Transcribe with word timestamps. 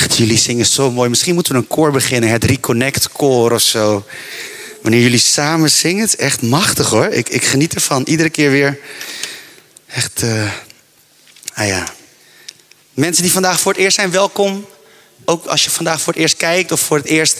Echt, 0.00 0.16
jullie 0.16 0.38
zingen 0.38 0.66
zo 0.66 0.90
mooi. 0.90 1.08
Misschien 1.08 1.34
moeten 1.34 1.52
we 1.52 1.58
een 1.58 1.66
koor 1.66 1.92
beginnen, 1.92 2.30
het 2.30 2.44
Reconnect 2.44 3.12
koor 3.12 3.52
of 3.52 3.60
zo. 3.60 4.04
Wanneer 4.82 5.00
jullie 5.00 5.18
samen 5.18 5.70
zingen, 5.70 6.00
het 6.00 6.08
is 6.08 6.16
echt 6.16 6.42
machtig 6.42 6.88
hoor. 6.88 7.06
Ik, 7.06 7.28
ik 7.28 7.44
geniet 7.44 7.74
ervan, 7.74 8.02
iedere 8.06 8.30
keer 8.30 8.50
weer. 8.50 8.78
Echt, 9.86 10.22
eh 10.22 10.52
ah 11.54 11.66
ja. 11.66 11.92
Mensen 12.94 13.22
die 13.22 13.32
vandaag 13.32 13.60
voor 13.60 13.72
het 13.72 13.80
eerst 13.80 13.96
zijn, 13.96 14.10
welkom. 14.10 14.66
Ook 15.24 15.46
als 15.46 15.64
je 15.64 15.70
vandaag 15.70 16.00
voor 16.00 16.12
het 16.12 16.22
eerst 16.22 16.36
kijkt 16.36 16.72
of 16.72 16.80
voor 16.80 16.96
het 16.96 17.06
eerst 17.06 17.38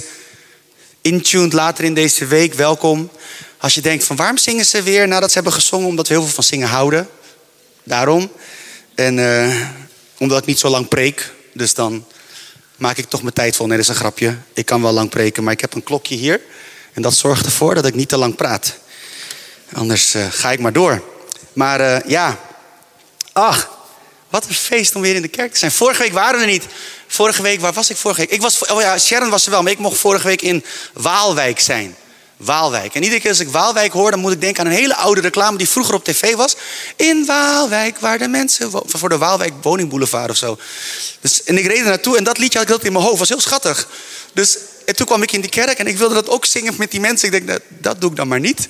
intuned 1.00 1.52
later 1.52 1.84
in 1.84 1.94
deze 1.94 2.26
week, 2.26 2.54
welkom. 2.54 3.10
Als 3.58 3.74
je 3.74 3.80
denkt 3.80 4.04
van 4.04 4.16
waarom 4.16 4.38
zingen 4.38 4.64
ze 4.64 4.82
weer 4.82 5.08
nadat 5.08 5.28
ze 5.28 5.34
hebben 5.34 5.52
gezongen? 5.52 5.88
Omdat 5.88 6.08
we 6.08 6.14
heel 6.14 6.22
veel 6.22 6.34
van 6.34 6.44
zingen 6.44 6.68
houden. 6.68 7.08
Daarom. 7.84 8.32
En 8.94 9.18
eh, 9.18 9.56
omdat 10.18 10.38
ik 10.38 10.46
niet 10.46 10.58
zo 10.58 10.68
lang 10.68 10.88
preek. 10.88 11.32
Dus 11.52 11.74
dan 11.74 12.04
maak 12.80 12.96
ik 12.96 13.08
toch 13.08 13.22
mijn 13.22 13.34
tijd 13.34 13.56
vol. 13.56 13.66
Nee, 13.66 13.76
dat 13.76 13.86
is 13.86 13.92
een 13.92 14.00
grapje. 14.00 14.36
Ik 14.52 14.66
kan 14.66 14.82
wel 14.82 14.92
lang 14.92 15.10
preken, 15.10 15.44
maar 15.44 15.52
ik 15.52 15.60
heb 15.60 15.74
een 15.74 15.82
klokje 15.82 16.14
hier. 16.14 16.40
En 16.92 17.02
dat 17.02 17.14
zorgt 17.14 17.46
ervoor 17.46 17.74
dat 17.74 17.86
ik 17.86 17.94
niet 17.94 18.08
te 18.08 18.16
lang 18.16 18.36
praat. 18.36 18.74
Anders 19.72 20.14
eh, 20.14 20.26
ga 20.30 20.52
ik 20.52 20.58
maar 20.58 20.72
door. 20.72 21.04
Maar 21.52 21.80
eh, 21.80 22.08
ja. 22.08 22.38
Ach, 23.32 23.70
wat 24.28 24.46
een 24.48 24.54
feest 24.54 24.94
om 24.94 25.02
weer 25.02 25.14
in 25.14 25.22
de 25.22 25.28
kerk 25.28 25.52
te 25.52 25.58
zijn. 25.58 25.72
Vorige 25.72 26.02
week 26.02 26.12
waren 26.12 26.38
we 26.38 26.44
er 26.44 26.50
niet. 26.50 26.66
Vorige 27.06 27.42
week, 27.42 27.60
waar 27.60 27.72
was 27.72 27.90
ik 27.90 27.96
vorige 27.96 28.20
week? 28.20 28.30
Ik 28.30 28.40
was, 28.40 28.66
oh 28.66 28.80
ja, 28.80 28.98
Sharon 28.98 29.30
was 29.30 29.44
er 29.44 29.50
wel, 29.50 29.62
maar 29.62 29.72
ik 29.72 29.78
mocht 29.78 29.98
vorige 29.98 30.26
week 30.26 30.42
in 30.42 30.64
Waalwijk 30.92 31.60
zijn. 31.60 31.96
Waalwijk. 32.40 32.94
En 32.94 33.02
iedere 33.02 33.20
keer 33.20 33.30
als 33.30 33.40
ik 33.40 33.48
Waalwijk 33.48 33.92
hoor, 33.92 34.10
dan 34.10 34.20
moet 34.20 34.32
ik 34.32 34.40
denken 34.40 34.64
aan 34.64 34.70
een 34.70 34.76
hele 34.78 34.96
oude 34.96 35.20
reclame 35.20 35.58
die 35.58 35.68
vroeger 35.68 35.94
op 35.94 36.04
tv 36.04 36.34
was. 36.34 36.56
In 36.96 37.24
Waalwijk, 37.26 37.98
waar 37.98 38.18
de 38.18 38.28
mensen 38.28 38.70
wo- 38.70 38.82
voor 38.86 39.08
de 39.08 39.18
Waalwijk 39.18 39.52
Woningboulevard 39.62 40.30
of 40.30 40.36
zo. 40.36 40.58
Dus, 41.20 41.42
en 41.44 41.58
ik 41.58 41.66
reed 41.66 41.78
er 41.78 41.84
naartoe 41.84 42.16
en 42.16 42.24
dat 42.24 42.38
liedje 42.38 42.58
had 42.58 42.66
ik 42.66 42.72
altijd 42.72 42.88
in 42.88 42.94
mijn 42.94 43.04
hoofd. 43.04 43.18
was 43.18 43.28
heel 43.28 43.40
schattig. 43.40 43.88
Dus 44.32 44.56
en 44.86 44.96
toen 44.96 45.06
kwam 45.06 45.22
ik 45.22 45.32
in 45.32 45.40
die 45.40 45.50
kerk 45.50 45.78
en 45.78 45.86
ik 45.86 45.98
wilde 45.98 46.14
dat 46.14 46.28
ook 46.28 46.44
zingen 46.44 46.74
met 46.78 46.90
die 46.90 47.00
mensen. 47.00 47.26
Ik 47.26 47.32
denk, 47.32 47.46
dat, 47.48 47.60
dat 47.68 48.00
doe 48.00 48.10
ik 48.10 48.16
dan 48.16 48.28
maar 48.28 48.40
niet. 48.40 48.66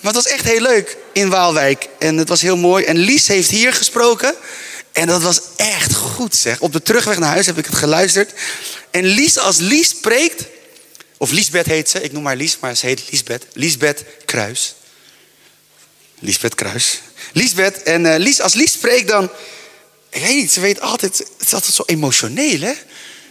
Maar 0.00 0.12
het 0.14 0.22
was 0.24 0.32
echt 0.32 0.44
heel 0.44 0.60
leuk 0.60 0.96
in 1.12 1.28
Waalwijk. 1.28 1.88
En 1.98 2.16
het 2.16 2.28
was 2.28 2.40
heel 2.40 2.56
mooi. 2.56 2.84
En 2.84 2.96
Lies 2.96 3.26
heeft 3.28 3.50
hier 3.50 3.72
gesproken. 3.72 4.34
En 4.92 5.06
dat 5.06 5.22
was 5.22 5.40
echt 5.56 5.94
goed 5.94 6.34
zeg. 6.36 6.60
Op 6.60 6.72
de 6.72 6.82
terugweg 6.82 7.18
naar 7.18 7.30
huis 7.30 7.46
heb 7.46 7.58
ik 7.58 7.66
het 7.66 7.74
geluisterd. 7.74 8.32
En 8.90 9.04
Lies, 9.04 9.38
als 9.38 9.56
Lies 9.58 9.88
spreekt... 9.88 10.44
Of 11.18 11.30
Liesbeth 11.30 11.66
heet 11.66 11.88
ze. 11.88 12.02
Ik 12.02 12.12
noem 12.12 12.26
haar 12.26 12.36
Lies, 12.36 12.58
maar 12.60 12.76
ze 12.76 12.86
heet 12.86 13.02
Liesbeth. 13.10 13.46
Liesbeth 13.52 14.04
Kruis. 14.24 14.74
Liesbeth 16.18 16.54
Kruis. 16.54 17.00
Liesbeth. 17.32 17.82
En 17.82 18.12
eh, 18.12 18.18
Lies, 18.18 18.40
als 18.40 18.54
Lies 18.54 18.72
spreekt 18.72 19.08
dan... 19.08 19.30
Ik 20.10 20.22
weet 20.22 20.34
niet, 20.34 20.52
ze 20.52 20.60
weet 20.60 20.80
altijd... 20.80 21.18
Het 21.18 21.46
is 21.46 21.54
altijd 21.54 21.74
zo 21.74 21.82
emotioneel, 21.86 22.60
hè? 22.60 22.72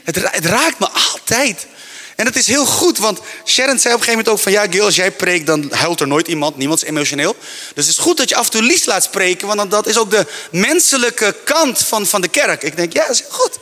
Het, 0.04 0.16
het 0.16 0.46
raakt 0.46 0.80
me 0.80 0.90
altijd. 0.90 1.68
En 2.16 2.26
dat 2.26 2.36
is 2.36 2.48
heel 2.48 2.66
goed, 2.66 2.98
want 2.98 3.20
Sharon 3.46 3.80
zei 3.80 3.94
op 3.94 4.00
een 4.00 4.06
gegeven 4.06 4.10
moment 4.12 4.30
ook 4.30 4.40
van... 4.40 4.52
Ja, 4.52 4.66
Gil, 4.70 4.86
als 4.86 4.96
jij 4.96 5.12
preekt, 5.12 5.46
dan 5.46 5.72
huilt 5.72 6.00
er 6.00 6.08
nooit 6.08 6.28
iemand. 6.28 6.58
Niemand 6.58 6.82
is 6.82 6.90
emotioneel. 6.90 7.36
Dus 7.74 7.86
het 7.86 7.98
is 7.98 8.04
goed 8.04 8.18
dat 8.18 8.30
je 8.30 8.36
af 8.36 8.46
en 8.46 8.52
toe 8.52 8.62
Lies 8.62 8.86
laat 8.86 9.04
spreken... 9.04 9.48
want 9.48 9.72
dat 9.72 9.88
is 9.88 9.98
ook 9.98 10.12
de 10.12 10.26
menselijke 10.52 11.36
kant 11.44 11.80
van, 11.80 12.08
van 12.08 12.22
de 12.22 12.28
kerk. 12.28 12.64
Ik 12.64 12.76
denk, 12.76 12.94
ja, 12.94 13.08
dat 13.08 13.16
is 13.16 13.24
goed. 13.30 13.60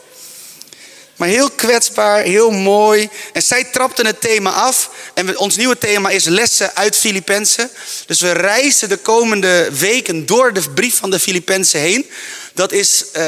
Maar 1.16 1.28
heel 1.28 1.50
kwetsbaar, 1.50 2.22
heel 2.22 2.52
mooi. 2.52 3.10
En 3.34 3.42
zij 3.42 3.64
trapte 3.64 4.06
het 4.06 4.22
thema 4.22 4.52
af. 4.52 4.90
En 5.14 5.38
ons 5.38 5.56
nieuwe 5.56 5.78
thema 5.78 6.10
is 6.10 6.26
lessen 6.26 6.76
uit 6.76 6.96
Filippenzen. 6.96 7.70
Dus 8.06 8.22
we 8.22 8.32
reizen 8.32 8.90
de 8.90 8.98
komende 8.98 9.70
weken 9.80 10.26
door 10.26 10.54
de 10.54 10.70
brief 10.74 10.96
van 10.96 11.10
de 11.10 11.20
Filippenzen 11.20 11.80
heen. 11.80 12.10
Dat 12.54 12.72
is 12.72 13.06
eh, 13.12 13.24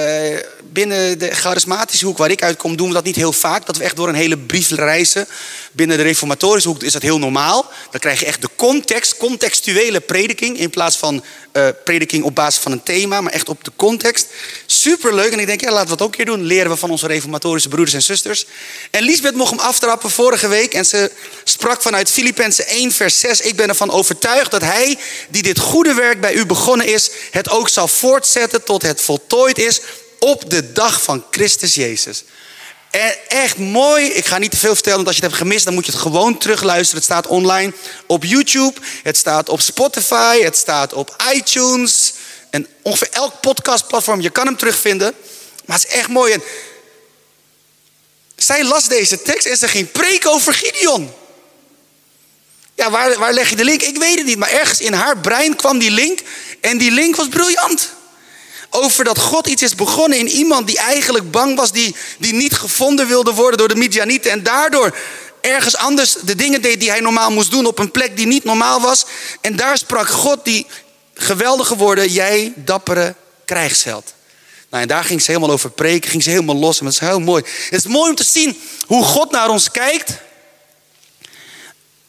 binnen 0.71 1.19
de 1.19 1.31
charismatische 1.31 2.05
hoek 2.05 2.17
waar 2.17 2.31
ik 2.31 2.43
uitkom, 2.43 2.75
doen 2.77 2.87
we 2.87 2.93
dat 2.93 3.03
niet 3.03 3.15
heel 3.15 3.33
vaak. 3.33 3.65
Dat 3.65 3.77
we 3.77 3.83
echt 3.83 3.95
door 3.95 4.07
een 4.07 4.15
hele 4.15 4.37
brief 4.37 4.69
reizen. 4.69 5.27
Binnen 5.71 5.97
de 5.97 6.03
reformatorische 6.03 6.69
hoek 6.69 6.83
is 6.83 6.91
dat 6.91 7.01
heel 7.01 7.19
normaal. 7.19 7.71
Dan 7.91 7.99
krijg 7.99 8.19
je 8.19 8.25
echt 8.25 8.41
de 8.41 8.49
context, 8.55 9.17
contextuele 9.17 9.99
prediking. 9.99 10.57
In 10.57 10.69
plaats 10.69 10.97
van 10.97 11.23
eh, 11.51 11.67
prediking 11.83 12.23
op 12.23 12.35
basis 12.35 12.61
van 12.61 12.71
een 12.71 12.83
thema, 12.83 13.21
maar 13.21 13.33
echt 13.33 13.49
op 13.49 13.63
de 13.63 13.71
context. 13.75 14.27
Superleuk. 14.65 15.31
En 15.31 15.39
ik 15.39 15.45
denk, 15.45 15.61
ja, 15.61 15.71
laten 15.71 15.89
we 15.89 15.95
dat 15.95 16.07
ook 16.07 16.11
keer 16.11 16.25
doen. 16.25 16.43
Leren 16.43 16.71
we 16.71 16.77
van 16.77 16.89
onze 16.89 17.07
reformatorische 17.07 17.69
broeders 17.69 17.93
en 17.93 18.01
zusters. 18.01 18.45
En 18.91 19.03
Liesbeth 19.03 19.35
mocht 19.35 19.49
hem 19.49 19.59
aftrappen 19.59 20.09
vorige 20.09 20.47
week. 20.47 20.73
En 20.73 20.85
ze 20.85 21.11
sprak 21.43 21.81
vanuit 21.81 22.11
Filippenzen 22.11 22.67
1, 22.67 22.91
vers 22.91 23.19
6. 23.19 23.41
Ik 23.41 23.55
ben 23.55 23.69
ervan 23.69 23.91
overtuigd 23.91 24.51
dat 24.51 24.61
hij, 24.61 24.97
die 25.29 25.43
dit 25.43 25.59
goede 25.59 25.93
werk 25.93 26.21
bij 26.21 26.33
u 26.33 26.45
begonnen 26.45 26.87
is, 26.87 27.11
het 27.31 27.49
ook 27.49 27.69
zal 27.69 27.87
voortzetten 27.87 28.63
tot 28.63 28.81
het 28.81 29.01
voltooid 29.01 29.57
is 29.57 29.81
op 30.19 30.49
de 30.49 30.71
dag 30.71 31.01
van 31.01 31.25
Christus 31.31 31.75
Jezus. 31.75 32.23
En 32.91 33.15
echt 33.27 33.57
mooi. 33.57 34.05
Ik 34.05 34.25
ga 34.25 34.37
niet 34.37 34.51
te 34.51 34.57
veel 34.57 34.73
vertellen, 34.73 34.97
want 34.97 35.07
als 35.07 35.17
je 35.17 35.21
het 35.21 35.31
hebt 35.31 35.43
gemist, 35.43 35.65
dan 35.65 35.73
moet 35.73 35.85
je 35.85 35.91
het 35.91 36.01
gewoon 36.01 36.37
terugluisteren. 36.37 36.95
Het 36.95 37.03
staat 37.03 37.27
online 37.27 37.73
op 38.07 38.23
YouTube, 38.23 38.79
het 39.03 39.17
staat 39.17 39.49
op 39.49 39.61
Spotify, 39.61 40.39
het 40.41 40.57
staat 40.57 40.93
op 40.93 41.15
iTunes. 41.33 42.13
En 42.49 42.67
ongeveer 42.81 43.09
elk 43.11 43.41
podcastplatform, 43.41 44.21
je 44.21 44.29
kan 44.29 44.45
hem 44.45 44.57
terugvinden. 44.57 45.13
Maar 45.65 45.77
het 45.77 45.87
is 45.87 45.93
echt 45.93 46.09
mooi. 46.09 46.33
En 46.33 46.43
zij 48.35 48.63
las 48.63 48.87
deze 48.87 49.21
tekst 49.21 49.45
en 49.45 49.57
ze 49.57 49.67
ging 49.67 49.91
preken 49.91 50.31
over 50.31 50.53
Gideon. 50.53 51.13
Ja, 52.75 52.89
waar, 52.89 53.19
waar 53.19 53.33
leg 53.33 53.49
je 53.49 53.55
de 53.55 53.63
link? 53.63 53.81
Ik 53.81 53.97
weet 53.97 54.17
het 54.17 54.25
niet, 54.25 54.37
maar 54.37 54.51
ergens 54.51 54.79
in 54.79 54.93
haar 54.93 55.17
brein 55.17 55.55
kwam 55.55 55.79
die 55.79 55.91
link. 55.91 56.19
En 56.61 56.77
die 56.77 56.91
link 56.91 57.15
was 57.15 57.27
briljant. 57.27 57.95
Over 58.69 59.03
dat 59.03 59.19
God 59.19 59.47
iets 59.47 59.61
is 59.61 59.75
begonnen 59.75 60.17
in 60.17 60.27
iemand 60.27 60.67
die 60.67 60.77
eigenlijk 60.77 61.31
bang 61.31 61.55
was, 61.55 61.71
die, 61.71 61.95
die 62.17 62.33
niet 62.33 62.53
gevonden 62.53 63.07
wilde 63.07 63.33
worden 63.33 63.57
door 63.57 63.67
de 63.67 63.75
Midianieten. 63.75 64.31
En 64.31 64.43
daardoor 64.43 64.97
ergens 65.41 65.75
anders 65.75 66.13
de 66.13 66.35
dingen 66.35 66.61
deed 66.61 66.79
die 66.79 66.89
hij 66.89 66.99
normaal 66.99 67.31
moest 67.31 67.51
doen 67.51 67.65
op 67.65 67.79
een 67.79 67.91
plek 67.91 68.17
die 68.17 68.27
niet 68.27 68.43
normaal 68.43 68.81
was. 68.81 69.05
En 69.41 69.55
daar 69.55 69.77
sprak 69.77 70.07
God 70.07 70.45
die 70.45 70.67
geweldige 71.13 71.75
woorden, 71.75 72.07
jij 72.07 72.53
dappere 72.55 73.15
krijgsheld. 73.45 74.13
Nou, 74.69 74.81
en 74.81 74.87
daar 74.87 75.03
ging 75.03 75.21
ze 75.21 75.31
helemaal 75.31 75.51
over 75.51 75.69
preken, 75.69 76.09
ging 76.09 76.23
ze 76.23 76.29
helemaal 76.29 76.55
los. 76.55 76.79
En 76.79 76.85
dat 76.85 76.93
is 76.93 76.99
heel 76.99 77.19
mooi. 77.19 77.43
Het 77.69 77.85
is 77.85 77.91
mooi 77.91 78.09
om 78.09 78.15
te 78.15 78.23
zien 78.23 78.61
hoe 78.85 79.03
God 79.03 79.31
naar 79.31 79.49
ons 79.49 79.71
kijkt. 79.71 80.11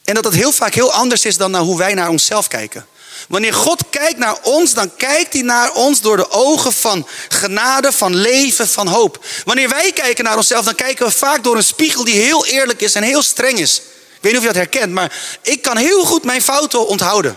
En 0.05 0.15
dat 0.15 0.25
het 0.25 0.35
heel 0.35 0.53
vaak 0.53 0.75
heel 0.75 0.93
anders 0.93 1.25
is 1.25 1.37
dan 1.37 1.51
naar 1.51 1.61
hoe 1.61 1.79
wij 1.79 1.95
naar 1.95 2.09
onszelf 2.09 2.49
kijken. 2.49 2.87
Wanneer 3.29 3.55
God 3.55 3.83
kijkt 3.91 4.19
naar 4.19 4.37
ons, 4.43 4.75
dan 4.75 4.97
kijkt 4.97 5.33
hij 5.33 5.43
naar 5.43 5.73
ons 5.73 6.01
door 6.01 6.17
de 6.17 6.31
ogen 6.31 6.73
van 6.73 7.09
genade, 7.29 7.93
van 7.93 8.15
leven, 8.15 8.69
van 8.69 8.87
hoop. 8.87 9.25
Wanneer 9.45 9.69
wij 9.69 9.93
kijken 9.93 10.25
naar 10.25 10.37
onszelf, 10.37 10.65
dan 10.65 10.75
kijken 10.75 11.07
we 11.07 11.13
vaak 11.13 11.45
door 11.45 11.57
een 11.57 11.65
spiegel 11.65 12.05
die 12.05 12.15
heel 12.15 12.47
eerlijk 12.47 12.81
is 12.81 12.95
en 12.95 13.03
heel 13.03 13.23
streng 13.23 13.59
is. 13.59 13.77
Ik 13.77 14.19
weet 14.21 14.33
niet 14.33 14.41
of 14.41 14.47
je 14.47 14.53
dat 14.53 14.73
herkent, 14.73 14.93
maar 14.93 15.13
ik 15.43 15.63
kan 15.63 15.77
heel 15.77 16.05
goed 16.05 16.25
mijn 16.25 16.43
fouten 16.43 16.87
onthouden. 16.87 17.37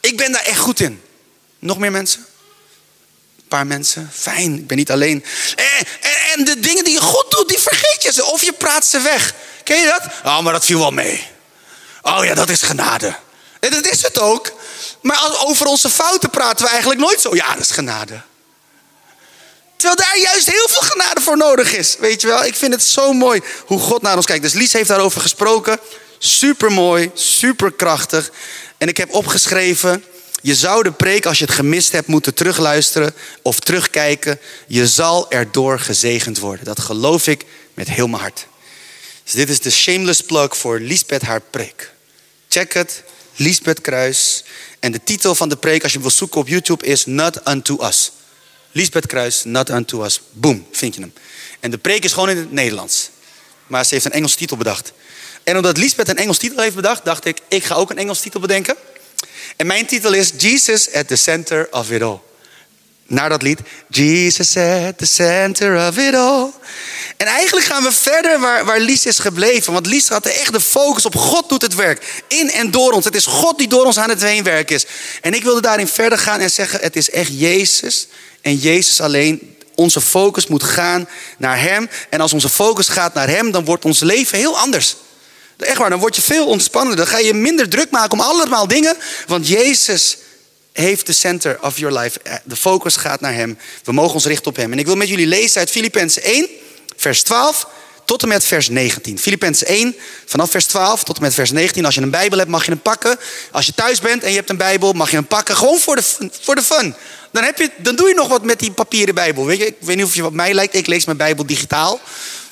Ik 0.00 0.16
ben 0.16 0.32
daar 0.32 0.44
echt 0.44 0.58
goed 0.58 0.80
in. 0.80 1.02
Nog 1.58 1.78
meer 1.78 1.92
mensen? 1.92 2.26
Een 3.36 3.48
paar 3.48 3.66
mensen. 3.66 4.10
Fijn, 4.14 4.58
ik 4.58 4.66
ben 4.66 4.76
niet 4.76 4.90
alleen. 4.90 5.24
En, 5.56 5.86
en, 6.34 6.44
de 6.44 6.60
dingen 6.60 6.84
die 6.84 6.92
je 6.92 7.24
doet, 7.28 7.48
die 7.48 7.58
vergeet 7.58 8.02
je 8.02 8.12
ze. 8.12 8.24
Of 8.24 8.44
je 8.44 8.52
praat 8.52 8.86
ze 8.86 9.00
weg. 9.00 9.34
Ken 9.62 9.78
je 9.78 9.86
dat? 9.86 10.02
Oh, 10.24 10.40
maar 10.40 10.52
dat 10.52 10.64
viel 10.64 10.78
wel 10.78 10.90
mee. 10.90 11.26
Oh 12.02 12.24
ja, 12.24 12.34
dat 12.34 12.48
is 12.48 12.62
genade. 12.62 13.14
En 13.60 13.70
dat 13.70 13.86
is 13.86 14.02
het 14.02 14.18
ook. 14.18 14.52
Maar 15.04 15.44
over 15.44 15.66
onze 15.66 15.90
fouten 15.90 16.30
praten 16.30 16.64
we 16.64 16.70
eigenlijk 16.70 17.00
nooit 17.00 17.20
zo. 17.20 17.34
Ja, 17.34 17.52
dat 17.52 17.62
is 17.62 17.70
genade. 17.70 18.22
Terwijl 19.76 19.96
daar 19.96 20.18
juist 20.18 20.50
heel 20.50 20.68
veel 20.68 20.80
genade 20.80 21.20
voor 21.20 21.36
nodig 21.36 21.74
is. 21.74 21.96
Weet 21.98 22.20
je 22.20 22.26
wel, 22.26 22.44
ik 22.44 22.54
vind 22.54 22.72
het 22.72 22.82
zo 22.82 23.12
mooi 23.12 23.42
hoe 23.66 23.78
God 23.78 24.02
naar 24.02 24.16
ons 24.16 24.26
kijkt. 24.26 24.42
Dus 24.42 24.52
Lies 24.52 24.72
heeft 24.72 24.88
daarover 24.88 25.20
gesproken. 25.20 25.78
Super 26.18 26.72
mooi, 26.72 27.10
super 27.14 27.72
krachtig. 27.72 28.30
En 28.78 28.88
ik 28.88 28.96
heb 28.96 29.12
opgeschreven. 29.14 30.04
Je 30.42 30.54
zou 30.54 30.82
de 30.82 30.92
preek, 30.92 31.26
als 31.26 31.38
je 31.38 31.44
het 31.44 31.54
gemist 31.54 31.92
hebt, 31.92 32.06
moeten 32.06 32.34
terugluisteren 32.34 33.14
of 33.42 33.60
terugkijken. 33.60 34.40
Je 34.66 34.86
zal 34.86 35.30
erdoor 35.30 35.78
gezegend 35.78 36.38
worden. 36.38 36.64
Dat 36.64 36.80
geloof 36.80 37.26
ik 37.26 37.44
met 37.74 37.88
heel 37.88 38.08
mijn 38.08 38.22
hart. 38.22 38.46
Dus 39.24 39.32
dit 39.32 39.48
is 39.48 39.60
de 39.60 39.70
shameless 39.70 40.20
plug 40.20 40.56
voor 40.56 40.78
Liesbeth 40.78 41.22
haar 41.22 41.40
preek. 41.40 41.92
Check 42.48 42.72
het, 42.72 43.02
Liesbeth 43.36 43.80
Kruis. 43.80 44.44
En 44.80 44.92
de 44.92 45.00
titel 45.04 45.34
van 45.34 45.48
de 45.48 45.56
preek, 45.56 45.82
als 45.82 45.92
je 45.92 45.98
hem 45.98 46.06
wil 46.06 46.16
zoeken 46.16 46.40
op 46.40 46.48
YouTube, 46.48 46.86
is 46.86 47.06
Not 47.06 47.48
Unto 47.48 47.86
Us. 47.86 48.12
Liesbeth 48.72 49.06
Kruis, 49.06 49.44
Not 49.44 49.70
Unto 49.70 50.04
Us. 50.04 50.20
Boom, 50.30 50.66
vind 50.70 50.94
je 50.94 51.00
hem. 51.00 51.12
En 51.60 51.70
de 51.70 51.78
preek 51.78 52.04
is 52.04 52.12
gewoon 52.12 52.30
in 52.30 52.36
het 52.36 52.52
Nederlands. 52.52 53.10
Maar 53.66 53.84
ze 53.84 53.94
heeft 53.94 54.06
een 54.06 54.12
Engelse 54.12 54.36
titel 54.36 54.56
bedacht. 54.56 54.92
En 55.42 55.56
omdat 55.56 55.76
Liesbeth 55.76 56.08
een 56.08 56.16
Engels 56.16 56.38
titel 56.38 56.62
heeft 56.62 56.74
bedacht, 56.74 57.04
dacht 57.04 57.24
ik, 57.24 57.38
ik 57.48 57.64
ga 57.64 57.74
ook 57.74 57.90
een 57.90 57.98
Engels 57.98 58.20
titel 58.20 58.40
bedenken. 58.40 58.76
En 59.56 59.66
mijn 59.66 59.86
titel 59.86 60.12
is 60.12 60.32
Jesus 60.36 60.92
at 60.92 61.08
the 61.08 61.16
center 61.16 61.68
of 61.70 61.90
it 61.90 62.02
all. 62.02 62.20
Naar 63.06 63.28
dat 63.28 63.42
lied. 63.42 63.60
Jesus 63.88 64.56
at 64.56 64.98
the 64.98 65.06
center 65.06 65.88
of 65.88 65.98
it 65.98 66.14
all. 66.14 66.50
En 67.16 67.26
eigenlijk 67.26 67.66
gaan 67.66 67.82
we 67.82 67.92
verder 67.92 68.40
waar, 68.40 68.64
waar 68.64 68.80
Lies 68.80 69.06
is 69.06 69.18
gebleven. 69.18 69.72
Want 69.72 69.86
Lies 69.86 70.08
had 70.08 70.26
echt 70.26 70.52
de 70.52 70.60
focus 70.60 71.04
op 71.04 71.16
God 71.16 71.48
doet 71.48 71.62
het 71.62 71.74
werk. 71.74 72.22
In 72.28 72.50
en 72.50 72.70
door 72.70 72.92
ons. 72.92 73.04
Het 73.04 73.14
is 73.14 73.26
God 73.26 73.58
die 73.58 73.68
door 73.68 73.84
ons 73.84 73.98
aan 73.98 74.08
het 74.08 74.22
heen 74.22 74.42
werk 74.42 74.70
is. 74.70 74.86
En 75.20 75.34
ik 75.34 75.42
wilde 75.42 75.60
daarin 75.60 75.88
verder 75.88 76.18
gaan 76.18 76.40
en 76.40 76.50
zeggen, 76.50 76.80
het 76.80 76.96
is 76.96 77.10
echt 77.10 77.40
Jezus 77.40 78.08
en 78.40 78.56
Jezus 78.56 79.00
alleen 79.00 79.56
onze 79.74 80.00
focus 80.00 80.46
moet 80.46 80.62
gaan 80.62 81.08
naar 81.38 81.60
Hem. 81.60 81.88
En 82.10 82.20
als 82.20 82.32
onze 82.32 82.48
focus 82.48 82.88
gaat 82.88 83.14
naar 83.14 83.28
Hem, 83.28 83.50
dan 83.50 83.64
wordt 83.64 83.84
ons 83.84 84.00
leven 84.00 84.38
heel 84.38 84.58
anders. 84.58 84.96
Echt 85.58 85.78
waar, 85.78 85.90
dan 85.90 85.98
word 85.98 86.16
je 86.16 86.22
veel 86.22 86.46
ontspannender. 86.46 87.04
Dan 87.04 87.14
ga 87.14 87.18
je 87.18 87.34
minder 87.34 87.68
druk 87.68 87.90
maken 87.90 88.12
om 88.12 88.20
allemaal 88.20 88.68
dingen. 88.68 88.96
Want 89.26 89.48
Jezus 89.48 90.16
heeft 90.82 91.06
de 91.06 91.12
center 91.12 91.58
of 91.62 91.78
your 91.78 91.98
life. 91.98 92.20
Eh, 92.22 92.34
de 92.44 92.56
focus 92.56 92.96
gaat 92.96 93.20
naar 93.20 93.34
Hem. 93.34 93.58
We 93.84 93.92
mogen 93.92 94.14
ons 94.14 94.26
richten 94.26 94.46
op 94.50 94.56
Hem. 94.56 94.72
En 94.72 94.78
ik 94.78 94.86
wil 94.86 94.96
met 94.96 95.08
jullie 95.08 95.26
lezen 95.26 95.58
uit 95.60 95.70
Filippenzen 95.70 96.22
1, 96.22 96.48
vers 96.96 97.22
12 97.22 97.68
tot 98.04 98.22
en 98.22 98.28
met 98.28 98.44
vers 98.44 98.68
19. 98.68 99.18
Filippenzen 99.18 99.66
1, 99.66 99.96
vanaf 100.26 100.50
vers 100.50 100.64
12 100.66 101.04
tot 101.04 101.16
en 101.16 101.22
met 101.22 101.34
vers 101.34 101.50
19. 101.50 101.84
Als 101.84 101.94
je 101.94 102.00
een 102.00 102.10
Bijbel 102.10 102.38
hebt, 102.38 102.50
mag 102.50 102.64
je 102.64 102.70
hem 102.70 102.80
pakken. 102.80 103.18
Als 103.50 103.66
je 103.66 103.74
thuis 103.74 104.00
bent 104.00 104.22
en 104.22 104.30
je 104.30 104.36
hebt 104.36 104.50
een 104.50 104.56
Bijbel, 104.56 104.92
mag 104.92 105.10
je 105.10 105.16
hem 105.16 105.26
pakken. 105.26 105.56
Gewoon 105.56 105.78
voor 105.78 105.96
de, 105.96 106.30
voor 106.40 106.54
de 106.54 106.62
fun. 106.62 106.94
Dan, 107.32 107.44
heb 107.44 107.58
je, 107.58 107.70
dan 107.76 107.96
doe 107.96 108.08
je 108.08 108.14
nog 108.14 108.28
wat 108.28 108.42
met 108.44 108.58
die 108.58 108.72
papieren 108.72 109.14
Bijbel. 109.14 109.46
Weet 109.46 109.58
je, 109.58 109.66
ik 109.66 109.76
weet 109.80 109.96
niet 109.96 110.04
of 110.04 110.14
je 110.14 110.22
wat 110.22 110.32
mij 110.32 110.54
lijkt. 110.54 110.74
Ik 110.74 110.86
lees 110.86 111.04
mijn 111.04 111.16
Bijbel 111.16 111.46
digitaal. 111.46 112.00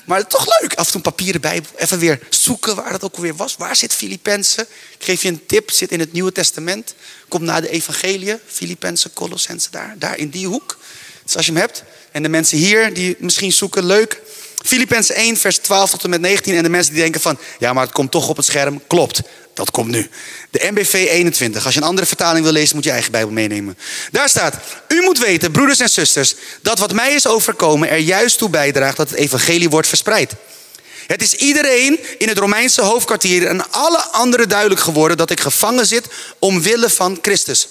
Maar 0.05 0.27
toch 0.27 0.59
leuk. 0.59 0.73
Af 0.73 0.85
en 0.85 0.91
toe 0.91 1.01
papieren 1.01 1.41
Bijbel. 1.41 1.71
Even 1.75 1.99
weer 1.99 2.19
zoeken 2.29 2.75
waar 2.75 2.91
dat 2.91 3.03
ook 3.03 3.15
alweer 3.15 3.35
was. 3.35 3.55
Waar 3.57 3.75
zit 3.75 3.93
Filippenzen? 3.93 4.67
Ik 4.97 5.05
geef 5.05 5.21
je 5.21 5.27
een 5.27 5.45
tip. 5.45 5.71
Zit 5.71 5.91
in 5.91 5.99
het 5.99 6.13
Nieuwe 6.13 6.31
Testament. 6.31 6.95
Komt 7.27 7.43
na 7.43 7.61
de 7.61 7.69
Evangelie. 7.69 8.39
Filippenzen, 8.47 9.13
Colossense 9.13 9.71
daar. 9.71 9.95
Daar 9.97 10.17
in 10.17 10.29
die 10.29 10.47
hoek. 10.47 10.77
Dus 11.23 11.35
als 11.35 11.45
je 11.45 11.51
hem 11.51 11.61
hebt. 11.61 11.83
En 12.11 12.23
de 12.23 12.29
mensen 12.29 12.57
hier 12.57 12.93
die 12.93 13.15
misschien 13.19 13.51
zoeken, 13.51 13.85
leuk. 13.85 14.21
Filippenzen 14.65 15.15
1, 15.15 15.37
vers 15.37 15.57
12 15.57 15.89
tot 15.89 16.03
en 16.03 16.09
met 16.09 16.21
19. 16.21 16.55
En 16.55 16.63
de 16.63 16.69
mensen 16.69 16.93
die 16.93 17.01
denken 17.01 17.21
van, 17.21 17.37
ja, 17.59 17.73
maar 17.73 17.83
het 17.83 17.93
komt 17.93 18.11
toch 18.11 18.29
op 18.29 18.37
het 18.37 18.45
scherm. 18.45 18.81
Klopt, 18.87 19.21
dat 19.53 19.71
komt 19.71 19.89
nu. 19.89 20.09
De 20.49 20.69
MBV 20.71 20.93
21. 20.93 21.65
Als 21.65 21.73
je 21.73 21.81
een 21.81 21.87
andere 21.87 22.07
vertaling 22.07 22.43
wil 22.43 22.53
lezen, 22.53 22.75
moet 22.75 22.83
je 22.83 22.91
eigen 22.91 23.11
Bijbel 23.11 23.31
meenemen. 23.31 23.77
Daar 24.11 24.29
staat, 24.29 24.55
u 24.87 25.01
moet 25.01 25.19
weten, 25.19 25.51
broeders 25.51 25.79
en 25.79 25.89
zusters, 25.89 26.35
dat 26.61 26.79
wat 26.79 26.93
mij 26.93 27.13
is 27.13 27.27
overkomen 27.27 27.89
er 27.89 27.97
juist 27.97 28.37
toe 28.37 28.49
bijdraagt 28.49 28.97
dat 28.97 29.09
het 29.09 29.19
evangelie 29.19 29.69
wordt 29.69 29.87
verspreid. 29.87 30.33
Het 31.07 31.21
is 31.21 31.33
iedereen 31.33 31.99
in 32.17 32.27
het 32.27 32.37
Romeinse 32.37 32.81
hoofdkwartier 32.81 33.47
en 33.47 33.71
alle 33.71 34.01
anderen 34.01 34.49
duidelijk 34.49 34.81
geworden 34.81 35.17
dat 35.17 35.29
ik 35.29 35.39
gevangen 35.39 35.85
zit 35.85 36.05
omwille 36.39 36.89
van 36.89 37.17
Christus. 37.21 37.67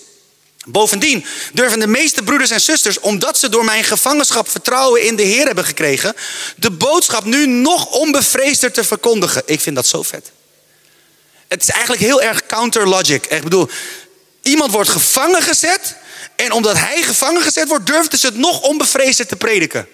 Bovendien 0.66 1.24
durven 1.52 1.78
de 1.78 1.86
meeste 1.86 2.22
broeders 2.22 2.50
en 2.50 2.60
zusters, 2.60 3.00
omdat 3.00 3.38
ze 3.38 3.48
door 3.48 3.64
mijn 3.64 3.84
gevangenschap 3.84 4.50
vertrouwen 4.50 5.02
in 5.02 5.16
de 5.16 5.22
Heer 5.22 5.46
hebben 5.46 5.64
gekregen, 5.64 6.14
de 6.56 6.70
boodschap 6.70 7.24
nu 7.24 7.46
nog 7.46 7.86
onbevreesder 7.86 8.72
te 8.72 8.84
verkondigen. 8.84 9.42
Ik 9.46 9.60
vind 9.60 9.76
dat 9.76 9.86
zo 9.86 10.02
vet. 10.02 10.30
Het 11.52 11.62
is 11.62 11.68
eigenlijk 11.70 12.02
heel 12.02 12.22
erg 12.22 12.46
counter 12.46 12.88
logic. 12.88 13.26
Ik 13.26 13.42
bedoel, 13.42 13.68
iemand 14.42 14.72
wordt 14.72 14.88
gevangen 14.88 15.42
gezet 15.42 15.96
en 16.36 16.52
omdat 16.52 16.78
hij 16.78 17.02
gevangen 17.02 17.42
gezet 17.42 17.68
wordt, 17.68 17.86
durft 17.86 18.20
ze 18.20 18.26
het 18.26 18.36
nog 18.36 18.60
onbevreesder 18.60 19.26
te 19.26 19.36
prediken. 19.36 19.88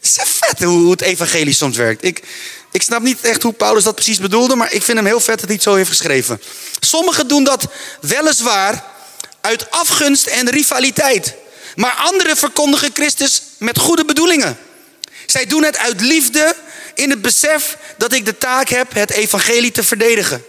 Het 0.00 0.04
is 0.04 0.18
vet 0.22 0.62
hoe 0.62 0.90
het 0.90 1.00
evangelie 1.00 1.54
soms 1.54 1.76
werkt. 1.76 2.04
Ik, 2.04 2.22
ik 2.72 2.82
snap 2.82 3.02
niet 3.02 3.20
echt 3.20 3.42
hoe 3.42 3.52
Paulus 3.52 3.84
dat 3.84 3.94
precies 3.94 4.18
bedoelde, 4.18 4.56
maar 4.56 4.72
ik 4.72 4.82
vind 4.82 4.98
hem 4.98 5.06
heel 5.06 5.20
vet 5.20 5.38
dat 5.38 5.44
hij 5.44 5.54
het 5.54 5.62
zo 5.62 5.74
heeft 5.74 5.88
geschreven. 5.88 6.42
Sommigen 6.80 7.28
doen 7.28 7.44
dat 7.44 7.66
weliswaar 8.00 8.84
uit 9.40 9.70
afgunst 9.70 10.26
en 10.26 10.50
rivaliteit. 10.50 11.34
Maar 11.76 11.92
anderen 11.92 12.36
verkondigen 12.36 12.90
Christus 12.94 13.42
met 13.58 13.78
goede 13.78 14.04
bedoelingen. 14.04 14.58
Zij 15.26 15.46
doen 15.46 15.64
het 15.64 15.78
uit 15.78 16.00
liefde 16.00 16.56
in 16.94 17.10
het 17.10 17.22
besef 17.22 17.76
dat 17.96 18.12
ik 18.12 18.24
de 18.24 18.38
taak 18.38 18.68
heb 18.68 18.92
het 18.92 19.10
evangelie 19.10 19.70
te 19.70 19.82
verdedigen. 19.82 20.44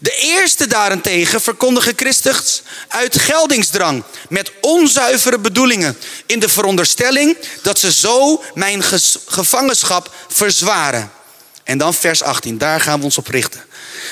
De 0.00 0.18
eerste 0.20 0.66
daarentegen 0.66 1.40
verkondigen 1.40 1.92
Christus 1.96 2.62
uit 2.88 3.18
geldingsdrang 3.18 4.02
met 4.28 4.52
onzuivere 4.60 5.38
bedoelingen 5.38 5.98
in 6.26 6.38
de 6.38 6.48
veronderstelling 6.48 7.36
dat 7.62 7.78
ze 7.78 7.92
zo 7.92 8.42
mijn 8.54 8.82
gevangenschap 9.26 10.14
verzwaren. 10.28 11.10
En 11.64 11.78
dan 11.78 11.94
vers 11.94 12.22
18, 12.22 12.58
daar 12.58 12.80
gaan 12.80 12.98
we 12.98 13.04
ons 13.04 13.18
op 13.18 13.28
richten. 13.28 13.64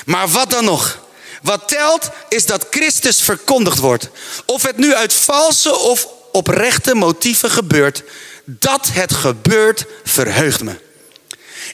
Maar 0.05 0.27
wat 0.27 0.49
dan 0.49 0.65
nog? 0.65 1.01
Wat 1.41 1.67
telt 1.67 2.09
is 2.29 2.45
dat 2.45 2.67
Christus 2.69 3.21
verkondigd 3.21 3.79
wordt. 3.79 4.09
Of 4.45 4.61
het 4.63 4.77
nu 4.77 4.93
uit 4.93 5.13
valse 5.13 5.77
of 5.77 6.07
oprechte 6.31 6.95
motieven 6.95 7.49
gebeurt, 7.49 8.03
dat 8.45 8.89
het 8.91 9.13
gebeurt 9.13 9.85
verheugt 10.03 10.63
me. 10.63 10.82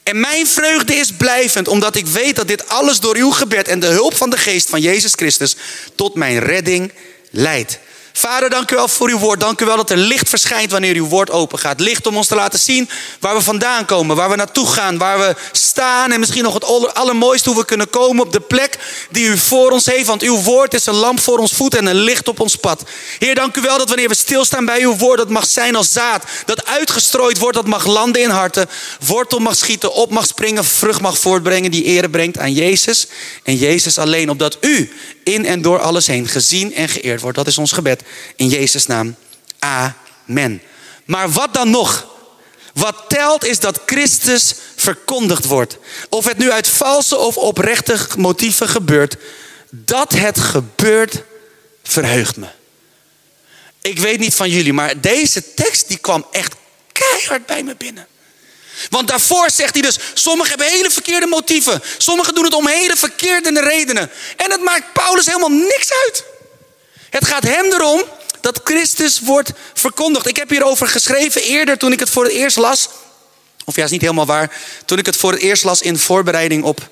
En 0.04 0.20
mijn 0.20 0.48
vreugde 0.48 0.96
is 0.96 1.12
blijvend, 1.12 1.68
omdat 1.68 1.96
ik 1.96 2.08
weet 2.08 2.36
dat 2.36 2.48
dit 2.48 2.68
alles 2.68 3.00
door 3.00 3.16
uw 3.16 3.32
gebed 3.32 3.68
en 3.68 3.80
de 3.80 3.88
hulp 3.88 4.16
van 4.16 4.30
de 4.30 4.38
geest 4.38 4.70
van 4.70 4.82
Jezus 4.82 5.14
Christus 5.14 5.56
tot 5.96 6.16
mijn 6.16 6.40
redding 6.40 6.92
leidt. 7.32 7.80
Vader, 8.14 8.50
dank 8.50 8.72
u 8.72 8.76
wel 8.76 8.88
voor 8.88 9.10
uw 9.10 9.18
woord. 9.18 9.40
Dank 9.40 9.62
u 9.62 9.66
wel 9.66 9.76
dat 9.76 9.90
er 9.90 9.98
licht 9.98 10.30
verschijnt 10.30 10.72
wanneer 10.72 10.96
uw 10.96 11.08
woord 11.08 11.30
open 11.30 11.60
gaat. 11.60 11.80
Licht 11.80 12.08
om 12.08 12.18
ons 12.18 12.28
te 12.28 12.36
laten 12.36 12.60
zien 12.60 12.90
waar 13.20 13.36
we 13.36 13.42
vandaan 13.42 13.86
komen, 13.86 14.16
waar 14.16 14.30
we 14.30 14.36
naartoe 14.36 14.68
gaan, 14.68 14.98
waar 14.98 15.20
we 15.20 15.36
staan. 15.52 16.12
En 16.12 16.20
misschien 16.20 16.44
nog 16.44 16.54
het 16.54 16.94
allermooiste 16.94 17.50
hoe 17.50 17.58
we 17.58 17.66
kunnen 17.66 17.90
komen 17.90 18.26
op 18.26 18.34
de 18.34 18.40
plek 18.40 18.78
die 19.10 19.26
u 19.26 19.38
voor 19.38 19.72
ons 19.72 19.86
heeft. 19.86 20.08
Want 20.08 20.22
uw 20.22 20.42
woord 20.42 20.74
is 20.74 20.86
een 20.86 20.94
lamp 20.94 21.20
voor 21.20 21.38
ons 21.38 21.52
voet 21.52 21.76
en 21.76 21.86
een 21.86 21.96
licht 21.96 22.28
op 22.28 22.40
ons 22.40 22.56
pad. 22.56 22.84
Heer, 23.20 23.36
dank 23.36 23.56
u 23.56 23.62
wel 23.62 23.78
dat 23.78 23.88
wanneer 23.88 24.10
we 24.10 24.16
stilstaan 24.16 24.66
bij 24.66 24.82
uw 24.82 24.96
woord, 24.96 25.18
dat 25.18 25.30
mag 25.30 25.46
zijn 25.46 25.76
als 25.76 25.92
zaad. 25.92 26.24
Dat 26.46 26.66
uitgestrooid 26.66 27.38
wordt, 27.38 27.56
dat 27.56 27.68
mag 27.68 27.86
landen 27.86 28.22
in 28.22 28.30
harten. 28.30 28.70
Wortel 29.06 29.40
mag 29.40 29.56
schieten, 29.56 29.94
op 29.94 30.12
mag 30.12 30.26
springen, 30.26 30.66
vrucht 30.66 31.02
mag 31.02 31.18
voortbrengen 31.18 31.72
die 31.72 31.84
ere 31.84 32.10
brengt 32.10 32.38
aan 32.38 32.54
Jezus. 32.54 33.08
En 33.44 33.56
Jezus 33.56 33.98
alleen, 33.98 34.30
opdat 34.30 34.58
u 34.62 34.92
in 35.24 35.46
en 35.46 35.62
door 35.62 35.80
alles 35.80 36.08
heen 36.08 36.28
gezien 36.28 36.74
en 36.74 36.90
geëerd 36.90 37.22
wordt. 37.22 37.38
Dat 37.38 37.48
is 37.48 37.58
ons 37.58 37.72
gebed. 37.72 37.99
In 38.36 38.48
Jezus' 38.48 38.86
naam. 38.86 39.16
Amen. 39.60 40.62
Maar 41.06 41.30
wat 41.30 41.54
dan 41.54 41.70
nog? 41.70 42.08
Wat 42.74 42.96
telt 43.08 43.46
is 43.46 43.60
dat 43.60 43.80
Christus 43.86 44.56
verkondigd 44.76 45.46
wordt. 45.46 45.78
Of 46.10 46.26
het 46.26 46.38
nu 46.38 46.52
uit 46.52 46.68
valse 46.68 47.18
of 47.18 47.38
oprechte 47.38 47.98
motieven 48.18 48.70
gebeurt. 48.70 49.16
Dat 49.70 50.12
het 50.12 50.40
gebeurt, 50.40 51.24
verheugt 51.84 52.36
me. 52.36 52.48
Ik 53.82 54.00
weet 54.00 54.20
niet 54.20 54.36
van 54.36 54.50
jullie, 54.50 54.74
maar 54.74 55.02
deze 55.02 55.54
tekst 55.54 55.88
die 55.88 55.98
kwam 55.98 56.26
echt 56.32 56.54
keihard 56.92 57.46
bij 57.46 57.64
me 57.64 57.76
binnen. 57.76 58.08
Want 58.90 59.08
daarvoor 59.08 59.50
zegt 59.52 59.74
hij 59.74 59.82
dus, 59.82 59.98
sommigen 60.14 60.50
hebben 60.50 60.78
hele 60.78 60.90
verkeerde 60.90 61.28
motieven. 61.28 61.82
Sommigen 61.98 62.36
doen 62.36 62.44
het 62.44 62.54
om 62.54 62.68
hele 62.68 62.96
verkeerde 62.96 63.62
redenen. 63.62 64.12
En 64.36 64.52
het 64.52 64.62
maakt 64.62 64.94
Paulus 64.94 65.26
helemaal 65.26 65.50
niks 65.50 65.94
uit. 66.06 66.24
Het 67.10 67.26
gaat 67.26 67.44
hem 67.44 67.66
erom 67.66 68.04
dat 68.42 68.62
Christus 68.64 69.20
wordt 69.20 69.52
verkondigd. 69.74 70.28
Ik 70.28 70.36
heb 70.36 70.50
hierover 70.50 70.88
geschreven 70.88 71.42
eerder 71.42 71.78
toen 71.78 71.92
ik 71.92 72.00
het 72.00 72.10
voor 72.10 72.24
het 72.24 72.34
eerst 72.34 72.58
las. 72.58 72.90
Of 73.66 73.76
ja, 73.76 73.84
is 73.84 73.92
niet 73.92 74.02
helemaal 74.02 74.26
waar. 74.26 74.52
Toen 74.86 74.98
ik 74.98 75.06
het 75.06 75.18
voor 75.18 75.32
het 75.32 75.42
eerst 75.42 75.64
las 75.64 75.82
in 75.82 75.98
voorbereiding 75.98 76.64
op 76.64 76.90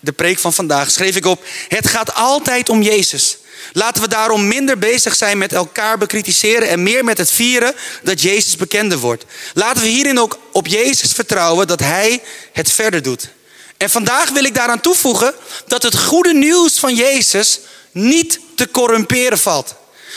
de 0.00 0.12
preek 0.12 0.38
van 0.38 0.52
vandaag, 0.52 0.90
schreef 0.90 1.16
ik 1.16 1.26
op: 1.26 1.44
Het 1.68 1.86
gaat 1.88 2.14
altijd 2.14 2.68
om 2.68 2.82
Jezus. 2.82 3.38
Laten 3.72 4.02
we 4.02 4.08
daarom 4.08 4.48
minder 4.48 4.78
bezig 4.78 5.16
zijn 5.16 5.38
met 5.38 5.52
elkaar 5.52 5.98
bekritiseren 5.98 6.68
en 6.68 6.82
meer 6.82 7.04
met 7.04 7.18
het 7.18 7.30
vieren 7.30 7.74
dat 8.02 8.22
Jezus 8.22 8.56
bekender 8.56 8.98
wordt. 8.98 9.24
Laten 9.54 9.82
we 9.82 9.88
hierin 9.88 10.20
ook 10.20 10.38
op 10.52 10.66
Jezus 10.66 11.12
vertrouwen 11.12 11.66
dat 11.66 11.80
Hij 11.80 12.22
het 12.52 12.72
verder 12.72 13.02
doet. 13.02 13.28
En 13.76 13.90
vandaag 13.90 14.30
wil 14.30 14.44
ik 14.44 14.54
daaraan 14.54 14.80
toevoegen 14.80 15.34
dat 15.66 15.82
het 15.82 15.98
goede 15.98 16.34
nieuws 16.34 16.78
van 16.78 16.94
Jezus 16.94 17.60
niet 17.92 18.40
te 18.60 18.70
corrumperen 18.70 19.38
valt. 19.38 19.74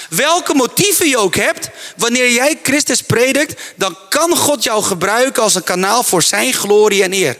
Welke 0.09 0.53
motieven 0.53 1.09
je 1.09 1.17
ook 1.17 1.35
hebt, 1.35 1.69
wanneer 1.97 2.31
jij 2.31 2.59
Christus 2.63 3.01
predikt, 3.01 3.61
dan 3.75 3.97
kan 4.09 4.37
God 4.37 4.63
jou 4.63 4.83
gebruiken 4.83 5.43
als 5.43 5.55
een 5.55 5.63
kanaal 5.63 6.03
voor 6.03 6.23
Zijn 6.23 6.53
glorie 6.53 7.03
en 7.03 7.13
eer. 7.13 7.37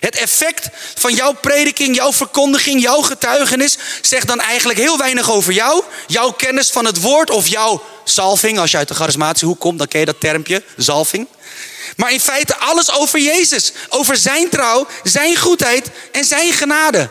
Het 0.00 0.16
effect 0.16 0.68
van 0.94 1.14
jouw 1.14 1.32
prediking, 1.32 1.96
jouw 1.96 2.12
verkondiging, 2.12 2.82
jouw 2.82 3.00
getuigenis 3.00 3.78
zegt 4.02 4.26
dan 4.26 4.40
eigenlijk 4.40 4.78
heel 4.78 4.98
weinig 4.98 5.30
over 5.30 5.52
jou, 5.52 5.82
jouw 6.06 6.30
kennis 6.30 6.70
van 6.70 6.84
het 6.84 7.00
woord 7.00 7.30
of 7.30 7.48
jouw 7.48 7.82
zalving. 8.04 8.58
Als 8.58 8.70
je 8.70 8.76
uit 8.76 8.88
de 8.88 8.94
charismatische 8.94 9.46
hoek 9.46 9.60
komt, 9.60 9.78
dan 9.78 9.88
ken 9.88 10.00
je 10.00 10.06
dat 10.06 10.20
termpje, 10.20 10.62
zalving. 10.76 11.26
Maar 11.96 12.12
in 12.12 12.20
feite 12.20 12.56
alles 12.56 12.92
over 12.92 13.18
Jezus, 13.18 13.72
over 13.88 14.16
zijn 14.16 14.48
trouw, 14.48 14.86
zijn 15.02 15.36
goedheid 15.36 15.90
en 16.12 16.24
zijn 16.24 16.52
genade. 16.52 17.10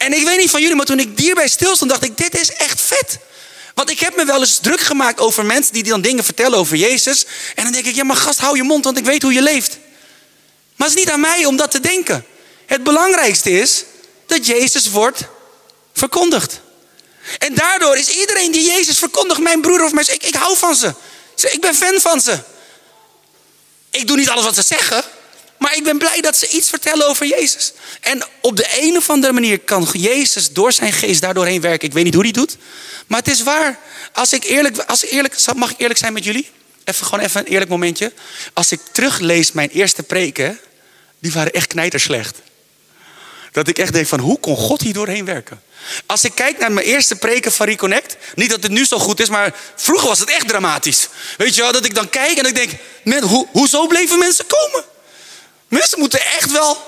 En 0.00 0.12
ik 0.12 0.24
weet 0.24 0.38
niet 0.38 0.50
van 0.50 0.60
jullie, 0.60 0.76
maar 0.76 0.86
toen 0.86 0.98
ik 0.98 1.08
hierbij 1.16 1.48
stilstond, 1.48 1.90
dacht 1.90 2.04
ik, 2.04 2.16
dit 2.16 2.40
is 2.40 2.52
echt 2.52 2.80
vet. 2.80 3.18
Want 3.74 3.90
ik 3.90 4.00
heb 4.00 4.16
me 4.16 4.24
wel 4.24 4.40
eens 4.40 4.58
druk 4.58 4.80
gemaakt 4.80 5.20
over 5.20 5.44
mensen 5.44 5.72
die 5.72 5.82
dan 5.82 6.00
dingen 6.00 6.24
vertellen 6.24 6.58
over 6.58 6.76
Jezus. 6.76 7.26
En 7.54 7.64
dan 7.64 7.72
denk 7.72 7.86
ik, 7.86 7.94
ja 7.94 8.04
maar 8.04 8.16
gast, 8.16 8.38
hou 8.38 8.56
je 8.56 8.62
mond, 8.62 8.84
want 8.84 8.98
ik 8.98 9.04
weet 9.04 9.22
hoe 9.22 9.32
je 9.32 9.42
leeft. 9.42 9.78
Maar 10.76 10.88
het 10.88 10.96
is 10.96 11.02
niet 11.04 11.12
aan 11.12 11.20
mij 11.20 11.44
om 11.44 11.56
dat 11.56 11.70
te 11.70 11.80
denken. 11.80 12.26
Het 12.66 12.82
belangrijkste 12.82 13.50
is 13.50 13.84
dat 14.26 14.46
Jezus 14.46 14.90
wordt 14.90 15.22
verkondigd. 15.92 16.60
En 17.38 17.54
daardoor 17.54 17.96
is 17.96 18.08
iedereen 18.08 18.52
die 18.52 18.64
Jezus 18.64 18.98
verkondigt, 18.98 19.40
mijn 19.40 19.60
broer 19.60 19.84
of 19.84 19.92
mijn 19.92 20.12
ik, 20.12 20.22
ik 20.22 20.34
hou 20.34 20.56
van 20.56 20.74
ze. 20.74 20.94
Ik 21.36 21.60
ben 21.60 21.74
fan 21.74 22.00
van 22.00 22.20
ze. 22.20 22.38
Ik 23.90 24.06
doe 24.06 24.16
niet 24.16 24.28
alles 24.28 24.44
wat 24.44 24.54
ze 24.54 24.62
zeggen, 24.62 25.04
maar 25.60 25.76
ik 25.76 25.84
ben 25.84 25.98
blij 25.98 26.20
dat 26.20 26.36
ze 26.36 26.48
iets 26.48 26.68
vertellen 26.68 27.06
over 27.06 27.26
Jezus. 27.26 27.72
En 28.00 28.22
op 28.40 28.56
de 28.56 28.78
een 28.80 28.96
of 28.96 29.10
andere 29.10 29.32
manier 29.32 29.58
kan 29.58 29.88
Jezus 29.92 30.52
door 30.52 30.72
zijn 30.72 30.92
geest 30.92 31.20
daardoorheen 31.20 31.60
werken. 31.60 31.88
Ik 31.88 31.94
weet 31.94 32.04
niet 32.04 32.14
hoe 32.14 32.22
hij 32.22 32.32
doet, 32.32 32.56
maar 33.06 33.18
het 33.18 33.28
is 33.28 33.42
waar. 33.42 33.78
Als 34.12 34.32
ik 34.32 34.44
eerlijk, 34.44 34.78
als 34.78 35.04
eerlijk 35.04 35.36
mag 35.56 35.70
ik 35.70 35.78
eerlijk 35.78 35.98
zijn 35.98 36.12
met 36.12 36.24
jullie? 36.24 36.50
Even 36.84 37.06
gewoon 37.06 37.24
even 37.24 37.40
een 37.40 37.46
eerlijk 37.46 37.70
momentje. 37.70 38.12
Als 38.52 38.72
ik 38.72 38.80
teruglees 38.92 39.52
mijn 39.52 39.68
eerste 39.68 40.02
preken, 40.02 40.58
die 41.18 41.32
waren 41.32 41.52
echt 41.52 41.66
knijterslecht. 41.66 42.36
Dat 43.52 43.68
ik 43.68 43.78
echt 43.78 43.92
denk 43.92 44.06
van, 44.06 44.20
hoe 44.20 44.40
kon 44.40 44.56
God 44.56 44.80
hier 44.80 44.92
doorheen 44.92 45.24
werken? 45.24 45.62
Als 46.06 46.24
ik 46.24 46.34
kijk 46.34 46.58
naar 46.58 46.72
mijn 46.72 46.86
eerste 46.86 47.16
preken 47.16 47.52
van 47.52 47.66
Reconnect, 47.66 48.16
niet 48.34 48.50
dat 48.50 48.62
het 48.62 48.72
nu 48.72 48.84
zo 48.84 48.98
goed 48.98 49.20
is, 49.20 49.28
maar 49.28 49.54
vroeger 49.76 50.08
was 50.08 50.18
het 50.18 50.30
echt 50.30 50.48
dramatisch. 50.48 51.08
Weet 51.36 51.54
je 51.54 51.60
wel, 51.62 51.72
dat 51.72 51.84
ik 51.84 51.94
dan 51.94 52.08
kijk 52.08 52.38
en 52.38 52.46
ik 52.46 52.54
denk, 52.54 52.70
man, 53.04 53.22
ho 53.22 53.48
hoezo 53.52 53.86
bleven 53.86 54.18
mensen 54.18 54.46
komen? 54.46 54.84
Mensen 55.70 55.98
moeten 55.98 56.20
echt 56.20 56.50
wel, 56.50 56.78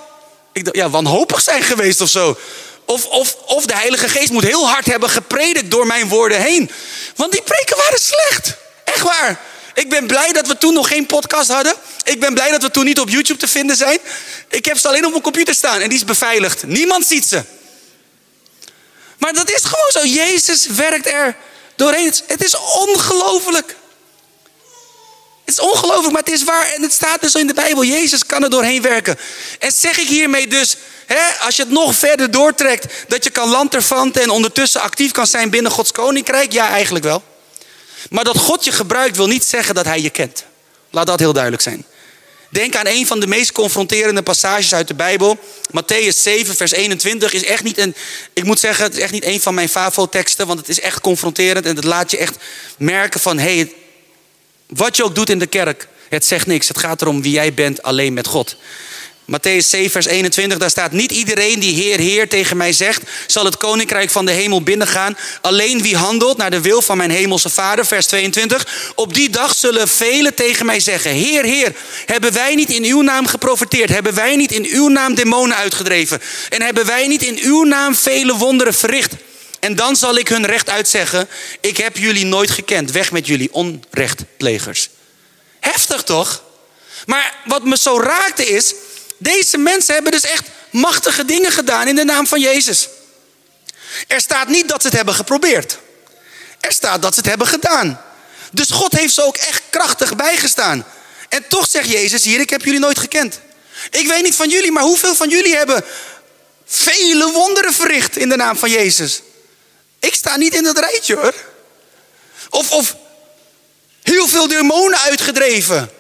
ik 0.53 0.77
ja, 0.77 0.91
wanhopig 0.91 1.41
zijn 1.41 1.63
geweest 1.63 2.01
of 2.01 2.09
zo. 2.09 2.39
Of, 2.85 3.07
of, 3.07 3.37
of 3.47 3.67
de 3.67 3.75
Heilige 3.75 4.09
Geest 4.09 4.31
moet 4.31 4.43
heel 4.43 4.69
hard 4.69 4.87
hebben 4.87 5.11
gepredikt 5.11 5.71
door 5.71 5.87
mijn 5.87 6.09
woorden 6.09 6.41
heen. 6.41 6.71
Want 7.17 7.33
die 7.33 7.43
preken 7.43 7.77
waren 7.77 7.99
slecht. 7.99 8.57
Echt 8.85 9.03
waar. 9.03 9.41
Ik 9.75 9.89
ben 9.89 10.07
blij 10.07 10.33
dat 10.33 10.47
we 10.47 10.59
toen 10.59 10.75
nog 10.75 10.89
geen 10.89 11.07
podcast 11.07 11.51
hadden. 11.51 11.75
Ik 12.05 12.21
ben 12.21 12.35
blij 12.35 12.51
dat 12.51 12.63
we 12.63 12.71
toen 12.71 12.85
niet 12.85 13.01
op 13.01 13.09
YouTube 13.09 13.39
te 13.39 13.49
vinden 13.49 13.77
zijn. 13.77 13.99
Ik 14.49 14.65
heb 14.65 14.79
ze 14.79 14.89
alleen 14.89 15.05
op 15.05 15.11
mijn 15.11 15.23
computer 15.23 15.55
staan 15.55 15.81
en 15.81 15.89
die 15.89 15.99
is 15.99 16.05
beveiligd. 16.05 16.67
Niemand 16.67 17.07
ziet 17.07 17.27
ze. 17.27 17.43
Maar 19.19 19.33
dat 19.33 19.51
is 19.51 19.63
gewoon 19.65 19.91
zo. 19.93 20.05
Jezus 20.05 20.67
werkt 20.67 21.07
er 21.07 21.37
doorheen. 21.77 22.15
Het 22.27 22.45
is 22.45 22.57
ongelooflijk. 22.57 23.77
Het 25.45 25.59
is 25.59 25.61
ongelooflijk, 25.61 26.13
maar 26.13 26.23
het 26.23 26.33
is 26.33 26.45
waar. 26.45 26.73
En 26.73 26.83
het 26.83 26.93
staat 26.93 27.21
dus 27.21 27.35
in 27.35 27.47
de 27.47 27.55
Bijbel. 27.55 27.85
Jezus 27.85 28.27
kan 28.27 28.43
er 28.43 28.51
doorheen 28.51 28.83
werken. 28.83 29.19
En 29.59 29.73
zeg 29.73 29.99
ik 29.99 30.09
hiermee 30.09 30.47
dus, 30.47 30.77
hè, 31.07 31.45
als 31.45 31.57
je 31.57 31.63
het 31.63 31.73
nog 31.73 31.95
verder 31.95 32.31
doortrekt, 32.31 32.95
dat 33.09 33.25
je 33.25 33.31
kan 33.31 33.49
lanterfanten 33.49 34.23
en 34.23 34.31
ondertussen 34.31 34.81
actief 34.81 35.11
kan 35.11 35.27
zijn 35.27 35.51
binnen 35.51 35.73
Gods 35.73 35.93
koninkrijk? 35.93 36.53
Ja, 36.53 36.69
eigenlijk 36.69 37.05
wel. 37.05 37.23
Maar 38.11 38.25
dat 38.25 38.39
God 38.39 38.65
je 38.65 38.73
gebruikt 38.73 39.17
wil 39.17 39.27
niet 39.27 39.45
zeggen 39.45 39.75
dat 39.75 39.85
hij 39.85 40.01
je 40.01 40.11
kent. 40.11 40.45
Laat 40.91 41.07
dat 41.07 41.19
heel 41.19 41.33
duidelijk 41.33 41.63
zijn. 41.63 41.87
Denk 42.53 42.77
aan 42.77 42.87
een 42.87 43.07
van 43.07 43.21
de 43.21 43.27
meest 43.27 43.53
confronterende 43.53 44.23
passages 44.23 44.75
uit 44.75 44.89
de 44.89 44.95
Bijbel. 44.95 45.39
Matthäus 45.77 46.17
7, 46.17 46.57
vers 46.57 46.73
21 46.73 47.33
is 47.33 47.45
echt 47.45 47.63
niet 47.63 47.79
een. 47.79 47.95
Ik 48.33 48.45
moet 48.45 48.61
zeggen, 48.61 48.85
het 48.85 48.95
is 48.97 49.01
echt 49.03 49.13
niet 49.13 49.25
een 49.25 49.41
van 49.41 49.55
mijn 49.55 49.69
favo-teksten. 49.69 50.47
Want 50.47 50.59
het 50.59 50.69
is 50.69 50.81
echt 50.81 51.01
confronterend. 51.01 51.67
En 51.67 51.77
het 51.77 51.85
laat 51.85 52.11
je 52.11 52.17
echt 52.17 52.37
merken 52.79 53.21
van: 53.21 53.39
hé, 53.39 53.57
hey, 53.57 53.73
wat 54.75 54.97
je 54.97 55.05
ook 55.05 55.15
doet 55.15 55.31
in 55.31 55.39
de 55.39 55.47
kerk, 55.47 55.89
het 56.09 56.25
zegt 56.25 56.47
niks. 56.47 56.69
Het 56.69 56.79
gaat 56.79 57.03
erom 57.03 57.23
wie 57.23 57.33
jij 57.33 57.55
bent 57.55 57.83
alleen 57.83 58.13
met 58.13 58.27
God. 58.27 58.57
Matthäus 59.25 59.69
7, 59.69 59.91
vers 59.91 60.07
21, 60.07 60.59
daar 60.59 60.71
staat: 60.71 60.93
Niet 60.93 61.13
iedereen 61.13 61.61
die 61.61 61.75
Heer, 61.75 61.99
Heer 61.99 62.29
tegen 62.29 62.57
mij 62.57 62.73
zegt, 62.73 63.03
zal 63.27 63.45
het 63.45 63.57
koninkrijk 63.57 64.11
van 64.11 64.27
de 64.27 64.33
hemel 64.33 64.63
binnengaan. 64.63 65.17
Alleen 65.41 65.83
wie 65.83 65.97
handelt 65.97 66.37
naar 66.37 66.51
de 66.51 66.61
wil 66.61 66.83
van 66.83 66.97
mijn 66.97 67.11
hemelse 67.11 67.49
Vader. 67.51 67.87
Vers 67.87 68.07
22. 68.07 68.93
Op 68.95 69.15
die 69.15 69.31
dag 69.31 69.55
zullen 69.55 69.89
velen 69.89 70.35
tegen 70.35 70.67
mij 70.67 70.81
zeggen: 70.81 71.11
Heer, 71.11 71.45
Heer, 71.45 71.73
hebben 72.07 72.33
wij 72.33 72.55
niet 72.55 72.71
in 72.71 72.85
uw 72.85 73.01
naam 73.01 73.27
geprofiteerd? 73.27 73.91
Hebben 73.91 74.15
wij 74.15 74.37
niet 74.37 74.53
in 74.53 74.67
uw 74.71 74.89
naam 74.89 75.15
demonen 75.15 75.57
uitgedreven? 75.57 76.21
En 76.49 76.63
hebben 76.63 76.87
wij 76.87 77.07
niet 77.07 77.23
in 77.23 77.39
uw 77.43 77.63
naam 77.65 77.95
vele 77.95 78.37
wonderen 78.37 78.75
verricht? 78.75 79.15
En 79.63 79.77
dan 79.77 79.97
zal 79.97 80.17
ik 80.17 80.29
hun 80.29 80.47
recht 80.47 80.69
uitzeggen: 80.69 81.29
Ik 81.61 81.77
heb 81.77 81.97
jullie 81.97 82.25
nooit 82.25 82.51
gekend. 82.51 82.91
Weg 82.91 83.13
met 83.13 83.27
jullie 83.27 83.53
onrechtplegers. 83.53 84.89
Heftig 85.61 86.03
toch? 86.03 86.43
Maar 87.07 87.35
wat 87.45 87.65
me 87.65 87.77
zo 87.77 88.01
raakte 88.01 88.47
is 88.47 88.75
deze 89.19 89.59
mensen 89.59 89.95
hebben 89.95 90.13
dus 90.13 90.23
echt 90.23 90.47
machtige 90.71 91.25
dingen 91.25 91.53
gedaan 91.53 91.89
in 91.89 91.95
de 91.95 92.05
naam 92.05 92.27
van 92.27 92.41
Jezus. 92.41 92.89
Er 94.07 94.21
staat 94.21 94.49
niet 94.49 94.69
dat 94.69 94.81
ze 94.81 94.87
het 94.87 94.97
hebben 94.97 95.15
geprobeerd. 95.15 95.79
Er 96.61 96.73
staat 96.73 97.03
dat 97.03 97.15
ze 97.15 97.21
het 97.21 97.29
hebben 97.29 97.47
gedaan. 97.47 98.01
Dus 98.53 98.71
God 98.71 98.93
heeft 98.93 99.15
ze 99.15 99.23
ook 99.23 99.37
echt 99.37 99.63
krachtig 99.71 100.17
bijgestaan. 100.17 100.87
En 101.29 101.49
toch 101.49 101.67
zegt 101.71 101.89
Jezus 101.89 102.25
hier, 102.25 102.41
ik 102.41 102.51
heb 102.51 102.65
jullie 102.65 102.81
nooit 102.81 102.99
gekend. 102.99 103.41
Ik 103.91 104.07
weet 104.07 104.23
niet 104.23 104.35
van 104.35 104.49
jullie, 104.49 104.73
maar 104.73 104.83
hoeveel 104.83 105.15
van 105.15 105.29
jullie 105.29 105.57
hebben 105.57 105.85
vele 106.67 107.31
wonderen 107.31 107.73
verricht 107.73 108.17
in 108.17 108.29
de 108.29 108.37
naam 108.37 108.57
van 108.57 108.71
Jezus? 108.71 109.23
Ik 110.03 110.15
sta 110.15 110.37
niet 110.37 110.55
in 110.55 110.63
dat 110.63 110.79
rijtje 110.79 111.15
hoor. 111.15 111.35
Of, 112.51 112.71
of 112.73 112.97
heel 114.03 114.29
veel 114.29 114.49
demonen 114.49 114.99
uitgedreven. 114.99 115.91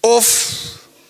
Of 0.00 0.46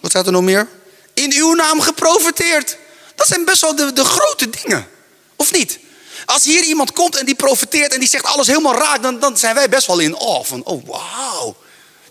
wat 0.01 0.11
staat 0.11 0.27
er 0.27 0.33
nog 0.33 0.43
meer? 0.43 0.69
In 1.15 1.33
uw 1.33 1.55
naam 1.55 1.81
geprofiteerd. 1.81 2.77
Dat 3.15 3.27
zijn 3.27 3.45
best 3.45 3.61
wel 3.61 3.77
de, 3.77 3.93
de 3.93 4.05
grote 4.05 4.51
dingen. 4.51 4.89
Of 5.37 5.53
niet? 5.53 5.79
Als 6.25 6.45
hier 6.45 6.63
iemand 6.63 6.93
komt 6.93 7.17
en 7.17 7.27
die 7.27 7.35
profiteert 7.35 7.93
en 7.93 8.01
die 8.01 8.09
zegt 8.09 8.25
alles 8.25 8.47
helemaal 8.47 8.75
raak, 8.75 9.03
dan, 9.03 9.19
dan 9.21 9.37
zijn 9.37 9.55
wij 9.55 9.69
best 9.69 9.87
wel 9.87 9.99
in 9.99 10.17
awe 10.17 10.45
van, 10.45 10.65
oh 10.65 10.87
wauw, 10.87 11.57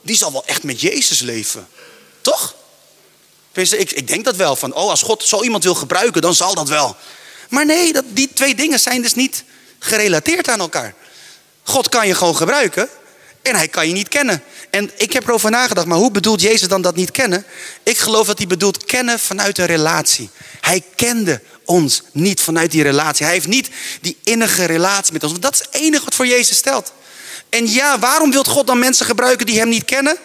die 0.02 0.18
zal 0.18 0.32
wel 0.32 0.46
echt 0.46 0.64
met 0.64 0.82
Jezus 0.82 1.20
leven. 1.20 1.68
Toch? 2.22 2.56
Ik, 3.54 3.92
ik 3.92 4.08
denk 4.08 4.26
dat 4.26 4.36
wel, 4.36 4.56
van 4.56 4.74
oh 4.74 4.90
als 4.90 5.02
God 5.02 5.24
zo 5.24 5.42
iemand 5.42 5.64
wil 5.64 5.76
gebruiken, 5.76 6.22
dan 6.22 6.36
zal 6.36 6.56
dat 6.56 6.70
wel. 6.70 6.96
Maar 7.52 7.66
nee, 7.66 7.94
dat, 7.94 8.04
die 8.08 8.30
twee 8.34 8.56
dingen 8.56 8.80
zijn 8.80 9.02
dus 9.02 9.16
niet 9.16 9.44
gerelateerd 9.80 10.50
aan 10.50 10.60
elkaar. 10.60 10.94
God 11.64 11.90
kan 11.90 12.08
je 12.08 12.16
gewoon 12.16 12.36
gebruiken 12.36 12.90
en 13.42 13.56
hij 13.56 13.68
kan 13.68 13.88
je 13.88 13.94
niet 13.94 14.08
kennen. 14.08 14.44
En 14.70 14.92
ik 14.98 15.14
heb 15.14 15.28
erover 15.28 15.52
nagedacht, 15.52 15.88
maar 15.88 15.98
hoe 15.98 16.12
bedoelt 16.12 16.42
Jezus 16.42 16.68
dan 16.68 16.82
dat 16.82 16.96
niet 16.96 17.12
kennen? 17.12 17.46
Ik 17.84 17.98
geloof 17.98 18.28
dat 18.28 18.38
hij 18.38 18.48
bedoelt 18.48 18.86
kennen 18.86 19.20
vanuit 19.20 19.58
een 19.58 19.66
relatie. 19.66 20.30
Hij 20.62 20.84
kende 20.96 21.42
ons 21.66 22.04
niet 22.12 22.42
vanuit 22.42 22.72
die 22.72 22.84
relatie. 22.84 23.26
Hij 23.26 23.34
heeft 23.34 23.48
niet 23.48 23.70
die 24.02 24.18
innige 24.24 24.66
relatie 24.66 25.14
met 25.14 25.24
ons. 25.24 25.32
Want 25.32 25.44
dat 25.44 25.54
is 25.54 25.60
het 25.60 25.82
enige 25.82 26.04
wat 26.04 26.16
voor 26.16 26.28
Jezus 26.28 26.58
stelt. 26.58 26.94
En 27.50 27.72
ja, 27.72 28.00
waarom 28.00 28.32
wil 28.32 28.44
God 28.44 28.68
dan 28.68 28.80
mensen 28.80 29.06
gebruiken 29.06 29.46
die 29.46 29.60
hem 29.60 29.70
niet 29.70 29.86
kennen? 29.86 30.18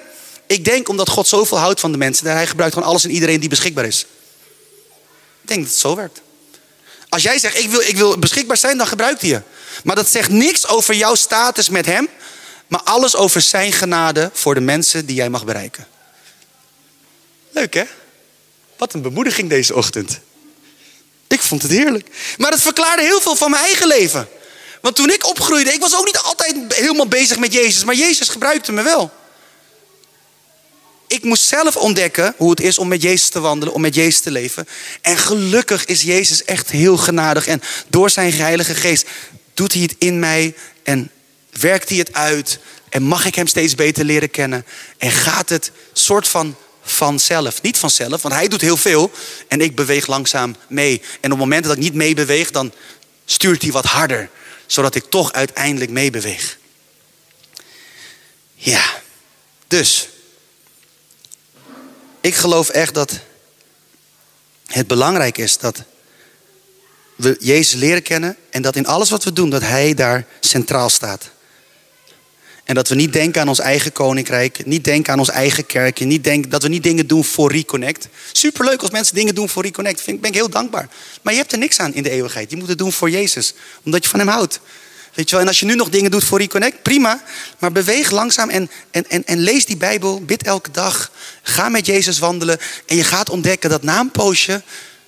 Ik 0.47 0.65
denk 0.65 0.89
omdat 0.89 1.09
God 1.09 1.29
zoveel 1.29 1.59
houdt 1.59 1.81
van 1.81 1.93
de 1.93 1.99
mensen. 1.99 2.25
Dat 2.25 2.35
hij 2.35 2.47
gebruikt 2.47 2.75
gewoon 2.75 2.89
alles 2.89 3.05
en 3.05 3.11
iedereen 3.11 3.41
die 3.41 3.49
beschikbaar 3.49 3.85
is. 3.85 4.07
Ik 5.43 5.49
denk 5.49 5.61
dat 5.61 5.71
het 5.71 5.81
zo 5.81 5.97
werkt. 5.97 6.21
Als 7.09 7.23
jij 7.23 7.39
zegt, 7.39 7.59
ik 7.59 7.71
wil, 7.71 7.81
ik 7.81 7.97
wil 7.97 8.19
beschikbaar 8.19 8.57
zijn, 8.57 8.77
dan 8.79 8.87
gebruikt 8.87 9.21
hij 9.21 9.31
je. 9.31 9.43
Maar 9.85 9.97
dat 9.97 10.09
zegt 10.09 10.29
niks 10.29 10.67
over 10.67 10.95
jouw 10.95 11.15
status 11.15 11.69
met 11.69 11.87
hem. 11.87 12.09
Maar 12.67 12.83
alles 12.83 13.17
over 13.17 13.41
zijn 13.41 13.73
genade 13.73 14.31
voor 14.33 14.55
de 14.55 14.61
mensen 14.61 15.07
die 15.07 15.17
jij 15.17 15.31
mag 15.31 15.45
bereiken. 15.45 15.87
Leuk 17.51 17.75
hè? 17.75 17.85
Wat 18.77 18.95
een 18.95 19.03
bemoediging 19.03 19.49
deze 19.49 19.75
ochtend. 19.75 20.19
Ik 21.29 21.41
vond 21.41 21.63
het 21.63 21.71
heerlijk. 21.71 22.09
Maar 22.39 22.51
het 22.51 22.63
verklaarde 22.63 23.03
heel 23.03 23.21
veel 23.21 23.37
van 23.37 23.51
mijn 23.51 23.63
eigen 23.63 23.87
leven. 23.87 24.29
Want 24.81 24.97
toen 24.97 25.11
ik 25.11 25.27
opgroeide, 25.27 25.73
ik 25.73 25.81
was 25.81 25.97
ook 25.97 26.05
niet 26.05 26.19
altijd 26.19 26.57
helemaal 26.69 27.09
bezig 27.09 27.39
met 27.39 27.53
Jezus. 27.53 27.85
Maar 27.85 27.95
Jezus 27.95 28.29
gebruikte 28.29 28.73
me 28.73 28.83
wel. 28.83 29.13
Ik 31.07 31.23
moest 31.23 31.43
zelf 31.43 31.77
ontdekken 31.77 32.35
hoe 32.37 32.51
het 32.51 32.61
is 32.61 32.79
om 32.79 32.89
met 32.89 33.03
Jezus 33.03 33.29
te 33.29 33.41
wandelen, 33.41 33.75
om 33.75 33.81
met 33.81 33.95
Jezus 33.95 34.21
te 34.21 34.31
leven. 34.31 34.69
En 35.01 35.19
gelukkig 35.19 35.85
is 35.85 36.03
Jezus 36.03 36.45
echt 36.45 36.71
heel 36.71 36.97
genadig. 36.97 37.47
En 37.47 37.63
door 37.89 38.11
zijn 38.11 38.33
heilige 38.33 38.75
geest 38.75 39.07
doet 39.55 39.73
hij 39.73 39.83
het 39.83 39.95
in 39.99 40.19
mij 40.19 40.55
en 40.83 41.11
werkt 41.51 41.89
hij 41.89 41.99
het 41.99 42.13
uit 42.13 42.59
en 42.89 43.03
mag 43.03 43.25
ik 43.25 43.35
hem 43.35 43.47
steeds 43.47 43.75
beter 43.75 44.05
leren 44.05 44.31
kennen 44.31 44.67
en 44.99 45.11
gaat 45.11 45.49
het 45.49 45.71
soort 45.93 46.29
van 46.29 46.57
vanzelf. 46.83 47.63
Niet 47.63 47.79
vanzelf, 47.79 48.23
want 48.23 48.35
hij 48.35 48.49
doet 48.49 48.61
heel 48.61 48.77
veel 48.77 49.11
en 49.49 49.61
ik 49.61 49.75
beweeg 49.75 50.07
langzaam 50.07 50.57
mee. 50.69 51.03
En 51.21 51.33
op 51.33 51.39
momenten 51.39 51.69
dat 51.69 51.77
ik 51.77 51.83
niet 51.83 51.95
meebeweeg, 51.95 52.51
dan 52.51 52.73
stuurt 53.25 53.63
hij 53.63 53.71
wat 53.71 53.85
harder, 53.85 54.31
zodat 54.67 54.95
ik 54.95 55.05
toch 55.05 55.33
uiteindelijk 55.33 55.91
meebeweeg. 55.91 56.59
Ja, 58.55 59.03
dus 59.67 60.09
ik 62.27 62.35
geloof 62.35 62.69
echt 62.69 62.95
dat 62.95 63.21
het 64.67 64.87
belangrijk 64.87 65.39
is 65.39 65.59
dat 65.59 65.83
we 67.17 67.37
Jezus 67.41 67.81
leren 67.81 68.03
kennen 68.03 68.37
en 68.51 68.63
dat 68.63 68.77
in 68.77 68.87
alles 68.87 69.11
wat 69.11 69.25
we 69.25 69.33
doen, 69.33 69.51
dat 69.51 69.63
Hij 69.63 69.95
daar 69.95 70.27
centraal 70.41 70.91
staat. 70.91 71.31
En 72.65 72.75
dat 72.75 72.89
we 72.89 72.95
niet 72.95 73.13
denken 73.13 73.41
aan 73.41 73.49
ons 73.49 73.59
eigen 73.59 73.93
koninkrijk, 73.93 74.67
niet 74.67 74.85
denken 74.85 75.13
aan 75.13 75.19
ons 75.19 75.31
eigen 75.31 75.67
kerkje, 75.67 76.05
niet 76.05 76.25
denken, 76.25 76.51
dat 76.51 76.63
we 76.63 76.69
niet 76.69 76.83
dingen 76.83 77.07
doen 77.07 77.25
voor 77.25 77.53
Reconnect. 77.53 78.09
Superleuk 78.33 78.81
als 78.81 78.91
mensen 78.91 79.15
dingen 79.15 79.35
doen 79.35 79.49
voor 79.49 79.63
Reconnect, 79.63 80.01
vind, 80.01 80.21
ben 80.21 80.31
ik 80.31 80.37
heel 80.37 80.51
dankbaar. 80.51 80.89
Maar 81.23 81.33
je 81.33 81.39
hebt 81.39 81.53
er 81.53 81.59
niks 81.59 81.79
aan 81.79 81.95
in 81.95 82.03
de 82.03 82.11
eeuwigheid. 82.11 82.51
Je 82.51 82.57
moet 82.57 82.69
het 82.69 82.79
doen 82.79 82.93
voor 82.93 83.11
Jezus, 83.11 83.55
omdat 83.85 84.05
je 84.05 84.11
van 84.11 84.19
Hem 84.19 84.29
houdt. 84.29 84.61
Weet 85.17 85.31
wel? 85.31 85.41
En 85.41 85.47
als 85.47 85.61
je 85.61 85.67
nu 85.67 85.75
nog 85.75 85.89
dingen 85.89 86.11
doet 86.11 86.25
voor 86.25 86.39
Reconnect, 86.39 86.83
prima. 86.83 87.23
Maar 87.59 87.73
beweeg 87.73 88.11
langzaam 88.11 88.49
en, 88.51 88.71
en, 88.91 89.09
en, 89.09 89.25
en 89.25 89.39
lees 89.39 89.65
die 89.65 89.77
Bijbel, 89.77 90.25
bid 90.25 90.43
elke 90.43 90.71
dag. 90.71 91.11
Ga 91.43 91.69
met 91.69 91.87
Jezus 91.87 92.19
wandelen 92.19 92.59
en 92.87 92.97
je 92.97 93.05
gaat 93.05 93.31
ontdekken 93.31 93.71
dat 93.71 93.83
na 93.83 94.01
een 94.01 94.11
poosje, 94.11 94.63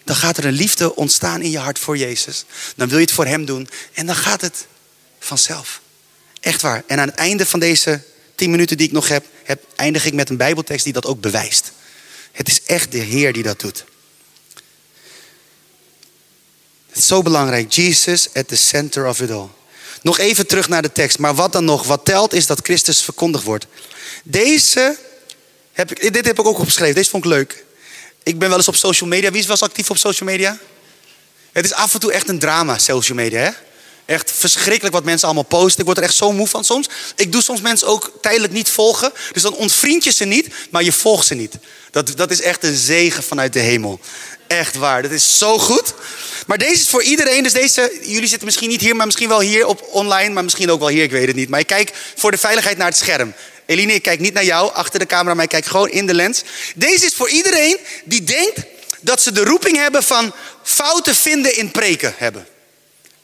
dan 0.05 0.17
gaat 0.17 0.37
er 0.37 0.45
een 0.45 0.53
liefde 0.53 0.95
ontstaan 0.95 1.43
in 1.43 1.51
je 1.51 1.59
hart 1.59 1.79
voor 1.79 1.97
Jezus. 1.97 2.45
Dan 2.77 2.89
wil 2.89 2.99
je 2.99 3.05
het 3.05 3.15
voor 3.15 3.27
Hem 3.27 3.45
doen 3.45 3.69
en 3.93 4.07
dan 4.07 4.15
gaat 4.15 4.41
het 4.41 4.67
vanzelf. 5.19 5.81
Echt 6.41 6.63
waar. 6.63 6.83
En 6.87 7.01
aan 7.01 7.09
het 7.09 7.17
einde 7.17 7.47
van 7.47 7.61
deze 7.61 8.03
tien 8.35 8.51
minuten 8.51 8.77
die 8.77 8.87
ik 8.87 8.93
nog 8.93 9.09
heb, 9.09 9.25
heb, 9.45 9.65
eindig 9.77 10.05
ik 10.05 10.15
met 10.15 10.31
een 10.31 10.37
Bijbeltekst 10.37 10.85
die 10.85 10.93
dat 10.93 11.07
ook 11.07 11.21
bewijst. 11.21 11.73
Het 12.33 12.49
is 12.49 12.63
echt 12.63 12.93
de 12.93 12.99
Heer 12.99 13.33
die 13.33 13.43
dat 13.43 13.61
doet. 13.61 13.85
Het 16.89 16.99
is 16.99 17.07
zo 17.07 17.23
belangrijk. 17.23 17.73
Jesus 17.73 18.29
at 18.35 18.49
the 18.49 18.57
center 18.57 19.07
of 19.07 19.21
it 19.21 19.31
all. 19.31 19.49
Nog 20.03 20.19
even 20.19 20.47
terug 20.47 20.69
naar 20.69 20.83
de 20.83 20.93
tekst. 20.93 21.19
Maar 21.19 21.35
wat 21.35 21.53
dan 21.53 21.65
nog? 21.65 21.87
Wat 21.87 22.05
telt 22.05 22.33
is 22.33 22.47
dat 22.47 22.61
Christus 22.63 23.03
verkondigd 23.03 23.45
wordt. 23.45 23.67
Deze 24.25 24.97
heb 25.73 25.91
ik, 25.91 26.13
dit 26.13 26.27
heb 26.27 26.39
ik 26.39 26.47
ook 26.47 26.59
opgeschreven. 26.59 26.95
Deze 26.95 27.11
vond 27.11 27.25
ik 27.25 27.31
leuk. 27.31 27.65
Ik 28.23 28.39
ben 28.39 28.49
wel 28.49 28.59
eens 28.59 28.69
op 28.69 28.77
social 28.77 29.09
media. 29.09 29.31
Wie 29.31 29.41
is 29.41 29.47
wel 29.47 29.57
actief 29.61 29.91
op 29.91 29.99
social 29.99 30.29
media? 30.29 30.59
Het 31.53 31.65
is 31.65 31.73
af 31.73 31.95
en 31.95 32.01
toe 32.01 32.13
echt 32.13 32.29
een 32.29 32.39
drama, 32.39 32.79
social 32.79 33.17
media. 33.17 33.41
Hè? 33.41 33.51
Echt 34.09 34.33
verschrikkelijk 34.35 34.95
wat 34.95 35.05
mensen 35.05 35.27
allemaal 35.27 35.45
posten. 35.45 35.81
Ik 35.81 35.85
word 35.85 35.99
er 35.99 36.05
echt 36.05 36.15
zo 36.15 36.33
moe 36.33 36.47
van 36.47 36.65
soms. 36.65 36.89
Ik 37.17 37.33
doe 37.33 37.43
soms 37.43 37.61
mensen 37.61 37.89
ook 37.89 38.13
tijdelijk 38.21 38.53
niet 38.53 38.69
volgen. 38.69 39.13
Dus 39.33 39.43
dan 39.43 39.55
ontvriend 39.55 40.05
je 40.05 40.11
ze 40.11 40.25
niet, 40.25 40.49
maar 40.71 40.83
je 40.83 40.93
volgt 40.93 41.27
ze 41.27 41.35
niet. 41.35 41.55
Dat, 41.91 42.17
dat 42.17 42.31
is 42.31 42.41
echt 42.41 42.65
een 42.65 42.77
zegen 42.77 43.23
vanuit 43.23 43.53
de 43.53 43.59
hemel. 43.59 44.01
Echt 44.47 44.77
waar. 44.77 45.03
Dat 45.03 45.11
is 45.11 45.39
zo 45.39 45.59
goed. 45.59 45.95
Maar 46.47 46.59
deze 46.59 46.73
is 46.73 46.89
voor 46.89 47.03
iedereen. 47.03 47.43
Dus 47.43 47.53
deze, 47.53 47.99
jullie 48.03 48.29
zitten 48.29 48.47
misschien 48.47 48.69
niet 48.69 48.81
hier, 48.81 48.97
maar 48.97 49.07
misschien 49.07 49.29
wel 49.29 49.41
hier 49.41 49.67
op 49.67 49.89
online. 49.91 50.35
Maar 50.35 50.45
misschien 50.45 50.71
ook 50.71 50.79
wel 50.79 50.89
hier, 50.89 51.03
ik 51.03 51.11
weet 51.11 51.27
het 51.27 51.37
niet. 51.37 51.49
Maar 51.49 51.61
ik 51.61 51.67
kijk 51.67 51.93
voor 52.17 52.31
de 52.31 52.39
veiligheid 52.39 52.77
naar 52.77 52.89
het 52.89 52.97
scherm. 52.97 53.35
Eline, 53.67 53.95
ik 53.95 54.03
kijk 54.03 54.21
niet 54.21 54.35
naar 54.35 54.45
jou 54.45 54.75
achter 54.75 54.99
de 54.99 55.07
camera, 55.07 55.35
maar 55.35 55.45
ik 55.45 55.51
kijk 55.51 55.67
gewoon 55.67 55.91
in 55.91 56.07
de 56.07 56.15
lens. 56.15 56.43
Deze 56.75 57.07
is 57.07 57.15
voor 57.15 57.29
iedereen 57.29 57.77
die 58.05 58.25
denkt 58.25 58.61
dat 59.01 59.23
ze 59.23 59.33
de 59.33 59.45
roeping 59.45 59.77
hebben 59.77 60.03
van 60.03 60.35
fouten 60.63 61.15
vinden 61.15 61.57
in 61.57 61.71
preken 61.71 62.15
hebben. 62.17 62.47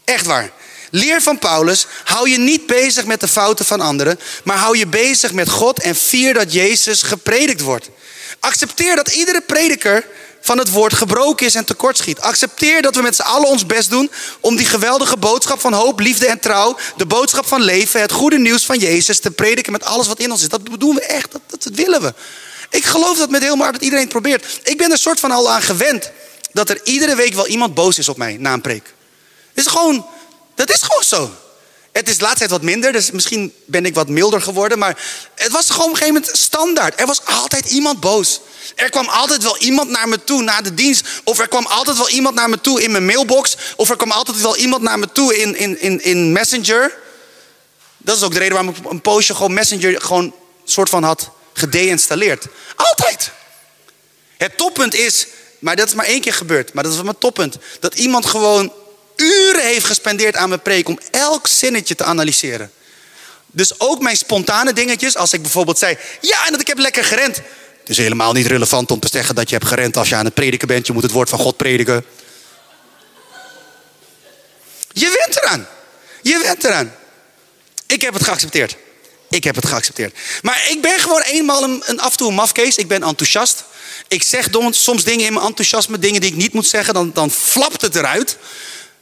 Echt 0.04 0.26
waar. 0.26 0.52
Leer 0.96 1.22
van 1.22 1.38
Paulus, 1.38 1.86
hou 2.04 2.30
je 2.30 2.38
niet 2.38 2.66
bezig 2.66 3.04
met 3.04 3.20
de 3.20 3.28
fouten 3.28 3.64
van 3.64 3.80
anderen, 3.80 4.18
maar 4.44 4.56
hou 4.56 4.78
je 4.78 4.86
bezig 4.86 5.32
met 5.32 5.50
God 5.50 5.80
en 5.80 5.94
vier 5.94 6.34
dat 6.34 6.52
Jezus 6.52 7.02
gepredikt 7.02 7.60
wordt. 7.60 7.90
Accepteer 8.40 8.96
dat 8.96 9.08
iedere 9.08 9.40
prediker 9.40 10.06
van 10.40 10.58
het 10.58 10.70
woord 10.70 10.94
gebroken 10.94 11.46
is 11.46 11.54
en 11.54 11.64
tekortschiet. 11.64 12.20
Accepteer 12.20 12.82
dat 12.82 12.94
we 12.94 13.02
met 13.02 13.16
z'n 13.16 13.22
allen 13.22 13.48
ons 13.48 13.66
best 13.66 13.90
doen 13.90 14.10
om 14.40 14.56
die 14.56 14.66
geweldige 14.66 15.16
boodschap 15.16 15.60
van 15.60 15.72
hoop, 15.72 16.00
liefde 16.00 16.26
en 16.26 16.40
trouw, 16.40 16.76
de 16.96 17.06
boodschap 17.06 17.46
van 17.46 17.60
leven, 17.60 18.00
het 18.00 18.12
goede 18.12 18.38
nieuws 18.38 18.64
van 18.64 18.78
Jezus 18.78 19.18
te 19.18 19.30
prediken 19.30 19.72
met 19.72 19.84
alles 19.84 20.06
wat 20.06 20.18
in 20.18 20.30
ons 20.30 20.42
is. 20.42 20.48
Dat 20.48 20.60
doen 20.78 20.94
we 20.94 21.02
echt, 21.02 21.32
dat, 21.32 21.40
dat 21.48 21.74
willen 21.74 22.02
we. 22.02 22.14
Ik 22.70 22.84
geloof 22.84 23.18
dat 23.18 23.30
met 23.30 23.42
heel 23.42 23.56
hart 23.56 23.72
dat 23.72 23.82
iedereen 23.82 24.04
het 24.04 24.12
probeert. 24.12 24.60
Ik 24.62 24.78
ben 24.78 24.90
er 24.90 24.98
soort 24.98 25.20
van 25.20 25.30
al 25.30 25.50
aan 25.50 25.62
gewend 25.62 26.10
dat 26.52 26.70
er 26.70 26.80
iedere 26.84 27.14
week 27.14 27.34
wel 27.34 27.46
iemand 27.46 27.74
boos 27.74 27.98
is 27.98 28.08
op 28.08 28.16
mij 28.16 28.36
na 28.36 28.52
een 28.52 28.60
preek. 28.60 28.94
Het 29.54 29.66
is 29.66 29.72
gewoon, 29.72 30.06
dat 30.54 30.70
is 30.70 30.82
gewoon 30.82 31.04
zo. 31.04 31.30
Het 31.92 32.08
is 32.08 32.16
de 32.16 32.22
laatste 32.22 32.38
tijd 32.38 32.50
wat 32.50 32.62
minder, 32.62 32.92
dus 32.92 33.10
misschien 33.10 33.54
ben 33.64 33.86
ik 33.86 33.94
wat 33.94 34.08
milder 34.08 34.42
geworden. 34.42 34.78
Maar 34.78 34.98
het 35.34 35.52
was 35.52 35.70
gewoon 35.70 35.84
op 35.84 35.90
een 35.90 35.96
gegeven 35.96 36.20
moment 36.20 36.38
standaard. 36.38 37.00
Er 37.00 37.06
was 37.06 37.24
altijd 37.24 37.66
iemand 37.66 38.00
boos. 38.00 38.40
Er 38.74 38.90
kwam 38.90 39.08
altijd 39.08 39.42
wel 39.42 39.58
iemand 39.58 39.90
naar 39.90 40.08
me 40.08 40.24
toe 40.24 40.42
na 40.42 40.60
de 40.60 40.74
dienst. 40.74 41.06
Of 41.24 41.38
er 41.38 41.48
kwam 41.48 41.66
altijd 41.66 41.96
wel 41.96 42.08
iemand 42.08 42.34
naar 42.34 42.48
me 42.48 42.60
toe 42.60 42.82
in 42.82 42.90
mijn 42.90 43.04
mailbox. 43.04 43.56
Of 43.76 43.90
er 43.90 43.96
kwam 43.96 44.10
altijd 44.10 44.40
wel 44.40 44.56
iemand 44.56 44.82
naar 44.82 44.98
me 44.98 45.12
toe 45.12 45.38
in, 45.38 45.56
in, 45.56 45.80
in, 45.80 46.02
in 46.02 46.32
Messenger. 46.32 46.94
Dat 47.96 48.16
is 48.16 48.22
ook 48.22 48.32
de 48.32 48.38
reden 48.38 48.54
waarom 48.54 48.74
ik 48.74 48.90
een 48.90 49.00
poosje 49.00 49.34
gewoon 49.34 49.54
Messenger 49.54 50.00
gewoon 50.00 50.34
soort 50.64 50.88
van 50.88 51.02
had 51.02 51.30
gedeinstalleerd. 51.52 52.46
Altijd. 52.76 53.30
Het 54.36 54.56
toppunt 54.56 54.94
is, 54.94 55.26
maar 55.58 55.76
dat 55.76 55.88
is 55.88 55.94
maar 55.94 56.06
één 56.06 56.20
keer 56.20 56.34
gebeurd. 56.34 56.72
Maar 56.72 56.84
dat 56.84 56.92
is 56.92 57.02
mijn 57.02 57.18
toppunt. 57.18 57.56
Dat 57.80 57.94
iemand 57.94 58.26
gewoon 58.26 58.72
uren 59.16 59.64
heeft 59.64 59.84
gespendeerd 59.84 60.36
aan 60.36 60.48
mijn 60.48 60.62
preek 60.62 60.88
om 60.88 60.98
elk 61.10 61.46
zinnetje 61.46 61.94
te 61.94 62.04
analyseren. 62.04 62.70
Dus 63.46 63.80
ook 63.80 64.00
mijn 64.00 64.16
spontane 64.16 64.72
dingetjes, 64.72 65.16
als 65.16 65.32
ik 65.32 65.42
bijvoorbeeld 65.42 65.78
zei, 65.78 65.98
ja, 66.20 66.46
en 66.46 66.52
dat 66.52 66.60
ik 66.60 66.66
heb 66.66 66.78
lekker 66.78 67.04
gerend. 67.04 67.36
Het 67.36 67.88
is 67.88 67.96
helemaal 67.96 68.32
niet 68.32 68.46
relevant 68.46 68.90
om 68.90 69.00
te 69.00 69.08
zeggen 69.12 69.34
dat 69.34 69.48
je 69.48 69.54
hebt 69.54 69.68
gerend 69.68 69.96
als 69.96 70.08
je 70.08 70.14
aan 70.14 70.24
het 70.24 70.34
prediken 70.34 70.68
bent. 70.68 70.86
Je 70.86 70.92
moet 70.92 71.02
het 71.02 71.12
woord 71.12 71.28
van 71.28 71.38
God 71.38 71.56
prediken. 71.56 72.04
Je 74.92 75.18
went 75.20 75.36
eraan. 75.42 75.68
Je 76.22 76.38
went 76.42 76.64
eraan. 76.64 76.94
Ik 77.86 78.02
heb 78.02 78.14
het 78.14 78.24
geaccepteerd. 78.24 78.76
Ik 79.28 79.44
heb 79.44 79.54
het 79.54 79.66
geaccepteerd. 79.66 80.18
Maar 80.42 80.66
ik 80.70 80.82
ben 80.82 80.98
gewoon 80.98 81.22
eenmaal 81.22 81.62
een, 81.62 81.82
een 81.86 82.00
af 82.00 82.10
en 82.10 82.16
toe 82.16 82.28
een 82.28 82.34
mafkees. 82.34 82.76
Ik 82.76 82.88
ben 82.88 83.02
enthousiast. 83.02 83.64
Ik 84.08 84.22
zeg 84.22 84.48
soms 84.70 85.04
dingen 85.04 85.26
in 85.26 85.32
mijn 85.32 85.46
enthousiasme, 85.46 85.98
dingen 85.98 86.20
die 86.20 86.30
ik 86.30 86.36
niet 86.36 86.52
moet 86.52 86.66
zeggen. 86.66 86.94
Dan, 86.94 87.10
dan 87.14 87.30
flapt 87.30 87.82
het 87.82 87.94
eruit. 87.94 88.36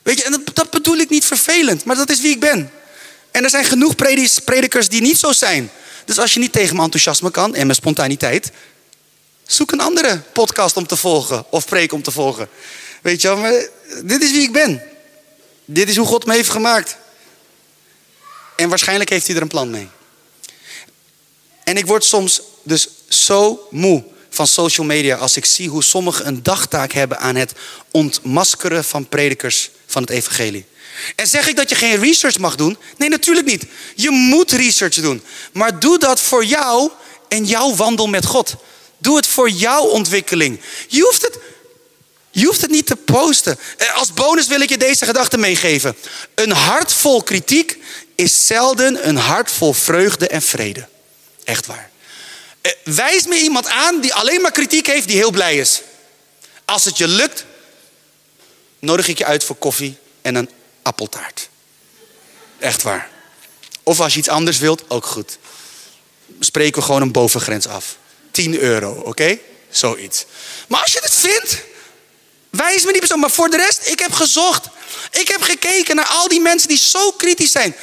Weet 0.03 0.19
je, 0.19 0.25
en 0.25 0.45
dat, 0.53 0.71
bedoel 0.71 0.97
ik 0.97 1.11
niet 1.11 1.25
vervelend. 1.25 1.85
Maar 1.85 1.97
dat 1.97 2.11
is 2.11 2.21
wie 2.21 2.31
ik 2.31 2.41
ben. 2.41 2.71
En 3.31 3.45
er 3.45 3.51
zijn 3.51 3.65
genoeg 3.65 3.95
predikers 4.45 4.89
die 4.89 5.01
niet 5.01 5.19
zo 5.19 5.33
zijn. 5.33 5.71
Dus 6.05 6.19
als 6.19 6.35
je 6.35 6.41
niet 6.41 6.53
tegen 6.53 6.73
mijn 6.73 6.85
enthousiasme 6.85 7.31
kan 7.31 7.55
en 7.55 7.67
mijn 7.67 7.79
spontaniteit, 7.79 8.51
zoek 9.47 9.73
een 9.73 9.81
andere 9.81 10.23
podcast 10.33 10.77
om 10.77 10.87
te 10.87 10.97
volgen 10.97 11.45
of 11.51 11.67
preek 11.67 11.93
om 11.93 12.03
te 12.03 12.11
volgen. 12.11 12.49
Weet 13.03 13.23
je 13.23 13.29
maar 13.29 13.67
dit 14.05 14.23
is 14.23 14.31
wie 14.31 14.43
ik 14.43 14.53
ben. 14.53 14.83
Dit 15.65 15.89
is 15.89 15.97
hoe 15.97 16.07
God 16.07 16.27
me 16.27 16.35
heeft 16.35 16.51
gemaakt. 16.51 16.97
En 18.57 18.69
waarschijnlijk 18.69 19.11
heeft 19.11 19.27
hij 19.27 19.37
er 19.37 19.43
een 19.43 19.49
plan 19.49 19.71
mee. 19.71 19.89
En 21.65 21.77
ik 21.77 21.87
word 21.87 22.05
soms 22.05 22.41
dus 22.63 22.89
zo 23.09 23.67
moe 23.71 24.05
van 24.31 24.47
social 24.47 24.87
media 24.87 25.17
als 25.17 25.37
ik 25.37 25.45
zie 25.45 25.69
hoe 25.69 25.83
sommigen 25.83 26.27
een 26.27 26.43
dagtaak 26.43 26.93
hebben 26.93 27.19
aan 27.19 27.35
het 27.35 27.53
ontmaskeren 27.91 28.85
van 28.85 29.09
predikers 29.09 29.71
van 29.93 30.03
het 30.03 30.11
evangelie. 30.11 30.65
En 31.17 31.27
zeg 31.27 31.49
ik 31.49 31.57
dat 31.57 31.69
je 31.69 31.75
geen 31.75 32.01
research 32.01 32.39
mag 32.39 32.57
doen? 32.57 32.77
Nee, 32.97 33.09
natuurlijk 33.09 33.47
niet. 33.47 33.65
Je 33.95 34.11
moet 34.11 34.53
research 34.53 34.95
doen. 34.95 35.23
Maar 35.53 35.79
doe 35.79 35.99
dat 35.99 36.21
voor 36.21 36.45
jou 36.45 36.91
en 37.29 37.45
jouw 37.45 37.75
wandel 37.75 38.07
met 38.07 38.27
God. 38.27 38.55
Doe 38.99 39.17
het 39.17 39.27
voor 39.27 39.51
jouw 39.51 39.83
ontwikkeling. 39.83 40.61
Je 40.89 41.03
hoeft 41.03 41.23
het, 41.23 41.39
je 42.31 42.47
hoeft 42.47 42.61
het 42.61 42.71
niet 42.71 42.87
te 42.87 42.97
posten. 42.97 43.59
Eh, 43.77 43.97
als 43.97 44.13
bonus 44.13 44.47
wil 44.47 44.61
ik 44.61 44.69
je 44.69 44.79
deze 44.79 45.05
gedachte 45.05 45.39
meegeven. 45.39 45.97
Een 46.35 46.53
hart 46.53 46.93
vol 46.93 47.23
kritiek 47.23 47.79
is 48.15 48.47
zelden 48.47 49.09
een 49.09 49.17
hart 49.17 49.51
vol 49.51 49.73
vreugde 49.73 50.29
en 50.29 50.43
vrede. 50.43 50.89
Echt 51.45 51.67
waar. 51.67 51.91
Eh, 52.61 52.73
wijs 52.85 53.27
me 53.27 53.41
iemand 53.41 53.67
aan 53.67 54.01
die 54.01 54.15
alleen 54.15 54.41
maar 54.41 54.53
kritiek 54.53 54.87
heeft, 54.87 55.07
die 55.07 55.17
heel 55.17 55.31
blij 55.31 55.57
is. 55.57 55.83
Als 56.65 56.85
het 56.85 56.99
je 56.99 57.09
lukt, 57.09 57.45
nodig 58.83 59.09
ik 59.09 59.19
je 59.19 59.25
uit 59.25 59.45
voor 59.45 59.57
koffie 59.57 59.97
en 60.23 60.35
een 60.35 60.51
appeltaart. 60.83 61.49
Echt 62.59 62.83
waar. 62.83 63.11
Of 63.83 64.01
als 64.01 64.13
je 64.13 64.19
iets 64.19 64.29
anders 64.29 64.59
wilt, 64.59 64.91
ook 64.91 65.07
goed. 65.07 65.39
Spreken 66.41 66.81
we 66.81 66.85
gewoon 66.85 67.03
een 67.03 67.13
bovengrens 67.13 67.67
af. 67.67 67.97
10 68.31 68.59
euro, 68.59 68.93
oké? 68.93 69.39
Zoiets. 69.71 70.25
Maar 70.69 70.83
als 70.83 70.93
je 70.93 70.99
het 71.03 71.15
vindt, 71.15 71.59
wijs 72.51 72.85
me 72.85 72.91
niet 72.91 72.99
persoon. 72.99 73.21
Maar 73.21 73.31
voor 73.31 73.51
de 73.51 73.57
rest, 73.57 73.89
ik 73.89 73.99
heb 73.99 74.13
gezocht. 74.13 74.67
Ik 75.11 75.29
heb 75.29 75.43
gekeken 75.43 75.97
naar 75.97 76.07
al 76.07 76.29
die 76.29 76.41
mensen 76.41 76.69
die 76.69 76.79
zo 76.79 77.11
kritisch 77.11 77.53
zijn. 77.53 77.77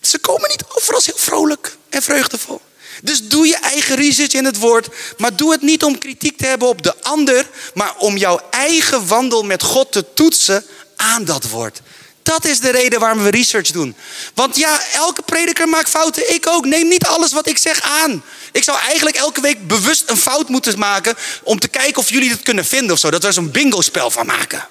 Ze 0.00 0.18
komen 0.18 0.48
niet 0.50 0.64
over 0.68 0.94
als 0.94 1.06
heel 1.06 1.18
vrolijk 1.18 1.76
en 1.88 2.02
vreugdevol. 2.02 2.60
Dus 3.02 3.28
doe 3.28 3.46
je 3.46 3.56
eigen 3.56 3.96
research 3.96 4.32
in 4.32 4.44
het 4.44 4.58
woord. 4.58 4.88
Maar 5.16 5.36
doe 5.36 5.52
het 5.52 5.62
niet 5.62 5.84
om 5.84 5.98
kritiek 5.98 6.38
te 6.38 6.46
hebben 6.46 6.68
op 6.68 6.82
de 6.82 7.02
ander. 7.02 7.48
Maar 7.74 7.94
om 7.98 8.16
jouw 8.16 8.40
eigen 8.50 9.06
wandel 9.06 9.42
met 9.42 9.62
God 9.62 9.92
te 9.92 10.04
toetsen 10.14 10.64
aan 10.96 11.24
dat 11.24 11.48
woord. 11.48 11.80
Dat 12.24 12.44
is 12.44 12.60
de 12.60 12.70
reden 12.70 13.00
waarom 13.00 13.22
we 13.22 13.30
research 13.30 13.70
doen. 13.70 13.96
Want 14.34 14.56
ja, 14.56 14.80
elke 14.92 15.22
prediker 15.22 15.68
maakt 15.68 15.88
fouten. 15.88 16.34
Ik 16.34 16.46
ook. 16.46 16.64
Neem 16.64 16.88
niet 16.88 17.06
alles 17.06 17.32
wat 17.32 17.48
ik 17.48 17.58
zeg 17.58 17.80
aan. 17.80 18.24
Ik 18.52 18.64
zou 18.64 18.78
eigenlijk 18.78 19.16
elke 19.16 19.40
week 19.40 19.66
bewust 19.66 20.02
een 20.06 20.16
fout 20.16 20.48
moeten 20.48 20.78
maken. 20.78 21.14
Om 21.42 21.58
te 21.58 21.68
kijken 21.68 21.96
of 21.96 22.08
jullie 22.08 22.30
het 22.30 22.42
kunnen 22.42 22.64
vinden 22.64 22.92
of 22.92 22.98
zo. 22.98 23.10
Dat 23.10 23.20
we 23.20 23.26
er 23.26 23.32
zo'n 23.32 23.50
bingo 23.50 23.80
spel 23.80 24.10
van 24.10 24.26
maken. 24.26 24.68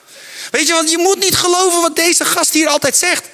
Weet 0.52 0.68
je, 0.68 0.74
want 0.74 0.92
je 0.92 0.98
moet 0.98 1.20
niet 1.20 1.36
geloven 1.36 1.82
wat 1.82 1.96
deze 1.96 2.26
gast 2.26 2.54
hier 2.54 2.68
altijd 2.68 2.98
zegt. 2.98 3.26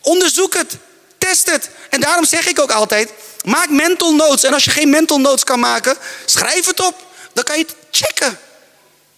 Onderzoek 0.00 0.54
het. 0.54 0.76
Test 1.18 1.50
het. 1.50 1.70
En 1.90 2.00
daarom 2.00 2.24
zeg 2.24 2.46
ik 2.46 2.60
ook 2.60 2.72
altijd, 2.72 3.12
maak 3.44 3.68
mental 3.68 4.14
notes. 4.14 4.44
En 4.44 4.52
als 4.52 4.64
je 4.64 4.70
geen 4.70 4.90
mental 4.90 5.20
notes 5.20 5.44
kan 5.44 5.60
maken, 5.60 5.96
schrijf 6.24 6.66
het 6.66 6.80
op. 6.80 6.94
Dan 7.32 7.44
kan 7.44 7.58
je 7.58 7.64
het 7.64 7.74
checken. 7.90 8.38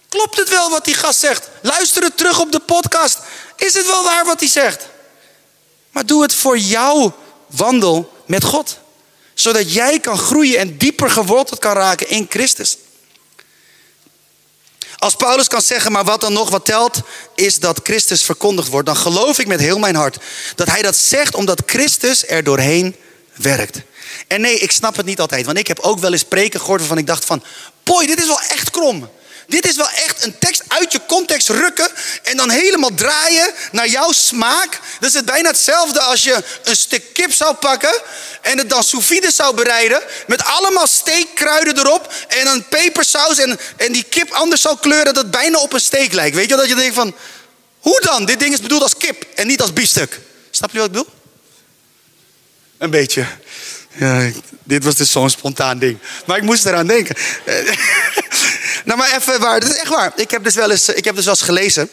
Klopt 0.09 0.37
het 0.37 0.49
wel 0.49 0.69
wat 0.69 0.85
die 0.85 0.93
gast 0.93 1.19
zegt? 1.19 1.49
Luister 1.61 2.03
het 2.03 2.17
terug 2.17 2.39
op 2.39 2.51
de 2.51 2.59
podcast. 2.59 3.19
Is 3.55 3.73
het 3.73 3.85
wel 3.85 4.03
waar 4.03 4.25
wat 4.25 4.39
hij 4.39 4.49
zegt? 4.49 4.85
Maar 5.91 6.05
doe 6.05 6.21
het 6.21 6.33
voor 6.33 6.57
jouw 6.57 7.15
wandel 7.47 8.23
met 8.25 8.43
God. 8.43 8.77
Zodat 9.33 9.73
jij 9.73 9.99
kan 9.99 10.17
groeien 10.17 10.59
en 10.59 10.77
dieper 10.77 11.09
geworteld 11.09 11.59
kan 11.59 11.73
raken 11.73 12.09
in 12.09 12.25
Christus. 12.29 12.77
Als 14.97 15.15
Paulus 15.15 15.47
kan 15.47 15.61
zeggen, 15.61 15.91
maar 15.91 16.03
wat 16.03 16.21
dan 16.21 16.33
nog 16.33 16.49
wat 16.49 16.65
telt, 16.65 17.01
is 17.35 17.59
dat 17.59 17.79
Christus 17.83 18.23
verkondigd 18.23 18.67
wordt. 18.67 18.85
Dan 18.85 18.95
geloof 18.95 19.39
ik 19.39 19.47
met 19.47 19.59
heel 19.59 19.79
mijn 19.79 19.95
hart 19.95 20.17
dat 20.55 20.67
hij 20.67 20.81
dat 20.81 20.95
zegt 20.95 21.35
omdat 21.35 21.61
Christus 21.65 22.27
er 22.27 22.43
doorheen 22.43 22.95
werkt. 23.33 23.81
En 24.27 24.41
nee, 24.41 24.57
ik 24.57 24.71
snap 24.71 24.95
het 24.95 25.05
niet 25.05 25.19
altijd. 25.19 25.45
Want 25.45 25.57
ik 25.57 25.67
heb 25.67 25.79
ook 25.79 25.99
wel 25.99 26.11
eens 26.11 26.21
spreken 26.21 26.59
gehoord 26.59 26.79
waarvan 26.79 26.97
ik 26.97 27.07
dacht 27.07 27.25
van... 27.25 27.43
Boy, 27.83 28.05
dit 28.05 28.19
is 28.19 28.27
wel 28.27 28.41
echt 28.41 28.69
krom. 28.69 29.09
Dit 29.47 29.67
is 29.67 29.75
wel 29.75 29.89
echt 29.89 30.23
een 30.23 30.37
tekst 30.37 30.63
uit 30.67 30.91
je 30.91 30.99
context 31.07 31.49
rukken 31.49 31.89
en 32.23 32.37
dan 32.37 32.49
helemaal 32.49 32.93
draaien 32.95 33.53
naar 33.71 33.87
jouw 33.87 34.11
smaak. 34.11 34.79
Dat 34.99 35.09
is 35.09 35.15
het 35.15 35.25
bijna 35.25 35.49
hetzelfde 35.49 36.01
als 36.01 36.23
je 36.23 36.43
een 36.63 36.75
stuk 36.75 37.13
kip 37.13 37.33
zou 37.33 37.55
pakken 37.55 38.01
en 38.41 38.57
het 38.57 38.69
dan 38.69 38.83
sous 38.83 39.35
zou 39.35 39.55
bereiden 39.55 40.01
met 40.27 40.43
allemaal 40.43 40.87
steekkruiden 40.87 41.77
erop 41.77 42.13
en 42.27 42.47
een 42.47 42.67
pepersaus 42.67 43.37
en, 43.37 43.59
en 43.77 43.91
die 43.91 44.03
kip 44.03 44.31
anders 44.31 44.61
zou 44.61 44.77
kleuren 44.79 45.13
dat 45.13 45.23
het 45.23 45.31
bijna 45.31 45.57
op 45.57 45.73
een 45.73 45.79
steek 45.79 46.13
lijkt. 46.13 46.35
Weet 46.35 46.49
je 46.49 46.55
dat 46.55 46.67
je 46.67 46.75
denkt 46.75 46.95
van, 46.95 47.15
Hoe 47.79 48.01
dan? 48.01 48.25
Dit 48.25 48.39
ding 48.39 48.53
is 48.53 48.61
bedoeld 48.61 48.81
als 48.81 48.97
kip 48.97 49.25
en 49.35 49.47
niet 49.47 49.61
als 49.61 49.73
biefstuk. 49.73 50.19
Snap 50.51 50.71
je 50.71 50.77
wat 50.77 50.87
ik 50.87 50.93
bedoel? 50.93 51.13
Een 52.77 52.89
beetje. 52.89 53.25
Ja, 53.95 54.31
dit 54.63 54.83
was 54.83 54.95
dus 54.95 55.11
zo'n 55.11 55.29
spontaan 55.29 55.79
ding. 55.79 55.97
Maar 56.25 56.37
ik 56.37 56.43
moest 56.43 56.65
eraan 56.65 56.87
denken. 56.87 57.15
nou, 58.85 58.97
maar 58.97 59.15
even 59.17 59.39
waar. 59.39 59.59
Dit 59.59 59.69
is 59.69 59.75
echt 59.75 59.89
waar. 59.89 60.13
Ik 60.15 60.31
heb 60.31 60.43
dus 60.43 60.55
wel 60.55 60.71
eens, 60.71 60.89
ik 60.89 61.05
heb 61.05 61.15
dus 61.15 61.25
wel 61.25 61.33
eens 61.33 61.43
gelezen. 61.43 61.89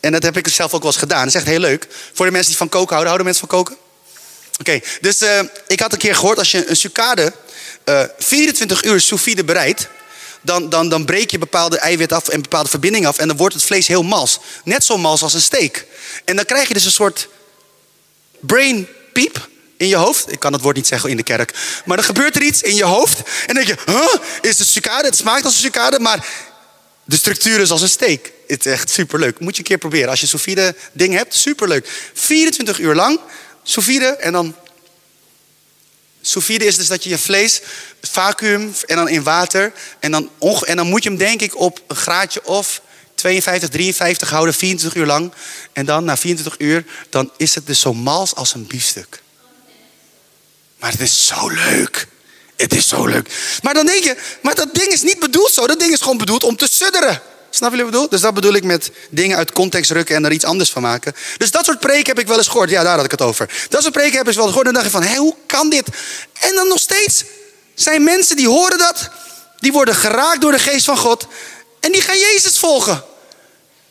En 0.00 0.12
dat 0.12 0.22
heb 0.22 0.36
ik 0.36 0.48
zelf 0.48 0.74
ook 0.74 0.82
wel 0.82 0.90
eens 0.90 1.00
gedaan. 1.00 1.18
Dat 1.18 1.28
is 1.28 1.34
echt 1.34 1.46
heel 1.46 1.58
leuk. 1.58 1.86
Voor 2.12 2.26
de 2.26 2.32
mensen 2.32 2.48
die 2.48 2.58
van 2.58 2.68
koken 2.68 2.96
houden. 2.96 3.06
Houden 3.06 3.26
mensen 3.26 3.48
van 3.48 3.58
koken? 3.58 3.76
Oké, 4.60 4.80
dus 5.00 5.22
uh, 5.22 5.40
ik 5.66 5.80
had 5.80 5.92
een 5.92 5.98
keer 5.98 6.14
gehoord... 6.14 6.38
als 6.38 6.50
je 6.50 6.68
een 6.68 6.76
sucade 6.76 7.32
uh, 7.84 8.02
24 8.18 8.84
uur 8.84 9.00
sous 9.00 9.34
bereidt... 9.44 9.88
Dan, 10.42 10.68
dan, 10.68 10.88
dan 10.88 11.04
breek 11.04 11.30
je 11.30 11.38
bepaalde 11.38 11.78
eiwit 11.78 12.12
af 12.12 12.28
en 12.28 12.42
bepaalde 12.42 12.68
verbindingen 12.68 13.08
af... 13.08 13.18
en 13.18 13.28
dan 13.28 13.36
wordt 13.36 13.54
het 13.54 13.64
vlees 13.64 13.86
heel 13.86 14.02
mals. 14.02 14.38
Net 14.64 14.84
zo 14.84 14.98
mals 14.98 15.22
als 15.22 15.34
een 15.34 15.40
steak. 15.40 15.84
En 16.24 16.36
dan 16.36 16.44
krijg 16.44 16.68
je 16.68 16.74
dus 16.74 16.84
een 16.84 16.90
soort 16.90 17.28
brain 18.40 18.88
piep 19.12 19.48
in 19.80 19.88
je 19.88 19.96
hoofd. 19.96 20.32
Ik 20.32 20.38
kan 20.38 20.52
het 20.52 20.62
woord 20.62 20.76
niet 20.76 20.86
zeggen 20.86 21.10
in 21.10 21.16
de 21.16 21.22
kerk. 21.22 21.54
Maar 21.84 21.96
dan 21.96 22.06
gebeurt 22.06 22.36
er 22.36 22.42
iets 22.42 22.62
in 22.62 22.74
je 22.74 22.84
hoofd. 22.84 23.18
En 23.18 23.54
dan 23.54 23.64
denk 23.64 23.68
je, 23.68 23.92
huh? 23.92 24.14
Is 24.40 24.58
het 24.58 24.68
sucade? 24.68 25.06
Het 25.06 25.16
smaakt 25.16 25.44
als 25.44 25.54
een 25.54 25.60
sucade, 25.60 26.00
maar 26.00 26.26
de 27.04 27.16
structuur 27.16 27.60
is 27.60 27.70
als 27.70 27.82
een 27.82 27.88
steek. 27.88 28.32
Het 28.46 28.66
is 28.66 28.72
echt 28.72 28.90
superleuk. 28.90 29.38
Moet 29.38 29.52
je 29.52 29.58
een 29.58 29.68
keer 29.68 29.78
proberen. 29.78 30.08
Als 30.08 30.20
je 30.20 30.26
sous 30.26 30.42
vide 30.42 30.74
ding 30.92 31.14
hebt, 31.14 31.34
superleuk. 31.34 32.10
24 32.14 32.78
uur 32.78 32.94
lang 32.94 33.20
sous 33.62 33.86
vide 33.86 34.06
en 34.06 34.32
dan... 34.32 34.54
Sous 36.22 36.44
vide 36.44 36.64
is 36.64 36.76
dus 36.76 36.86
dat 36.86 37.04
je 37.04 37.10
je 37.10 37.18
vlees 37.18 37.60
vacuüm 38.02 38.74
en 38.86 38.96
dan 38.96 39.08
in 39.08 39.22
water. 39.22 39.72
En 40.00 40.10
dan, 40.10 40.30
en 40.66 40.76
dan 40.76 40.86
moet 40.86 41.02
je 41.02 41.08
hem 41.08 41.18
denk 41.18 41.40
ik 41.40 41.56
op 41.56 41.82
een 41.86 41.96
graadje 41.96 42.44
of 42.44 42.82
52, 43.14 43.68
53 43.68 44.30
houden, 44.30 44.54
24 44.54 45.00
uur 45.00 45.06
lang. 45.06 45.32
En 45.72 45.86
dan 45.86 46.04
na 46.04 46.16
24 46.16 46.60
uur, 46.66 46.84
dan 47.10 47.30
is 47.36 47.54
het 47.54 47.66
dus 47.66 47.80
zo 47.80 47.94
mals 47.94 48.34
als 48.34 48.54
een 48.54 48.66
biefstuk. 48.66 49.22
Maar 50.80 50.90
het 50.90 51.00
is 51.00 51.26
zo 51.26 51.48
leuk. 51.48 52.06
Het 52.56 52.74
is 52.74 52.88
zo 52.88 53.06
leuk. 53.06 53.30
Maar 53.62 53.74
dan 53.74 53.86
denk 53.86 54.04
je, 54.04 54.16
maar 54.42 54.54
dat 54.54 54.74
ding 54.74 54.88
is 54.88 55.02
niet 55.02 55.18
bedoeld 55.18 55.52
zo. 55.52 55.66
Dat 55.66 55.78
ding 55.78 55.92
is 55.92 56.00
gewoon 56.00 56.18
bedoeld 56.18 56.44
om 56.44 56.56
te 56.56 56.68
sudderen. 56.70 57.22
Snap 57.50 57.70
je 57.70 57.76
wat 57.76 57.86
ik 57.86 57.92
bedoel? 57.92 58.08
Dus 58.08 58.20
dat 58.20 58.34
bedoel 58.34 58.54
ik 58.54 58.64
met 58.64 58.90
dingen 59.10 59.36
uit 59.36 59.52
context 59.52 59.90
rukken 59.90 60.16
en 60.16 60.24
er 60.24 60.32
iets 60.32 60.44
anders 60.44 60.70
van 60.70 60.82
maken. 60.82 61.14
Dus 61.36 61.50
dat 61.50 61.64
soort 61.64 61.80
preken 61.80 62.06
heb 62.06 62.18
ik 62.18 62.26
wel 62.26 62.36
eens 62.36 62.48
gehoord. 62.48 62.70
Ja, 62.70 62.82
daar 62.82 62.96
had 62.96 63.04
ik 63.04 63.10
het 63.10 63.22
over. 63.22 63.50
Dat 63.68 63.82
soort 63.82 63.94
preken 63.94 64.16
heb 64.16 64.28
ik 64.28 64.34
wel 64.34 64.44
eens 64.44 64.52
gehoord. 64.52 64.66
En 64.66 64.74
dan 64.74 64.82
dacht 64.82 64.94
ik 64.94 65.00
van, 65.00 65.10
hé, 65.10 65.16
hoe 65.16 65.36
kan 65.46 65.70
dit? 65.70 65.86
En 66.40 66.54
dan 66.54 66.68
nog 66.68 66.78
steeds 66.78 67.24
zijn 67.74 68.04
mensen 68.04 68.36
die 68.36 68.48
horen 68.48 68.78
dat. 68.78 69.10
Die 69.58 69.72
worden 69.72 69.94
geraakt 69.94 70.40
door 70.40 70.52
de 70.52 70.58
geest 70.58 70.84
van 70.84 70.96
God. 70.96 71.26
En 71.80 71.92
die 71.92 72.00
gaan 72.00 72.18
Jezus 72.18 72.58
volgen. 72.58 73.04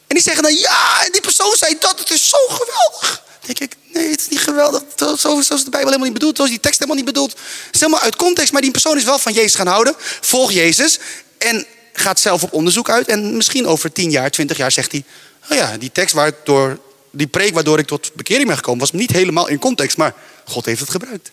En 0.07 0.15
die 0.15 0.23
zeggen 0.23 0.43
dan, 0.43 0.55
ja, 0.55 1.05
en 1.05 1.11
die 1.11 1.21
persoon 1.21 1.55
zei 1.55 1.75
dat. 1.79 1.99
Het 1.99 2.11
is 2.11 2.29
zo 2.29 2.37
geweldig 2.47 3.27
denk 3.55 3.71
ik, 3.71 3.78
nee, 3.93 4.09
het 4.09 4.19
is 4.19 4.27
niet 4.27 4.39
geweldig. 4.39 4.83
Zo, 5.17 5.39
is 5.39 5.47
de 5.47 5.55
Bijbel 5.55 5.79
helemaal 5.79 5.99
niet 5.99 6.13
bedoeld. 6.13 6.37
Zo 6.37 6.43
is 6.43 6.49
die 6.49 6.59
tekst 6.59 6.79
helemaal 6.79 7.03
niet 7.03 7.13
bedoeld. 7.13 7.31
Het 7.31 7.75
is 7.75 7.79
helemaal 7.79 8.01
uit 8.01 8.15
context. 8.15 8.51
Maar 8.51 8.61
die 8.61 8.71
persoon 8.71 8.97
is 8.97 9.03
wel 9.03 9.19
van 9.19 9.33
Jezus 9.33 9.55
gaan 9.55 9.67
houden. 9.67 9.95
Volg 10.21 10.51
Jezus. 10.51 10.99
En 11.37 11.65
gaat 11.93 12.19
zelf 12.19 12.43
op 12.43 12.53
onderzoek 12.53 12.89
uit. 12.89 13.07
En 13.07 13.35
misschien 13.35 13.67
over 13.67 13.91
10 13.91 14.11
jaar, 14.11 14.31
20 14.31 14.57
jaar 14.57 14.71
zegt 14.71 14.91
hij... 14.91 15.03
Oh 15.49 15.57
ja, 15.57 15.77
die 15.77 15.91
tekst 15.91 16.15
waardoor, 16.15 16.79
die 17.11 17.27
preek 17.27 17.53
waardoor 17.53 17.79
ik 17.79 17.87
tot 17.87 18.13
bekering 18.13 18.47
ben 18.47 18.55
gekomen... 18.55 18.79
was 18.79 18.91
niet 18.91 19.11
helemaal 19.11 19.47
in 19.47 19.59
context. 19.59 19.97
Maar 19.97 20.13
God 20.45 20.65
heeft 20.65 20.79
het 20.79 20.89
gebruikt. 20.89 21.31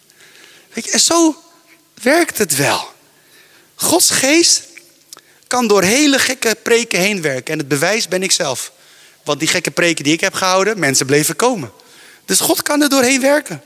Weet 0.73 0.85
je, 0.85 0.90
en 0.90 1.01
zo 1.01 1.37
werkt 2.03 2.38
het 2.38 2.57
wel. 2.57 2.88
Gods 3.75 4.11
geest 4.11 4.62
kan 5.47 5.66
door 5.66 5.83
hele 5.83 6.19
gekke 6.19 6.57
preken 6.62 7.01
heen 7.01 7.23
werken. 7.23 7.53
En 7.53 7.59
het 7.59 7.69
bewijs 7.69 8.09
ben 8.09 8.23
ik 8.23 8.33
zelf. 8.33 8.73
Want 9.25 9.38
die 9.38 9.49
gekke 9.49 9.71
preken 9.71 10.05
die 10.05 10.12
ik 10.12 10.21
heb 10.21 10.35
gehouden, 10.35 10.79
mensen 10.79 11.07
bleven 11.07 11.37
komen. 11.37 11.73
Dus 12.27 12.41
God 12.41 12.62
kan 12.62 12.83
er 12.83 12.89
doorheen 12.89 13.21
werken. 13.21 13.62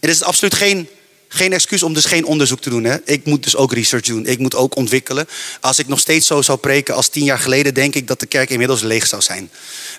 Het 0.00 0.10
is 0.10 0.22
absoluut 0.22 0.54
geen, 0.54 0.88
geen 1.28 1.52
excuus 1.52 1.82
om 1.82 1.94
dus 1.94 2.04
geen 2.04 2.24
onderzoek 2.24 2.60
te 2.60 2.70
doen. 2.70 2.84
Hè? 2.84 2.96
Ik 3.04 3.24
moet 3.24 3.42
dus 3.42 3.56
ook 3.56 3.72
research 3.72 4.04
doen. 4.04 4.26
Ik 4.26 4.38
moet 4.38 4.54
ook 4.54 4.76
ontwikkelen. 4.76 5.28
Als 5.60 5.78
ik 5.78 5.88
nog 5.88 6.00
steeds 6.00 6.26
zo 6.26 6.42
zou 6.42 6.58
preken 6.58 6.94
als 6.94 7.08
tien 7.08 7.24
jaar 7.24 7.38
geleden, 7.38 7.74
denk 7.74 7.94
ik 7.94 8.06
dat 8.06 8.20
de 8.20 8.26
kerk 8.26 8.50
inmiddels 8.50 8.80
leeg 8.80 9.06
zou 9.06 9.22
zijn. 9.22 9.50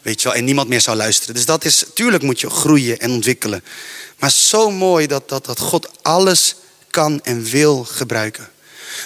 Weet 0.02 0.22
je 0.22 0.28
wel, 0.28 0.38
en 0.38 0.46
niemand 0.46 0.68
meer 0.68 0.82
zou 0.82 0.98
luisteren. 0.98 1.36
Dus 1.36 1.46
dat 1.46 1.66
is, 1.66 1.86
tuurlijk 1.94 2.24
moet 2.24 2.40
je 2.40 2.50
groeien 2.50 3.00
en 3.00 3.12
ontwikkelen. 3.12 3.64
Maar 4.20 4.32
zo 4.32 4.72
mooi 4.72 5.08
dat, 5.08 5.30
dat, 5.30 5.46
dat 5.46 5.60
God 5.60 5.90
alles 6.02 6.56
kan 6.90 7.20
en 7.24 7.44
wil 7.44 7.84
gebruiken. 7.84 8.53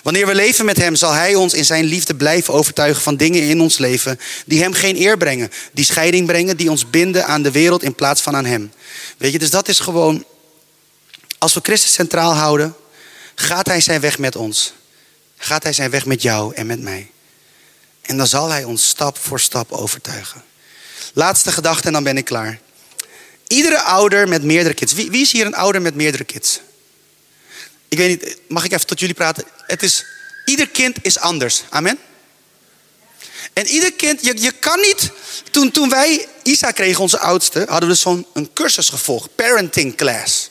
Wanneer 0.03 0.27
we 0.27 0.35
leven 0.35 0.65
met 0.65 0.77
Hem, 0.77 0.95
zal 0.95 1.11
Hij 1.11 1.35
ons 1.35 1.53
in 1.53 1.65
Zijn 1.65 1.85
liefde 1.85 2.15
blijven 2.15 2.53
overtuigen 2.53 3.01
van 3.01 3.17
dingen 3.17 3.41
in 3.41 3.61
ons 3.61 3.77
leven 3.77 4.19
die 4.45 4.61
Hem 4.61 4.73
geen 4.73 4.95
eer 4.95 5.17
brengen, 5.17 5.51
die 5.71 5.85
scheiding 5.85 6.25
brengen, 6.27 6.57
die 6.57 6.69
ons 6.69 6.89
binden 6.89 7.25
aan 7.25 7.41
de 7.41 7.51
wereld 7.51 7.83
in 7.83 7.95
plaats 7.95 8.21
van 8.21 8.35
aan 8.35 8.45
Hem. 8.45 8.71
Weet 9.17 9.31
je, 9.31 9.39
dus 9.39 9.49
dat 9.49 9.67
is 9.67 9.79
gewoon, 9.79 10.25
als 11.37 11.53
we 11.53 11.59
Christus 11.63 11.93
centraal 11.93 12.33
houden, 12.33 12.75
gaat 13.35 13.67
Hij 13.67 13.81
zijn 13.81 14.01
weg 14.01 14.17
met 14.17 14.35
ons. 14.35 14.73
Gaat 15.37 15.63
Hij 15.63 15.73
zijn 15.73 15.89
weg 15.89 16.05
met 16.05 16.21
jou 16.21 16.55
en 16.55 16.65
met 16.65 16.81
mij. 16.81 17.11
En 18.01 18.17
dan 18.17 18.27
zal 18.27 18.49
Hij 18.49 18.63
ons 18.63 18.87
stap 18.87 19.17
voor 19.17 19.39
stap 19.39 19.71
overtuigen. 19.71 20.43
Laatste 21.13 21.51
gedachte 21.51 21.87
en 21.87 21.93
dan 21.93 22.03
ben 22.03 22.17
ik 22.17 22.25
klaar. 22.25 22.59
Iedere 23.47 23.81
ouder 23.81 24.27
met 24.27 24.43
meerdere 24.43 24.73
kids. 24.73 24.93
Wie, 24.93 25.11
wie 25.11 25.21
is 25.21 25.31
hier 25.31 25.45
een 25.45 25.55
ouder 25.55 25.81
met 25.81 25.95
meerdere 25.95 26.23
kids? 26.23 26.59
Ik 27.89 27.97
weet 27.97 28.21
niet, 28.21 28.37
mag 28.47 28.65
ik 28.65 28.71
even 28.71 28.87
tot 28.87 28.99
jullie 28.99 29.15
praten? 29.15 29.43
Het 29.65 29.83
is, 29.83 30.05
ieder 30.45 30.69
kind 30.69 30.97
is 31.01 31.19
anders. 31.19 31.63
Amen? 31.69 31.99
En 33.53 33.67
ieder 33.67 33.93
kind, 33.93 34.25
je, 34.25 34.41
je 34.41 34.51
kan 34.51 34.79
niet... 34.79 35.09
Toen, 35.51 35.71
toen 35.71 35.89
wij 35.89 36.27
Isa 36.43 36.71
kregen, 36.71 37.01
onze 37.01 37.19
oudste, 37.19 37.65
hadden 37.69 37.89
we 37.89 37.95
zo'n 37.95 38.25
een 38.33 38.53
cursus 38.53 38.89
gevolgd. 38.89 39.35
Parenting 39.35 39.95
class. 39.95 40.49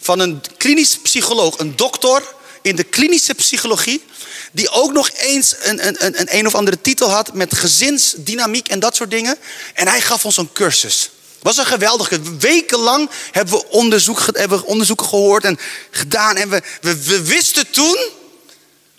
Van 0.00 0.18
een 0.18 0.42
klinisch 0.56 0.98
psycholoog, 0.98 1.58
een 1.58 1.76
dokter 1.76 2.22
in 2.62 2.76
de 2.76 2.84
klinische 2.84 3.34
psychologie. 3.34 4.04
Die 4.52 4.68
ook 4.68 4.92
nog 4.92 5.10
eens 5.10 5.54
een, 5.62 5.86
een, 5.86 6.04
een, 6.04 6.20
een, 6.20 6.36
een 6.36 6.46
of 6.46 6.54
andere 6.54 6.80
titel 6.80 7.10
had 7.10 7.34
met 7.34 7.54
gezinsdynamiek 7.54 8.68
en 8.68 8.80
dat 8.80 8.96
soort 8.96 9.10
dingen. 9.10 9.38
En 9.74 9.88
hij 9.88 10.00
gaf 10.00 10.24
ons 10.24 10.36
een 10.36 10.52
cursus 10.52 11.10
was 11.42 11.56
een 11.56 11.66
geweldige. 11.66 12.20
Wekenlang 12.38 13.10
hebben 13.30 13.54
we, 13.54 13.68
onderzoek, 13.68 14.20
hebben 14.32 14.58
we 14.58 14.66
onderzoeken 14.66 15.06
gehoord 15.06 15.44
en 15.44 15.58
gedaan. 15.90 16.36
En 16.36 16.50
we, 16.50 16.62
we, 16.80 17.22
wisten 17.22 17.70
toen 17.70 17.98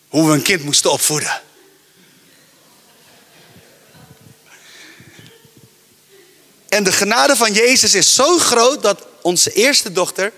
hoe 0.07 0.27
we 0.27 0.33
een 0.33 0.41
kind 0.41 0.63
moesten 0.63 0.91
opvoeden. 0.91 1.41
En 6.69 6.83
de 6.83 6.91
genade 6.91 7.35
van 7.35 7.53
Jezus 7.53 7.93
is 7.93 8.13
zo 8.13 8.37
groot 8.37 8.81
dat 8.81 9.05
onze 9.21 9.51
eerste 9.51 9.91
dochter 9.91 10.31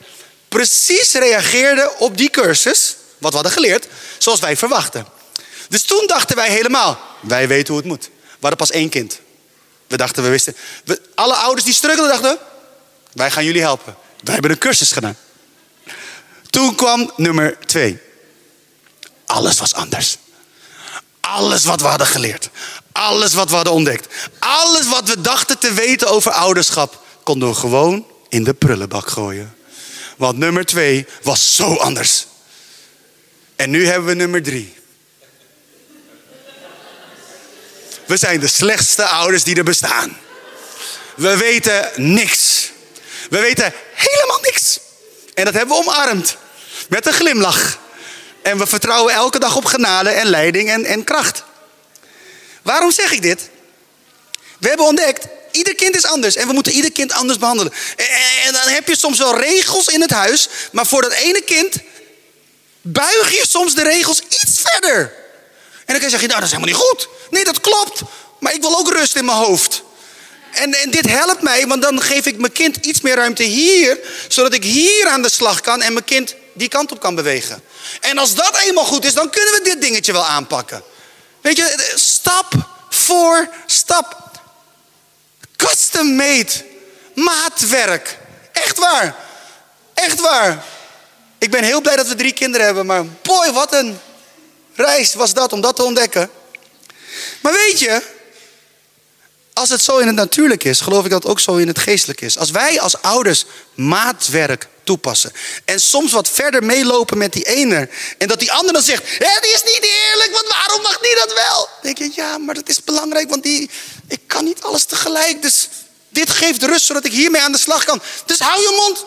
precies 0.47 1.13
reageerde 1.13 1.93
op 1.97 2.17
die 2.17 2.29
cursus, 2.29 2.95
wat 3.17 3.29
we 3.29 3.35
hadden 3.35 3.51
geleerd, 3.53 3.87
zoals 4.17 4.39
wij 4.39 4.57
verwachten. 4.57 5.05
Dus 5.69 5.83
toen 5.83 6.07
dachten 6.07 6.35
wij 6.35 6.49
helemaal, 6.49 6.99
wij 7.21 7.47
weten 7.47 7.67
hoe 7.73 7.77
het 7.77 7.91
moet. 7.91 8.09
We 8.21 8.37
hadden 8.39 8.57
pas 8.57 8.71
één 8.71 8.89
kind. 8.89 9.19
We 9.91 9.97
dachten, 9.97 10.23
we 10.23 10.29
wisten. 10.29 10.55
We, 10.83 11.01
alle 11.15 11.35
ouders 11.35 11.65
die 11.65 11.73
struggelen 11.73 12.09
dachten, 12.09 12.37
wij 13.13 13.31
gaan 13.31 13.45
jullie 13.45 13.61
helpen. 13.61 13.95
Wij 14.23 14.33
hebben 14.33 14.51
een 14.51 14.57
cursus 14.57 14.91
gedaan. 14.91 15.17
Toen 16.49 16.75
kwam 16.75 17.11
nummer 17.15 17.57
twee. 17.65 17.99
Alles 19.25 19.59
was 19.59 19.73
anders. 19.73 20.17
Alles 21.19 21.63
wat 21.63 21.81
we 21.81 21.87
hadden 21.87 22.07
geleerd. 22.07 22.49
Alles 22.91 23.33
wat 23.33 23.49
we 23.49 23.55
hadden 23.55 23.73
ontdekt. 23.73 24.29
Alles 24.39 24.87
wat 24.87 25.09
we 25.09 25.21
dachten 25.21 25.59
te 25.59 25.73
weten 25.73 26.07
over 26.07 26.31
ouderschap. 26.31 27.03
Konden 27.23 27.49
we 27.49 27.55
gewoon 27.55 28.05
in 28.29 28.43
de 28.43 28.53
prullenbak 28.53 29.09
gooien. 29.09 29.55
Want 30.17 30.37
nummer 30.37 30.65
twee 30.65 31.05
was 31.21 31.55
zo 31.55 31.75
anders. 31.75 32.25
En 33.55 33.69
nu 33.69 33.85
hebben 33.85 34.07
we 34.07 34.13
nummer 34.13 34.43
drie. 34.43 34.73
We 38.11 38.17
zijn 38.17 38.39
de 38.39 38.47
slechtste 38.47 39.05
ouders 39.05 39.43
die 39.43 39.55
er 39.55 39.63
bestaan. 39.63 40.17
We 41.15 41.37
weten 41.37 41.91
niks. 41.95 42.71
We 43.29 43.39
weten 43.39 43.73
helemaal 43.93 44.39
niks. 44.41 44.79
En 45.33 45.45
dat 45.45 45.53
hebben 45.53 45.75
we 45.75 45.81
omarmd. 45.81 46.37
Met 46.89 47.05
een 47.05 47.13
glimlach. 47.13 47.79
En 48.41 48.57
we 48.57 48.67
vertrouwen 48.67 49.13
elke 49.13 49.39
dag 49.39 49.55
op 49.55 49.65
genade 49.65 50.09
en 50.09 50.27
leiding 50.27 50.69
en, 50.69 50.85
en 50.85 51.03
kracht. 51.03 51.43
Waarom 52.61 52.91
zeg 52.91 53.11
ik 53.11 53.21
dit? 53.21 53.49
We 54.59 54.67
hebben 54.67 54.85
ontdekt, 54.85 55.27
ieder 55.51 55.75
kind 55.75 55.95
is 55.95 56.05
anders. 56.05 56.35
En 56.35 56.47
we 56.47 56.53
moeten 56.53 56.71
ieder 56.73 56.91
kind 56.91 57.11
anders 57.11 57.39
behandelen. 57.39 57.73
En, 57.95 58.07
en 58.45 58.53
dan 58.53 58.67
heb 58.67 58.87
je 58.87 58.97
soms 58.97 59.17
wel 59.17 59.39
regels 59.39 59.87
in 59.87 60.01
het 60.01 60.11
huis. 60.11 60.49
Maar 60.71 60.85
voor 60.85 61.01
dat 61.01 61.11
ene 61.11 61.41
kind 61.41 61.75
buig 62.81 63.31
je 63.31 63.45
soms 63.47 63.75
de 63.75 63.83
regels 63.83 64.21
iets 64.29 64.61
verder. 64.63 65.20
En 65.91 65.99
dan 65.99 66.09
kan 66.09 66.19
je 66.19 66.27
nou 66.27 66.39
dat 66.39 66.49
is 66.49 66.55
helemaal 66.55 66.75
niet 66.75 66.89
goed. 66.89 67.09
Nee, 67.29 67.43
dat 67.43 67.61
klopt. 67.61 68.01
Maar 68.39 68.53
ik 68.53 68.61
wil 68.61 68.77
ook 68.77 68.93
rust 68.93 69.15
in 69.15 69.25
mijn 69.25 69.37
hoofd. 69.37 69.83
En, 70.51 70.73
en 70.73 70.91
dit 70.91 71.09
helpt 71.09 71.41
mij, 71.41 71.67
want 71.67 71.81
dan 71.81 72.01
geef 72.01 72.25
ik 72.25 72.37
mijn 72.37 72.51
kind 72.51 72.85
iets 72.85 73.01
meer 73.01 73.15
ruimte 73.15 73.43
hier. 73.43 73.99
Zodat 74.27 74.53
ik 74.53 74.63
hier 74.63 75.07
aan 75.07 75.21
de 75.21 75.29
slag 75.29 75.61
kan 75.61 75.81
en 75.81 75.93
mijn 75.93 76.05
kind 76.05 76.35
die 76.53 76.67
kant 76.67 76.91
op 76.91 76.99
kan 76.99 77.15
bewegen. 77.15 77.63
En 77.99 78.17
als 78.17 78.35
dat 78.35 78.57
eenmaal 78.57 78.85
goed 78.85 79.05
is, 79.05 79.13
dan 79.13 79.29
kunnen 79.29 79.53
we 79.53 79.59
dit 79.63 79.81
dingetje 79.81 80.11
wel 80.11 80.25
aanpakken. 80.25 80.83
Weet 81.41 81.57
je, 81.57 81.93
stap 81.95 82.53
voor 82.89 83.49
stap. 83.65 84.39
custom 85.55 86.15
made. 86.15 86.51
Maatwerk. 87.13 88.17
Echt 88.51 88.77
waar. 88.77 89.15
Echt 89.93 90.19
waar. 90.19 90.63
Ik 91.37 91.51
ben 91.51 91.63
heel 91.63 91.81
blij 91.81 91.95
dat 91.95 92.07
we 92.07 92.15
drie 92.15 92.33
kinderen 92.33 92.65
hebben, 92.65 92.85
maar 92.85 93.05
boy, 93.05 93.51
wat 93.51 93.73
een 93.73 93.99
reis 94.75 95.13
was 95.13 95.33
dat 95.33 95.53
om 95.53 95.61
dat 95.61 95.75
te 95.75 95.83
ontdekken. 95.83 96.29
Maar 97.41 97.53
weet 97.53 97.79
je, 97.79 98.01
als 99.53 99.69
het 99.69 99.81
zo 99.81 99.97
in 99.97 100.07
het 100.07 100.15
natuurlijk 100.15 100.63
is, 100.63 100.79
geloof 100.79 101.03
ik 101.03 101.11
dat 101.11 101.23
het 101.23 101.31
ook 101.31 101.39
zo 101.39 101.55
in 101.55 101.67
het 101.67 101.79
geestelijk 101.79 102.21
is. 102.21 102.37
Als 102.37 102.51
wij 102.51 102.79
als 102.79 103.01
ouders 103.01 103.45
maatwerk 103.75 104.67
toepassen. 104.83 105.31
En 105.65 105.79
soms 105.79 106.11
wat 106.11 106.29
verder 106.29 106.63
meelopen 106.63 107.17
met 107.17 107.33
die 107.33 107.43
ene. 107.43 107.89
En 108.17 108.27
dat 108.27 108.39
die 108.39 108.51
ander 108.51 108.73
dan 108.73 108.81
zegt, 108.81 109.03
het 109.03 109.45
is 109.55 109.63
niet 109.63 109.83
eerlijk, 109.83 110.29
want 110.31 110.47
waarom 110.47 110.81
mag 110.81 110.99
die 110.99 111.15
dat 111.15 111.33
wel? 111.33 111.57
Dan 111.57 111.81
denk 111.81 111.97
je, 111.97 112.11
ja, 112.15 112.37
maar 112.37 112.55
dat 112.55 112.69
is 112.69 112.83
belangrijk, 112.83 113.29
want 113.29 113.43
die, 113.43 113.69
ik 114.07 114.19
kan 114.27 114.43
niet 114.43 114.61
alles 114.61 114.83
tegelijk. 114.83 115.41
Dus 115.41 115.67
dit 116.09 116.29
geeft 116.29 116.63
rust, 116.63 116.85
zodat 116.85 117.05
ik 117.05 117.11
hiermee 117.11 117.41
aan 117.41 117.51
de 117.51 117.57
slag 117.57 117.83
kan. 117.83 118.01
Dus 118.25 118.39
hou 118.39 118.61
je 118.61 118.73
mond. 118.75 119.05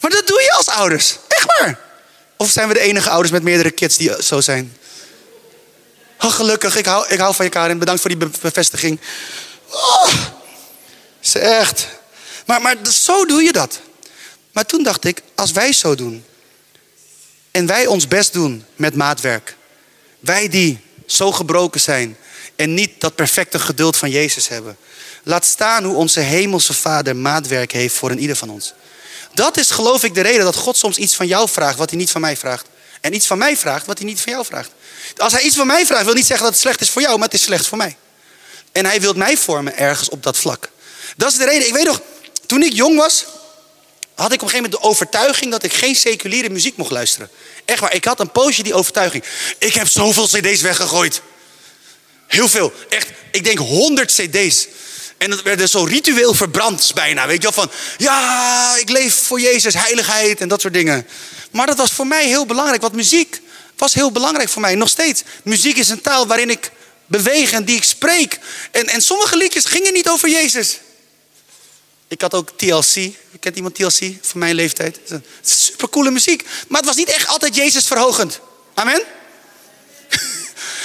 Maar 0.00 0.10
dat 0.10 0.26
doe 0.26 0.40
je 0.40 0.52
als 0.52 0.68
ouders. 0.68 1.16
Echt 1.28 1.58
waar. 1.58 1.78
Of 2.36 2.50
zijn 2.50 2.68
we 2.68 2.74
de 2.74 2.80
enige 2.80 3.10
ouders 3.10 3.32
met 3.32 3.42
meerdere 3.42 3.70
kids 3.70 3.96
die 3.96 4.22
zo 4.22 4.40
zijn? 4.40 4.76
Oh, 6.20 6.32
gelukkig, 6.32 6.76
ik 6.76 6.86
hou, 6.86 7.08
ik 7.08 7.18
hou 7.18 7.34
van 7.34 7.44
je 7.44 7.50
Karin. 7.50 7.78
Bedankt 7.78 8.00
voor 8.00 8.10
die 8.10 8.28
bevestiging. 8.40 9.00
Oh, 9.70 10.12
is 11.22 11.34
echt. 11.34 11.86
Maar, 12.46 12.62
maar 12.62 12.76
zo 12.92 13.26
doe 13.26 13.42
je 13.42 13.52
dat. 13.52 13.80
Maar 14.52 14.66
toen 14.66 14.82
dacht 14.82 15.04
ik, 15.04 15.22
als 15.34 15.52
wij 15.52 15.72
zo 15.72 15.94
doen. 15.94 16.24
En 17.50 17.66
wij 17.66 17.86
ons 17.86 18.08
best 18.08 18.32
doen 18.32 18.64
met 18.76 18.94
maatwerk. 18.94 19.56
Wij 20.20 20.48
die 20.48 20.80
zo 21.06 21.32
gebroken 21.32 21.80
zijn. 21.80 22.16
En 22.56 22.74
niet 22.74 23.00
dat 23.00 23.14
perfecte 23.14 23.58
geduld 23.58 23.96
van 23.96 24.10
Jezus 24.10 24.48
hebben. 24.48 24.76
Laat 25.22 25.44
staan 25.44 25.84
hoe 25.84 25.96
onze 25.96 26.20
hemelse 26.20 26.74
vader 26.74 27.16
maatwerk 27.16 27.72
heeft 27.72 27.94
voor 27.94 28.10
een 28.10 28.18
ieder 28.18 28.36
van 28.36 28.50
ons. 28.50 28.74
Dat 29.38 29.56
is 29.56 29.70
geloof 29.70 30.04
ik 30.04 30.14
de 30.14 30.20
reden 30.20 30.44
dat 30.44 30.56
God 30.56 30.76
soms 30.76 30.96
iets 30.96 31.14
van 31.14 31.26
jou 31.26 31.48
vraagt 31.48 31.78
wat 31.78 31.90
hij 31.90 31.98
niet 31.98 32.10
van 32.10 32.20
mij 32.20 32.36
vraagt. 32.36 32.66
En 33.00 33.14
iets 33.14 33.26
van 33.26 33.38
mij 33.38 33.56
vraagt 33.56 33.86
wat 33.86 33.98
hij 33.98 34.06
niet 34.06 34.20
van 34.20 34.32
jou 34.32 34.44
vraagt. 34.44 34.70
Als 35.16 35.32
hij 35.32 35.42
iets 35.42 35.56
van 35.56 35.66
mij 35.66 35.86
vraagt, 35.86 36.04
wil 36.04 36.14
niet 36.14 36.26
zeggen 36.26 36.44
dat 36.44 36.52
het 36.52 36.62
slecht 36.62 36.80
is 36.80 36.90
voor 36.90 37.02
jou, 37.02 37.18
maar 37.18 37.28
het 37.28 37.36
is 37.36 37.42
slecht 37.42 37.66
voor 37.66 37.78
mij. 37.78 37.96
En 38.72 38.86
hij 38.86 39.00
wil 39.00 39.12
mij 39.12 39.36
vormen 39.36 39.76
ergens 39.76 40.08
op 40.08 40.22
dat 40.22 40.38
vlak. 40.38 40.70
Dat 41.16 41.30
is 41.30 41.38
de 41.38 41.44
reden. 41.44 41.66
Ik 41.66 41.74
weet 41.74 41.84
nog, 41.84 42.00
toen 42.46 42.62
ik 42.62 42.72
jong 42.72 42.96
was, 42.96 43.24
had 44.14 44.32
ik 44.32 44.42
op 44.42 44.42
een 44.42 44.48
gegeven 44.48 44.62
moment 44.62 44.72
de 44.72 44.88
overtuiging 44.88 45.50
dat 45.50 45.62
ik 45.62 45.72
geen 45.72 45.96
seculiere 45.96 46.50
muziek 46.50 46.76
mocht 46.76 46.90
luisteren. 46.90 47.30
Echt 47.64 47.80
waar, 47.80 47.94
ik 47.94 48.04
had 48.04 48.20
een 48.20 48.32
poosje 48.32 48.62
die 48.62 48.74
overtuiging. 48.74 49.24
Ik 49.58 49.74
heb 49.74 49.88
zoveel 49.88 50.26
cd's 50.26 50.60
weggegooid. 50.60 51.20
Heel 52.26 52.48
veel. 52.48 52.72
Echt, 52.88 53.08
ik 53.30 53.44
denk 53.44 53.58
honderd 53.58 54.12
cd's. 54.12 54.66
En 55.18 55.30
dat 55.30 55.42
werd 55.42 55.70
zo 55.70 55.84
ritueel 55.84 56.34
verbrand 56.34 56.90
bijna. 56.94 57.26
Weet 57.26 57.42
je 57.42 57.50
wel, 57.54 57.64
van 57.64 57.70
ja, 57.96 58.76
ik 58.76 58.88
leef 58.88 59.14
voor 59.14 59.40
Jezus, 59.40 59.74
heiligheid 59.74 60.40
en 60.40 60.48
dat 60.48 60.60
soort 60.60 60.72
dingen. 60.74 61.06
Maar 61.50 61.66
dat 61.66 61.76
was 61.76 61.92
voor 61.92 62.06
mij 62.06 62.26
heel 62.26 62.46
belangrijk, 62.46 62.80
want 62.80 62.94
muziek 62.94 63.40
was 63.76 63.94
heel 63.94 64.12
belangrijk 64.12 64.48
voor 64.48 64.62
mij. 64.62 64.74
Nog 64.74 64.88
steeds. 64.88 65.22
Muziek 65.42 65.76
is 65.76 65.88
een 65.88 66.00
taal 66.00 66.26
waarin 66.26 66.50
ik 66.50 66.70
beweeg 67.06 67.52
en 67.52 67.64
die 67.64 67.76
ik 67.76 67.84
spreek. 67.84 68.38
En, 68.70 68.86
en 68.86 69.02
sommige 69.02 69.36
liedjes 69.36 69.64
gingen 69.64 69.92
niet 69.92 70.08
over 70.08 70.28
Jezus. 70.28 70.78
Ik 72.08 72.20
had 72.20 72.34
ook 72.34 72.50
TLC. 72.56 73.12
Kent 73.40 73.56
iemand 73.56 73.74
TLC 73.74 74.12
van 74.20 74.40
mijn 74.40 74.54
leeftijd? 74.54 74.98
Supercoole 75.42 76.10
muziek. 76.10 76.44
Maar 76.68 76.78
het 76.78 76.88
was 76.88 76.96
niet 76.96 77.08
echt 77.08 77.28
altijd 77.28 77.54
Jezus 77.54 77.86
verhogend. 77.86 78.40
Amen? 78.74 79.02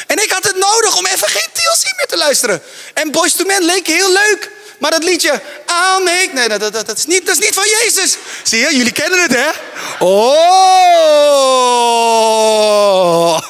En 0.08 0.24
ik 0.24 0.32
had 0.32 0.44
het 0.44 0.56
nodig 0.56 0.98
om 0.98 1.06
even 1.06 1.28
geen 1.28 1.48
TLC 1.54 1.96
meer 1.98 2.08
te 2.08 2.18
luisteren. 2.18 2.62
En 2.94 3.12
Boys 3.12 3.34
to 3.34 3.46
Men 3.46 3.63
leek 3.63 3.88
heel 3.88 4.12
leuk. 4.12 4.52
Maar 4.84 4.92
dat 4.92 5.04
liedje, 5.04 5.42
make... 6.04 6.30
Nee, 6.34 6.50
dat, 6.50 6.60
dat, 6.60 6.86
dat, 6.86 6.98
is 6.98 7.06
niet, 7.06 7.26
dat 7.26 7.38
is 7.38 7.46
niet 7.46 7.54
van 7.54 7.68
Jezus. 7.68 8.18
Zie 8.44 8.60
je, 8.60 8.76
jullie 8.76 8.92
kennen 8.92 9.22
het, 9.22 9.32
hè? 9.34 9.50
Oh! 10.00 10.94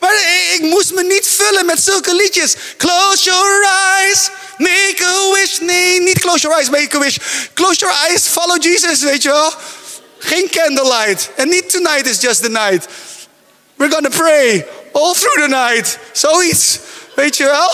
maar 0.00 0.14
ik 0.52 0.60
moest 0.60 0.92
me 0.92 1.02
niet 1.02 1.28
vullen 1.28 1.66
met 1.66 1.82
zulke 1.82 2.14
liedjes. 2.14 2.54
Close 2.76 3.24
your 3.24 3.66
eyes, 3.96 4.28
make 4.58 5.04
a 5.04 5.32
wish. 5.32 5.58
Nee, 5.58 6.00
niet 6.00 6.18
close 6.18 6.40
your 6.40 6.56
eyes, 6.56 6.70
make 6.70 6.96
a 6.96 7.00
wish. 7.00 7.16
Close 7.52 7.78
your 7.78 7.94
eyes, 8.08 8.22
follow 8.26 8.62
Jesus, 8.62 9.00
weet 9.00 9.22
je 9.22 9.28
wel? 9.28 9.52
Geen 10.18 10.50
candlelight. 10.50 11.28
En 11.36 11.48
niet 11.48 11.70
tonight 11.70 12.06
is 12.06 12.20
just 12.20 12.42
the 12.42 12.50
night. 12.50 12.86
We're 13.76 13.90
gonna 13.90 14.08
pray 14.08 14.66
all 14.92 15.14
through 15.14 15.40
the 15.40 15.48
night. 15.48 15.98
Zoiets, 16.12 16.78
weet 17.14 17.36
je 17.36 17.44
wel? 17.44 17.72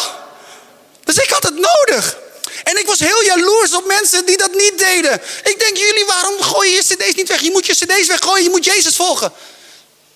Dus 1.04 1.16
ik 1.16 1.30
had 1.30 1.42
het 1.42 1.54
nodig. 1.54 2.18
En 2.62 2.78
ik 2.78 2.86
was 2.86 2.98
heel 2.98 3.22
jaloers 3.24 3.74
op 3.74 3.86
mensen 3.86 4.26
die 4.26 4.36
dat 4.36 4.54
niet 4.54 4.78
deden. 4.78 5.20
Ik 5.44 5.56
denk, 5.58 5.76
jullie, 5.76 6.04
waarom 6.04 6.40
gooi 6.40 6.70
je 6.70 6.74
je 6.74 6.82
cd's 6.82 7.14
niet 7.14 7.28
weg? 7.28 7.40
Je 7.40 7.50
moet 7.50 7.66
je 7.66 7.72
cd's 7.72 8.06
weggooien, 8.06 8.42
je 8.42 8.50
moet 8.50 8.64
Jezus 8.64 8.96
volgen. 8.96 9.32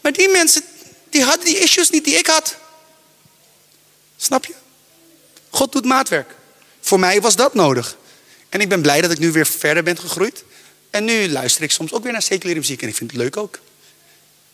Maar 0.00 0.12
die 0.12 0.28
mensen, 0.28 0.62
die 1.10 1.24
hadden 1.24 1.44
die 1.44 1.58
issues 1.58 1.90
niet 1.90 2.04
die 2.04 2.14
ik 2.14 2.26
had. 2.26 2.56
Snap 4.16 4.44
je? 4.44 4.54
God 5.50 5.72
doet 5.72 5.84
maatwerk. 5.84 6.34
Voor 6.80 7.00
mij 7.00 7.20
was 7.20 7.36
dat 7.36 7.54
nodig. 7.54 7.96
En 8.48 8.60
ik 8.60 8.68
ben 8.68 8.82
blij 8.82 9.00
dat 9.00 9.10
ik 9.10 9.18
nu 9.18 9.32
weer 9.32 9.46
verder 9.46 9.82
ben 9.82 9.98
gegroeid. 9.98 10.44
En 10.90 11.04
nu 11.04 11.28
luister 11.28 11.62
ik 11.62 11.70
soms 11.70 11.92
ook 11.92 12.02
weer 12.02 12.12
naar 12.12 12.22
seculiere 12.22 12.60
muziek. 12.60 12.82
En 12.82 12.88
ik 12.88 12.96
vind 12.96 13.10
het 13.10 13.20
leuk 13.20 13.36
ook. 13.36 13.58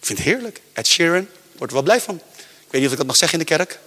Ik 0.01 0.07
vind 0.07 0.19
het 0.19 0.27
heerlijk. 0.27 0.61
Ed 0.73 0.87
Sheeran, 0.87 1.29
word 1.57 1.71
er 1.71 1.77
wel 1.77 1.83
blij 1.83 2.01
van. 2.01 2.15
Ik 2.37 2.67
weet 2.71 2.81
niet 2.81 2.87
of 2.87 2.93
ik 2.93 2.99
dat 2.99 3.07
mag 3.07 3.17
zeggen 3.17 3.39
in 3.39 3.47
de 3.47 3.57
kerk. 3.57 3.79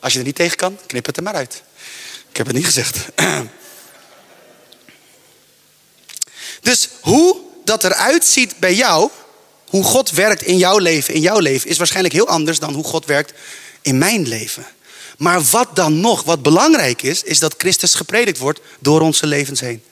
Als 0.00 0.12
je 0.12 0.18
er 0.18 0.24
niet 0.24 0.34
tegen 0.34 0.56
kan, 0.56 0.78
knip 0.86 1.06
het 1.06 1.16
er 1.16 1.22
maar 1.22 1.34
uit. 1.34 1.62
Ik 2.30 2.36
heb 2.36 2.46
het 2.46 2.56
niet 2.56 2.64
gezegd. 2.64 2.98
Dus 6.60 6.88
hoe 7.00 7.40
dat 7.64 7.84
eruit 7.84 8.24
ziet 8.24 8.58
bij 8.58 8.74
jou, 8.74 9.10
hoe 9.68 9.84
God 9.84 10.10
werkt 10.10 10.42
in 10.42 10.58
jouw 10.58 10.78
leven, 10.78 11.14
in 11.14 11.20
jouw 11.20 11.38
leven, 11.38 11.70
is 11.70 11.78
waarschijnlijk 11.78 12.14
heel 12.14 12.28
anders 12.28 12.58
dan 12.58 12.74
hoe 12.74 12.84
God 12.84 13.06
werkt 13.06 13.32
in 13.82 13.98
mijn 13.98 14.28
leven. 14.28 14.66
Maar 15.18 15.42
wat 15.42 15.76
dan 15.76 16.00
nog, 16.00 16.22
wat 16.22 16.42
belangrijk 16.42 17.02
is, 17.02 17.22
is 17.22 17.38
dat 17.38 17.54
Christus 17.58 17.94
gepredikt 17.94 18.38
wordt 18.38 18.60
door 18.78 19.00
onze 19.00 19.26
levens 19.26 19.60
heen. 19.60 19.82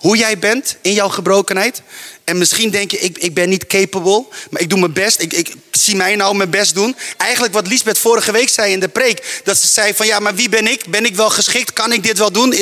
Hoe 0.00 0.16
jij 0.16 0.38
bent 0.38 0.76
in 0.82 0.92
jouw 0.92 1.08
gebrokenheid. 1.08 1.82
En 2.24 2.38
misschien 2.38 2.70
denk 2.70 2.90
je, 2.90 2.98
ik, 2.98 3.18
ik 3.18 3.34
ben 3.34 3.48
niet 3.48 3.66
capable, 3.66 4.24
maar 4.50 4.60
ik 4.60 4.70
doe 4.70 4.78
mijn 4.78 4.92
best. 4.92 5.20
Ik, 5.20 5.32
ik 5.32 5.54
zie 5.70 5.96
mij 5.96 6.16
nou 6.16 6.36
mijn 6.36 6.50
best 6.50 6.74
doen. 6.74 6.96
Eigenlijk 7.16 7.52
wat 7.52 7.66
Liesbeth 7.66 7.98
vorige 7.98 8.32
week 8.32 8.48
zei 8.48 8.72
in 8.72 8.80
de 8.80 8.88
preek. 8.88 9.40
Dat 9.44 9.58
ze 9.58 9.66
zei 9.66 9.94
van, 9.94 10.06
ja, 10.06 10.18
maar 10.18 10.34
wie 10.34 10.48
ben 10.48 10.66
ik? 10.66 10.84
Ben 10.88 11.04
ik 11.04 11.16
wel 11.16 11.30
geschikt? 11.30 11.72
Kan 11.72 11.92
ik 11.92 12.02
dit 12.02 12.18
wel 12.18 12.32
doen? 12.32 12.54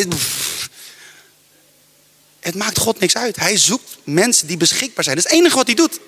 Het 2.41 2.55
maakt 2.55 2.79
God 2.79 3.01
niks 3.01 3.17
uit. 3.17 3.37
Hij 3.37 3.57
zoekt 3.57 3.97
mensen 4.05 4.47
die 4.47 4.57
beschikbaar 4.57 5.05
zijn. 5.05 5.17
Dat 5.17 5.25
is 5.25 5.31
het 5.31 5.41
enige 5.41 5.57
wat 5.57 5.67
hij 5.67 5.77
doet. 5.77 6.01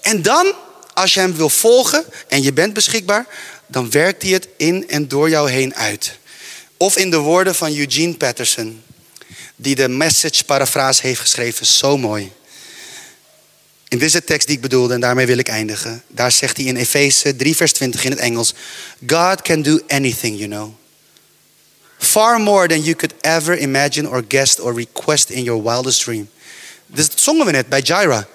En 0.00 0.22
dan, 0.22 0.52
als 0.94 1.14
je 1.14 1.20
hem 1.20 1.34
wil 1.34 1.48
volgen 1.48 2.04
en 2.28 2.42
je 2.42 2.52
bent 2.52 2.72
beschikbaar, 2.72 3.26
dan 3.66 3.90
werkt 3.90 4.22
hij 4.22 4.30
het 4.30 4.48
in 4.56 4.88
en 4.88 5.08
door 5.08 5.28
jou 5.28 5.50
heen 5.50 5.74
uit. 5.74 6.18
Of 6.76 6.96
in 6.96 7.10
de 7.10 7.16
woorden 7.16 7.54
van 7.54 7.76
Eugene 7.76 8.14
Patterson 8.14 8.82
die 9.62 9.74
de 9.74 9.88
message 9.88 10.44
parafraas 10.44 11.00
heeft 11.00 11.20
geschreven. 11.20 11.66
Zo 11.66 11.98
mooi. 11.98 12.32
In 13.88 13.98
deze 13.98 14.24
tekst 14.24 14.46
die 14.46 14.56
ik 14.56 14.62
bedoelde, 14.62 14.94
en 14.94 15.00
daarmee 15.00 15.26
wil 15.26 15.38
ik 15.38 15.48
eindigen. 15.48 16.02
Daar 16.08 16.32
zegt 16.32 16.56
hij 16.56 16.66
in 16.66 16.76
Efeze 16.76 17.36
3, 17.36 17.56
vers 17.56 17.72
20 17.72 18.04
in 18.04 18.10
het 18.10 18.20
Engels. 18.20 18.54
God 19.06 19.42
can 19.42 19.62
do 19.62 19.78
anything, 19.88 20.38
you 20.38 20.48
know. 20.48 20.72
Far 21.98 22.40
more 22.40 22.68
than 22.68 22.82
you 22.82 22.96
could 22.96 23.14
ever 23.20 23.58
imagine 23.58 24.08
or 24.08 24.24
guess 24.28 24.60
or 24.60 24.74
request 24.74 25.30
in 25.30 25.42
your 25.42 25.62
wildest 25.62 26.02
dream. 26.02 26.28
Dus 26.86 27.08
dat 27.08 27.20
zongen 27.20 27.46
we 27.46 27.52
net 27.52 27.68
bij 27.68 27.80
Jaira. 27.80 28.26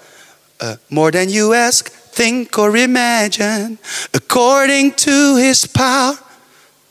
Uh, 0.62 0.70
more 0.86 1.10
than 1.10 1.30
you 1.30 1.56
ask, 1.56 1.88
think 2.14 2.56
or 2.56 2.76
imagine. 2.76 3.76
According 4.10 4.94
to 4.94 5.36
his 5.36 5.66
power, 5.66 6.18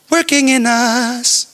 working 0.08 0.48
in 0.48 0.66
us. 0.66 1.47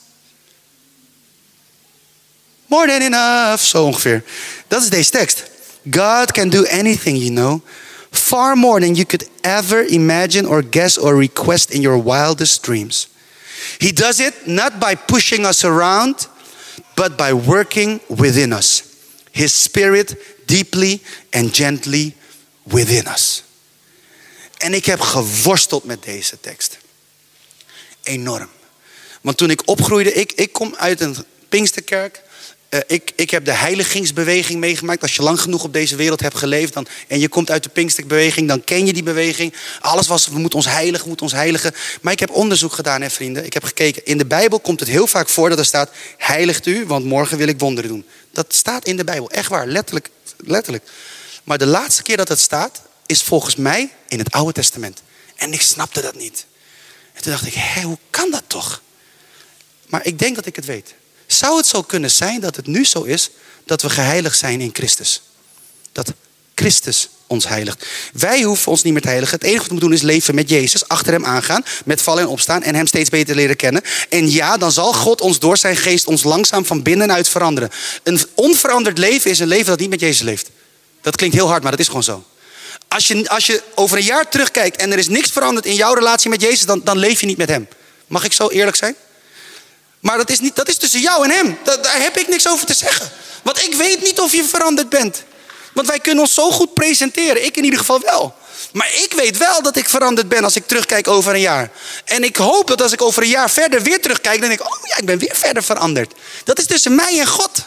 More 2.75 2.87
than 2.87 3.01
enough. 3.01 3.61
Zo 3.61 3.83
ongeveer. 3.83 4.23
Dat 4.67 4.81
is 4.81 4.89
deze 4.89 5.09
tekst. 5.09 5.43
God 5.91 6.31
can 6.31 6.49
do 6.49 6.65
anything, 6.65 7.17
you 7.17 7.29
know. 7.29 7.61
Far 8.11 8.55
more 8.55 8.79
than 8.79 8.95
you 8.95 9.05
could 9.05 9.29
ever 9.41 9.85
imagine 9.85 10.47
or 10.47 10.63
guess 10.69 10.97
or 10.97 11.15
request 11.15 11.69
in 11.69 11.81
your 11.81 12.03
wildest 12.03 12.63
dreams. 12.63 13.07
He 13.77 13.93
does 13.93 14.19
it 14.19 14.33
not 14.45 14.79
by 14.79 14.95
pushing 15.05 15.45
us 15.45 15.63
around, 15.63 16.27
but 16.95 17.17
by 17.17 17.33
working 17.33 17.99
within 18.07 18.53
us. 18.53 18.83
His 19.31 19.53
spirit 19.53 20.15
deeply 20.45 21.01
and 21.31 21.55
gently 21.55 22.13
within 22.63 23.07
us. 23.07 23.43
En 24.57 24.73
ik 24.73 24.85
heb 24.85 24.99
geworsteld 24.99 25.83
met 25.83 26.03
deze 26.03 26.39
tekst. 26.39 26.77
Enorm. 28.03 28.49
Want 29.21 29.37
toen 29.37 29.49
ik 29.49 29.61
opgroeide, 29.65 30.13
ik, 30.13 30.31
ik 30.31 30.51
kom 30.51 30.75
uit 30.77 31.01
een 31.01 31.15
Pinksterkerk 31.49 32.23
Eh, 32.75 32.81
ik, 32.87 33.11
ik 33.15 33.29
heb 33.29 33.45
de 33.45 33.51
heiligingsbeweging 33.51 34.59
meegemaakt. 34.59 35.01
Als 35.01 35.15
je 35.15 35.21
lang 35.21 35.41
genoeg 35.41 35.63
op 35.63 35.73
deze 35.73 35.95
wereld 35.95 36.19
hebt 36.19 36.37
geleefd 36.37 36.73
dan, 36.73 36.87
en 37.07 37.19
je 37.19 37.27
komt 37.27 37.51
uit 37.51 37.63
de 37.63 37.69
Pinksterbeweging, 37.69 38.47
dan 38.47 38.63
ken 38.63 38.85
je 38.85 38.93
die 38.93 39.03
beweging. 39.03 39.53
Alles 39.79 40.07
was, 40.07 40.27
we 40.27 40.39
moeten 40.39 40.59
ons 40.59 40.67
heiligen, 40.67 41.01
we 41.01 41.07
moeten 41.07 41.25
ons 41.25 41.35
heiligen. 41.35 41.73
Maar 42.01 42.13
ik 42.13 42.19
heb 42.19 42.29
onderzoek 42.29 42.73
gedaan, 42.73 43.01
hè, 43.01 43.09
vrienden. 43.09 43.45
Ik 43.45 43.53
heb 43.53 43.63
gekeken. 43.63 44.05
In 44.05 44.17
de 44.17 44.25
Bijbel 44.25 44.59
komt 44.59 44.79
het 44.79 44.89
heel 44.89 45.07
vaak 45.07 45.29
voor 45.29 45.49
dat 45.49 45.59
er 45.59 45.65
staat: 45.65 45.89
heiligt 46.17 46.65
u, 46.65 46.85
want 46.85 47.05
morgen 47.05 47.37
wil 47.37 47.47
ik 47.47 47.59
wonderen 47.59 47.89
doen. 47.89 48.05
Dat 48.31 48.53
staat 48.53 48.85
in 48.85 48.97
de 48.97 49.03
Bijbel, 49.03 49.31
echt 49.31 49.49
waar, 49.49 49.67
letterlijk. 49.67 50.09
letterlijk. 50.37 50.83
Maar 51.43 51.57
de 51.57 51.65
laatste 51.65 52.03
keer 52.03 52.17
dat 52.17 52.27
het 52.27 52.39
staat, 52.39 52.81
is 53.05 53.21
volgens 53.21 53.55
mij 53.55 53.89
in 54.07 54.19
het 54.19 54.31
Oude 54.31 54.53
Testament. 54.53 55.01
En 55.35 55.53
ik 55.53 55.61
snapte 55.61 56.01
dat 56.01 56.15
niet. 56.15 56.45
En 57.13 57.21
toen 57.21 57.31
dacht 57.31 57.45
ik, 57.45 57.53
hé, 57.53 57.81
hoe 57.81 57.97
kan 58.09 58.31
dat 58.31 58.43
toch? 58.47 58.81
Maar 59.87 60.05
ik 60.05 60.19
denk 60.19 60.35
dat 60.35 60.45
ik 60.45 60.55
het 60.55 60.65
weet. 60.65 60.93
Zou 61.27 61.57
het 61.57 61.65
zo 61.65 61.81
kunnen 61.81 62.11
zijn 62.11 62.39
dat 62.39 62.55
het 62.55 62.67
nu 62.67 62.85
zo 62.85 63.01
is 63.01 63.29
dat 63.65 63.81
we 63.81 63.89
geheiligd 63.89 64.37
zijn 64.37 64.61
in 64.61 64.69
Christus? 64.73 65.21
Dat 65.91 66.13
Christus 66.55 67.09
ons 67.27 67.47
heiligt. 67.47 67.85
Wij 68.13 68.41
hoeven 68.41 68.71
ons 68.71 68.83
niet 68.83 68.93
meer 68.93 69.01
te 69.01 69.07
heiligen. 69.07 69.35
Het 69.35 69.43
enige 69.43 69.59
wat 69.59 69.67
we 69.67 69.73
moeten 69.73 69.89
doen 69.89 69.99
is 69.99 70.13
leven 70.13 70.35
met 70.35 70.49
Jezus, 70.49 70.87
achter 70.87 71.13
hem 71.13 71.25
aangaan, 71.25 71.65
met 71.85 72.01
vallen 72.01 72.23
en 72.23 72.29
opstaan 72.29 72.63
en 72.63 72.75
hem 72.75 72.87
steeds 72.87 73.09
beter 73.09 73.35
leren 73.35 73.55
kennen. 73.55 73.81
En 74.09 74.31
ja, 74.31 74.57
dan 74.57 74.71
zal 74.71 74.93
God 74.93 75.21
ons 75.21 75.39
door 75.39 75.57
zijn 75.57 75.77
geest 75.77 76.07
ons 76.07 76.23
langzaam 76.23 76.65
van 76.65 76.81
binnenuit 76.81 77.29
veranderen. 77.29 77.69
Een 78.03 78.19
onveranderd 78.33 78.97
leven 78.97 79.31
is 79.31 79.39
een 79.39 79.47
leven 79.47 79.65
dat 79.65 79.79
niet 79.79 79.89
met 79.89 79.99
Jezus 79.99 80.21
leeft. 80.21 80.49
Dat 81.01 81.15
klinkt 81.15 81.35
heel 81.35 81.47
hard, 81.47 81.61
maar 81.61 81.71
dat 81.71 81.79
is 81.79 81.87
gewoon 81.87 82.03
zo. 82.03 82.23
Als 82.87 83.07
je, 83.07 83.29
als 83.29 83.45
je 83.45 83.63
over 83.75 83.97
een 83.97 84.03
jaar 84.03 84.29
terugkijkt 84.29 84.77
en 84.77 84.91
er 84.91 84.97
is 84.97 85.07
niks 85.07 85.29
veranderd 85.31 85.65
in 85.65 85.75
jouw 85.75 85.93
relatie 85.93 86.29
met 86.29 86.41
Jezus, 86.41 86.65
dan, 86.65 86.81
dan 86.83 86.97
leef 86.97 87.19
je 87.19 87.25
niet 87.25 87.37
met 87.37 87.49
hem. 87.49 87.67
Mag 88.07 88.23
ik 88.23 88.33
zo 88.33 88.47
eerlijk 88.47 88.77
zijn? 88.77 88.95
Maar 90.05 90.17
dat 90.17 90.29
is, 90.29 90.39
niet, 90.39 90.55
dat 90.55 90.67
is 90.67 90.77
tussen 90.77 90.99
jou 90.99 91.23
en 91.23 91.31
hem. 91.31 91.57
daar 91.63 92.01
heb 92.01 92.17
ik 92.17 92.27
niks 92.27 92.47
over 92.47 92.65
te 92.65 92.73
zeggen. 92.73 93.11
Want 93.43 93.63
ik 93.63 93.75
weet 93.75 94.01
niet 94.03 94.19
of 94.19 94.31
je 94.31 94.43
veranderd 94.43 94.89
bent. 94.89 95.23
Want 95.73 95.87
wij 95.87 95.99
kunnen 95.99 96.23
ons 96.23 96.33
zo 96.33 96.51
goed 96.51 96.73
presenteren. 96.73 97.45
Ik 97.45 97.57
in 97.57 97.63
ieder 97.63 97.79
geval 97.79 97.99
wel. 97.99 98.35
Maar 98.71 98.93
ik 98.93 99.13
weet 99.15 99.37
wel 99.37 99.61
dat 99.61 99.75
ik 99.75 99.89
veranderd 99.89 100.29
ben 100.29 100.43
als 100.43 100.55
ik 100.55 100.67
terugkijk 100.67 101.07
over 101.07 101.33
een 101.33 101.39
jaar. 101.39 101.71
En 102.05 102.23
ik 102.23 102.35
hoop 102.35 102.67
dat 102.67 102.81
als 102.81 102.91
ik 102.91 103.01
over 103.01 103.23
een 103.23 103.29
jaar 103.29 103.49
verder 103.49 103.81
weer 103.81 104.01
terugkijk, 104.01 104.39
dan 104.39 104.49
denk 104.49 104.59
ik, 104.59 104.67
oh 104.67 104.87
ja, 104.87 104.97
ik 104.97 105.05
ben 105.05 105.17
weer 105.17 105.35
verder 105.35 105.63
veranderd. 105.63 106.13
Dat 106.43 106.59
is 106.59 106.65
tussen 106.65 106.95
mij 106.95 107.19
en 107.19 107.27
God. 107.27 107.65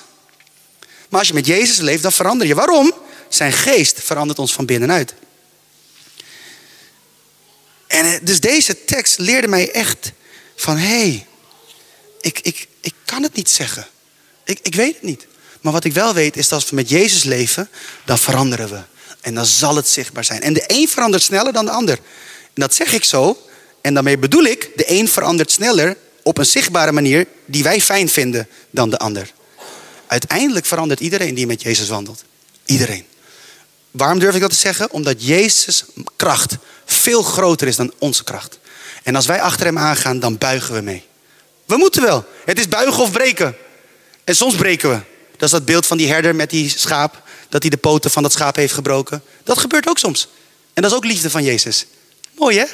Maar 1.08 1.18
als 1.18 1.28
je 1.28 1.34
met 1.34 1.46
Jezus 1.46 1.78
leeft, 1.78 2.02
dan 2.02 2.12
verander 2.12 2.46
je. 2.46 2.54
Waarom? 2.54 2.92
Zijn 3.28 3.52
geest 3.52 4.00
verandert 4.02 4.38
ons 4.38 4.52
van 4.52 4.66
binnenuit. 4.66 5.14
En 7.86 8.04
eh, 8.04 8.20
dus 8.22 8.40
deze 8.40 8.84
tekst 8.84 9.18
leerde 9.18 9.48
mij 9.48 9.70
echt 9.70 10.12
van, 10.56 10.76
hé, 10.76 11.08
hey, 11.08 11.26
ik, 12.20 12.40
ik, 12.40 12.68
ik 12.80 12.94
kan 13.04 13.22
het 13.22 13.34
niet 13.34 13.50
zeggen. 13.50 13.86
Ik, 14.44 14.58
ik 14.62 14.74
weet 14.74 14.94
het 14.94 15.02
niet. 15.02 15.26
Maar 15.60 15.72
wat 15.72 15.84
ik 15.84 15.92
wel 15.92 16.14
weet 16.14 16.36
is 16.36 16.48
dat 16.48 16.60
als 16.60 16.70
we 16.70 16.76
met 16.76 16.88
Jezus 16.88 17.22
leven, 17.22 17.68
dan 18.04 18.18
veranderen 18.18 18.68
we. 18.68 18.80
En 19.20 19.34
dan 19.34 19.46
zal 19.46 19.76
het 19.76 19.88
zichtbaar 19.88 20.24
zijn. 20.24 20.42
En 20.42 20.52
de 20.52 20.64
een 20.66 20.88
verandert 20.88 21.22
sneller 21.22 21.52
dan 21.52 21.64
de 21.64 21.70
ander. 21.70 21.98
En 22.44 22.60
dat 22.60 22.74
zeg 22.74 22.92
ik 22.92 23.04
zo. 23.04 23.48
En 23.80 23.94
daarmee 23.94 24.18
bedoel 24.18 24.44
ik, 24.44 24.70
de 24.76 24.90
een 24.90 25.08
verandert 25.08 25.50
sneller 25.50 25.96
op 26.22 26.38
een 26.38 26.46
zichtbare 26.46 26.92
manier 26.92 27.26
die 27.46 27.62
wij 27.62 27.80
fijn 27.80 28.08
vinden 28.08 28.48
dan 28.70 28.90
de 28.90 28.98
ander. 28.98 29.32
Uiteindelijk 30.06 30.66
verandert 30.66 31.00
iedereen 31.00 31.34
die 31.34 31.46
met 31.46 31.62
Jezus 31.62 31.88
wandelt. 31.88 32.24
Iedereen. 32.64 33.04
Waarom 33.90 34.18
durf 34.18 34.34
ik 34.34 34.40
dat 34.40 34.50
te 34.50 34.56
zeggen? 34.56 34.90
Omdat 34.90 35.24
Jezus' 35.24 35.84
kracht 36.16 36.56
veel 36.84 37.22
groter 37.22 37.68
is 37.68 37.76
dan 37.76 37.92
onze 37.98 38.24
kracht. 38.24 38.58
En 39.02 39.16
als 39.16 39.26
wij 39.26 39.40
achter 39.40 39.66
hem 39.66 39.78
aangaan, 39.78 40.20
dan 40.20 40.38
buigen 40.38 40.74
we 40.74 40.80
mee. 40.80 41.06
We 41.68 41.76
moeten 41.76 42.02
wel. 42.02 42.24
Het 42.44 42.58
is 42.58 42.68
buigen 42.68 43.02
of 43.02 43.10
breken. 43.10 43.56
En 44.24 44.36
soms 44.36 44.54
breken 44.54 44.90
we. 44.90 45.00
Dat 45.30 45.42
is 45.42 45.50
dat 45.50 45.64
beeld 45.64 45.86
van 45.86 45.96
die 45.96 46.08
herder 46.08 46.34
met 46.34 46.50
die 46.50 46.68
schaap. 46.68 47.22
Dat 47.48 47.62
hij 47.62 47.70
de 47.70 47.76
poten 47.76 48.10
van 48.10 48.22
dat 48.22 48.32
schaap 48.32 48.56
heeft 48.56 48.72
gebroken. 48.72 49.22
Dat 49.44 49.58
gebeurt 49.58 49.88
ook 49.88 49.98
soms. 49.98 50.28
En 50.74 50.82
dat 50.82 50.90
is 50.90 50.96
ook 50.96 51.04
liefde 51.04 51.30
van 51.30 51.44
Jezus. 51.44 51.86
Mooi 52.34 52.58
hè? 52.58 52.64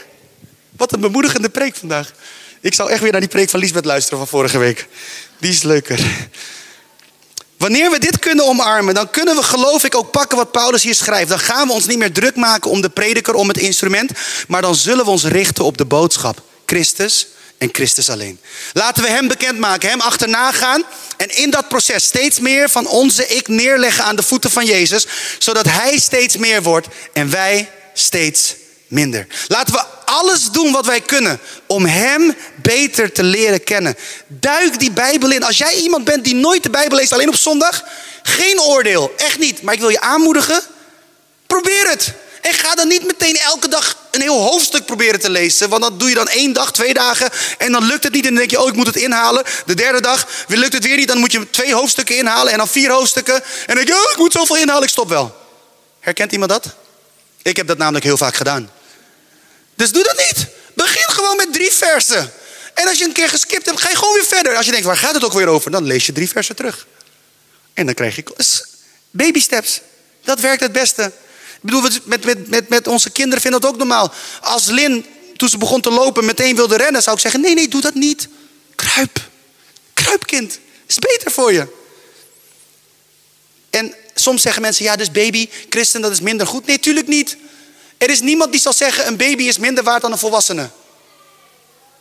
Wat 0.76 0.92
een 0.92 1.00
bemoedigende 1.00 1.48
preek 1.48 1.76
vandaag. 1.76 2.12
Ik 2.60 2.74
zou 2.74 2.90
echt 2.90 3.00
weer 3.00 3.10
naar 3.10 3.20
die 3.20 3.30
preek 3.30 3.50
van 3.50 3.60
Lisbeth 3.60 3.84
luisteren 3.84 4.18
van 4.18 4.28
vorige 4.28 4.58
week. 4.58 4.88
Die 5.38 5.50
is 5.50 5.62
leuker. 5.62 6.00
Wanneer 7.56 7.90
we 7.90 7.98
dit 7.98 8.18
kunnen 8.18 8.46
omarmen, 8.46 8.94
dan 8.94 9.10
kunnen 9.10 9.36
we 9.36 9.42
geloof 9.42 9.84
ik 9.84 9.94
ook 9.94 10.10
pakken 10.10 10.38
wat 10.38 10.52
Paulus 10.52 10.82
hier 10.82 10.94
schrijft. 10.94 11.28
Dan 11.28 11.38
gaan 11.38 11.66
we 11.66 11.72
ons 11.72 11.86
niet 11.86 11.98
meer 11.98 12.12
druk 12.12 12.36
maken 12.36 12.70
om 12.70 12.80
de 12.80 12.88
prediker, 12.88 13.34
om 13.34 13.48
het 13.48 13.58
instrument. 13.58 14.10
Maar 14.48 14.62
dan 14.62 14.74
zullen 14.74 15.04
we 15.04 15.10
ons 15.10 15.24
richten 15.24 15.64
op 15.64 15.78
de 15.78 15.84
boodschap. 15.84 16.42
Christus 16.66 17.26
Christus 17.72 18.10
alleen. 18.10 18.40
Laten 18.72 19.02
we 19.02 19.08
Hem 19.08 19.28
bekendmaken, 19.28 19.88
Hem 19.88 20.00
achterna 20.00 20.52
gaan. 20.52 20.84
En 21.16 21.36
in 21.36 21.50
dat 21.50 21.68
proces 21.68 22.04
steeds 22.04 22.38
meer 22.38 22.70
van 22.70 22.86
onze 22.86 23.26
ik 23.26 23.48
neerleggen 23.48 24.04
aan 24.04 24.16
de 24.16 24.22
voeten 24.22 24.50
van 24.50 24.64
Jezus. 24.64 25.06
Zodat 25.38 25.66
Hij 25.66 25.98
steeds 25.98 26.36
meer 26.36 26.62
wordt 26.62 26.86
en 27.12 27.30
wij 27.30 27.70
steeds 27.94 28.54
minder. 28.88 29.26
Laten 29.48 29.74
we 29.74 29.84
alles 30.04 30.50
doen 30.50 30.72
wat 30.72 30.86
wij 30.86 31.00
kunnen 31.00 31.40
om 31.66 31.84
Hem 31.84 32.34
beter 32.62 33.12
te 33.12 33.22
leren 33.22 33.64
kennen. 33.64 33.96
Duik 34.26 34.78
die 34.78 34.90
Bijbel 34.90 35.30
in. 35.30 35.42
Als 35.42 35.58
jij 35.58 35.74
iemand 35.74 36.04
bent 36.04 36.24
die 36.24 36.34
nooit 36.34 36.62
de 36.62 36.70
Bijbel 36.70 36.98
leest, 36.98 37.12
alleen 37.12 37.28
op 37.28 37.36
zondag, 37.36 37.84
geen 38.22 38.60
oordeel, 38.60 39.12
echt 39.16 39.38
niet. 39.38 39.62
Maar 39.62 39.74
ik 39.74 39.80
wil 39.80 39.88
je 39.88 40.00
aanmoedigen, 40.00 40.62
probeer 41.46 41.88
het. 41.88 42.12
En 42.44 42.54
ga 42.54 42.74
dan 42.74 42.88
niet 42.88 43.04
meteen 43.06 43.36
elke 43.36 43.68
dag 43.68 43.96
een 44.10 44.20
heel 44.20 44.40
hoofdstuk 44.40 44.86
proberen 44.86 45.20
te 45.20 45.30
lezen. 45.30 45.68
Want 45.68 45.82
dat 45.82 45.98
doe 45.98 46.08
je 46.08 46.14
dan 46.14 46.28
één 46.28 46.52
dag, 46.52 46.72
twee 46.72 46.94
dagen. 46.94 47.30
En 47.58 47.72
dan 47.72 47.84
lukt 47.84 48.04
het 48.04 48.12
niet. 48.12 48.22
En 48.22 48.28
dan 48.28 48.38
denk 48.38 48.50
je, 48.50 48.60
oh, 48.60 48.68
ik 48.68 48.74
moet 48.74 48.86
het 48.86 48.96
inhalen. 48.96 49.44
De 49.66 49.74
derde 49.74 50.00
dag 50.00 50.26
lukt 50.48 50.72
het 50.72 50.84
weer 50.84 50.96
niet. 50.96 51.08
Dan 51.08 51.18
moet 51.18 51.32
je 51.32 51.50
twee 51.50 51.74
hoofdstukken 51.74 52.16
inhalen. 52.16 52.52
En 52.52 52.58
dan 52.58 52.68
vier 52.68 52.90
hoofdstukken. 52.90 53.34
En 53.34 53.42
dan 53.66 53.76
denk 53.76 53.88
je, 53.88 53.94
oh, 53.94 54.10
ik 54.10 54.16
moet 54.16 54.32
zoveel 54.32 54.56
inhalen. 54.56 54.82
Ik 54.82 54.88
stop 54.88 55.08
wel. 55.08 55.36
Herkent 56.00 56.32
iemand 56.32 56.50
dat? 56.50 56.66
Ik 57.42 57.56
heb 57.56 57.66
dat 57.66 57.78
namelijk 57.78 58.04
heel 58.04 58.16
vaak 58.16 58.34
gedaan. 58.34 58.70
Dus 59.74 59.92
doe 59.92 60.02
dat 60.02 60.16
niet. 60.16 60.46
Begin 60.74 61.08
gewoon 61.14 61.36
met 61.36 61.52
drie 61.52 61.72
versen. 61.72 62.32
En 62.74 62.88
als 62.88 62.98
je 62.98 63.04
een 63.04 63.12
keer 63.12 63.28
geskipt 63.28 63.66
hebt, 63.66 63.80
ga 63.80 63.88
je 63.88 63.96
gewoon 63.96 64.14
weer 64.14 64.26
verder. 64.26 64.56
Als 64.56 64.64
je 64.64 64.72
denkt, 64.72 64.86
waar 64.86 64.96
gaat 64.96 65.14
het 65.14 65.24
ook 65.24 65.32
weer 65.32 65.48
over? 65.48 65.70
Dan 65.70 65.84
lees 65.84 66.06
je 66.06 66.12
drie 66.12 66.28
versen 66.28 66.56
terug. 66.56 66.86
En 67.74 67.86
dan 67.86 67.94
krijg 67.94 68.16
je 68.16 68.24
baby 69.10 69.40
steps. 69.40 69.80
Dat 70.24 70.40
werkt 70.40 70.60
het 70.60 70.72
beste. 70.72 71.12
Bedoel, 71.64 71.80
met, 71.80 72.24
met, 72.24 72.48
met, 72.48 72.68
met 72.68 72.86
onze 72.86 73.10
kinderen 73.10 73.40
vinden 73.40 73.60
dat 73.60 73.70
ook 73.70 73.76
normaal. 73.76 74.12
Als 74.40 74.66
Lin, 74.66 75.06
toen 75.36 75.48
ze 75.48 75.58
begon 75.58 75.80
te 75.80 75.90
lopen, 75.90 76.24
meteen 76.24 76.56
wilde 76.56 76.76
rennen, 76.76 77.02
zou 77.02 77.16
ik 77.16 77.22
zeggen: 77.22 77.40
nee, 77.40 77.54
nee, 77.54 77.68
doe 77.68 77.80
dat 77.80 77.94
niet. 77.94 78.28
Kruip. 78.74 79.18
Kruip, 79.94 80.26
kind. 80.26 80.58
Is 80.86 80.98
beter 80.98 81.30
voor 81.30 81.52
je. 81.52 81.66
En 83.70 83.94
soms 84.14 84.42
zeggen 84.42 84.62
mensen: 84.62 84.84
ja, 84.84 84.96
dus 84.96 85.10
baby, 85.10 85.48
christen, 85.68 86.00
dat 86.00 86.12
is 86.12 86.20
minder 86.20 86.46
goed. 86.46 86.66
Nee, 86.66 86.78
tuurlijk 86.78 87.06
niet. 87.06 87.36
Er 87.98 88.10
is 88.10 88.20
niemand 88.20 88.52
die 88.52 88.60
zal 88.60 88.72
zeggen: 88.72 89.06
een 89.06 89.16
baby 89.16 89.42
is 89.42 89.58
minder 89.58 89.84
waard 89.84 90.02
dan 90.02 90.12
een 90.12 90.18
volwassene. 90.18 90.70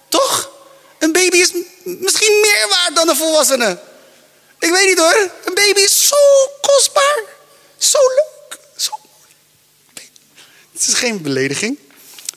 Toch? 0.09 0.51
Een 0.99 1.11
baby 1.11 1.37
is 1.37 1.51
misschien 1.83 2.39
meer 2.41 2.67
waard 2.69 2.95
dan 2.95 3.09
een 3.09 3.15
volwassene. 3.15 3.79
Ik 4.59 4.69
weet 4.69 4.87
niet 4.87 4.99
hoor. 4.99 5.31
Een 5.45 5.53
baby 5.53 5.79
is 5.79 6.07
zo 6.07 6.15
kostbaar. 6.61 7.23
Zo 7.77 7.99
leuk. 7.99 8.33
Het 10.85 10.93
is 10.93 10.99
geen 10.99 11.21
belediging. 11.21 11.77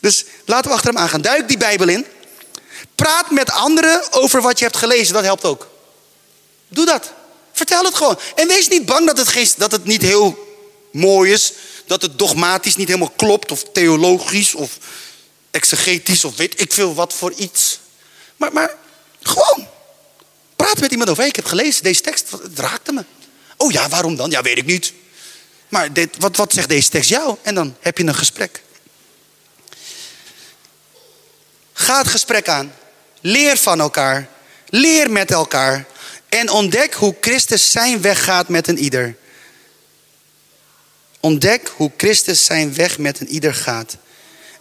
Dus 0.01 0.25
laten 0.45 0.71
we 0.71 0.77
achter 0.77 0.93
hem 0.93 1.03
aangaan. 1.03 1.21
Duik 1.21 1.49
die 1.49 1.57
Bijbel 1.57 1.89
in. 1.89 2.07
Praat 2.95 3.31
met 3.31 3.51
anderen 3.51 4.13
over 4.13 4.43
wat 4.43 4.59
je 4.59 4.65
hebt 4.65 4.77
gelezen. 4.77 5.15
Dat 5.15 5.23
helpt 5.23 5.45
ook. 5.45 5.69
Doe 6.69 6.85
dat. 6.85 7.13
Vertel 7.53 7.85
het 7.85 7.95
gewoon. 7.95 8.19
En 8.35 8.49
wees 8.49 8.69
niet 8.69 8.87
bang 8.87 9.07
dat 9.07 9.19
het, 9.19 9.55
dat 9.57 9.73
het 9.73 9.85
niet 9.85 10.03
heel 10.03 10.57
mooi 10.93 11.33
is. 11.33 11.53
Dat 11.87 12.03
het 12.03 12.19
dogmatisch 12.19 12.77
niet 12.77 12.89
helemaal 12.89 13.13
klopt. 13.17 13.53
Of 13.53 13.65
theologisch. 13.73 14.55
Of 14.55 14.79
exegetisch. 15.51 16.25
Of 16.25 16.37
weet 16.37 16.61
ik 16.61 16.73
veel 16.73 16.95
wat 16.95 17.13
voor 17.13 17.33
iets. 17.33 17.79
Maar, 18.37 18.53
maar 18.53 18.77
gewoon. 19.23 19.69
Praat 20.57 20.81
met 20.81 20.91
iemand 20.91 21.11
over. 21.11 21.25
Ik 21.25 21.37
heb 21.37 21.47
gelezen 21.47 21.83
deze 21.83 22.01
tekst. 22.01 22.31
Het 22.31 22.59
raakte 22.59 22.93
me. 22.93 23.05
Oh 23.57 23.73
ja, 23.73 23.89
waarom 23.89 24.17
dan? 24.17 24.31
Ja, 24.31 24.43
weet 24.43 24.59
ik 24.59 24.67
niet. 24.67 24.93
Maar 25.69 25.93
dit, 25.93 26.17
wat, 26.19 26.37
wat 26.37 26.53
zegt 26.53 26.69
deze 26.69 26.89
tekst 26.89 27.09
jou? 27.09 27.37
En 27.43 27.55
dan 27.55 27.77
heb 27.81 27.99
je 27.99 28.05
een 28.05 28.15
gesprek. 28.15 28.63
Ga 31.73 31.99
het 31.99 32.09
gesprek 32.09 32.49
aan. 32.49 32.75
Leer 33.21 33.57
van 33.57 33.81
elkaar. 33.81 34.29
Leer 34.69 35.11
met 35.11 35.31
elkaar. 35.31 35.87
En 36.29 36.51
ontdek 36.51 36.95
hoe 36.95 37.17
Christus 37.21 37.71
zijn 37.71 38.01
weg 38.01 38.25
gaat 38.25 38.49
met 38.49 38.69
een 38.69 38.79
ieder. 38.79 39.17
Ontdek 41.21 41.73
hoe 41.77 41.93
Christus 41.97 42.45
zijn 42.45 42.75
weg 42.75 42.99
met 42.99 43.21
een 43.21 43.29
ieder 43.29 43.55
gaat. 43.55 43.97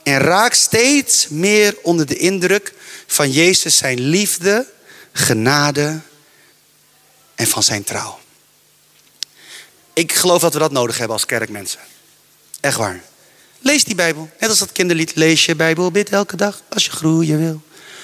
En 0.03 0.18
raak 0.18 0.53
steeds 0.53 1.28
meer 1.28 1.78
onder 1.82 2.06
de 2.06 2.18
indruk 2.18 2.74
van 3.08 3.32
Jezus 3.32 3.78
zijn 3.78 3.99
liefde, 3.99 4.68
genade 5.12 5.99
en 7.36 7.47
van 7.47 7.64
zijn 7.64 7.84
trouw. 7.84 8.20
Ik 9.96 10.14
geloof 10.14 10.41
dat 10.41 10.54
we 10.54 10.60
dat 10.60 10.72
nodig 10.72 10.98
hebben 10.98 11.16
als 11.16 11.26
kerkmensen. 11.26 11.80
Echt 12.60 12.78
waar. 12.78 13.02
Lees 13.60 13.84
die 13.84 13.96
Bijbel. 13.96 14.30
Net 14.39 14.50
als 14.50 14.60
dat 14.60 14.72
kinderlied. 14.72 15.16
Lees 15.16 15.46
je 15.46 15.56
Bijbel, 15.56 15.91
bid 15.91 16.10
elke 16.10 16.36
dag 16.36 16.62
als 16.70 16.86
je 16.86 16.91
groeien 16.91 17.38
wil. 17.38 17.62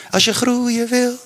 Als 0.10 0.26
je 0.26 0.34
groeien 0.34 0.88
wil. 0.88 1.18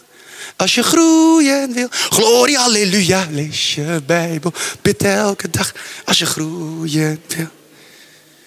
Als 0.56 0.76
je 0.76 0.84
groeien 0.84 1.74
wil. 1.74 1.88
Gloria, 1.92 2.60
halleluja. 2.60 3.28
Lees 3.32 3.76
je 3.76 4.02
Bijbel. 4.06 4.54
Bid 4.82 5.04
elke 5.04 5.50
dag. 5.50 5.74
Als 6.06 6.20
je 6.20 6.26
groeien 6.26 7.22
wil. 7.28 7.48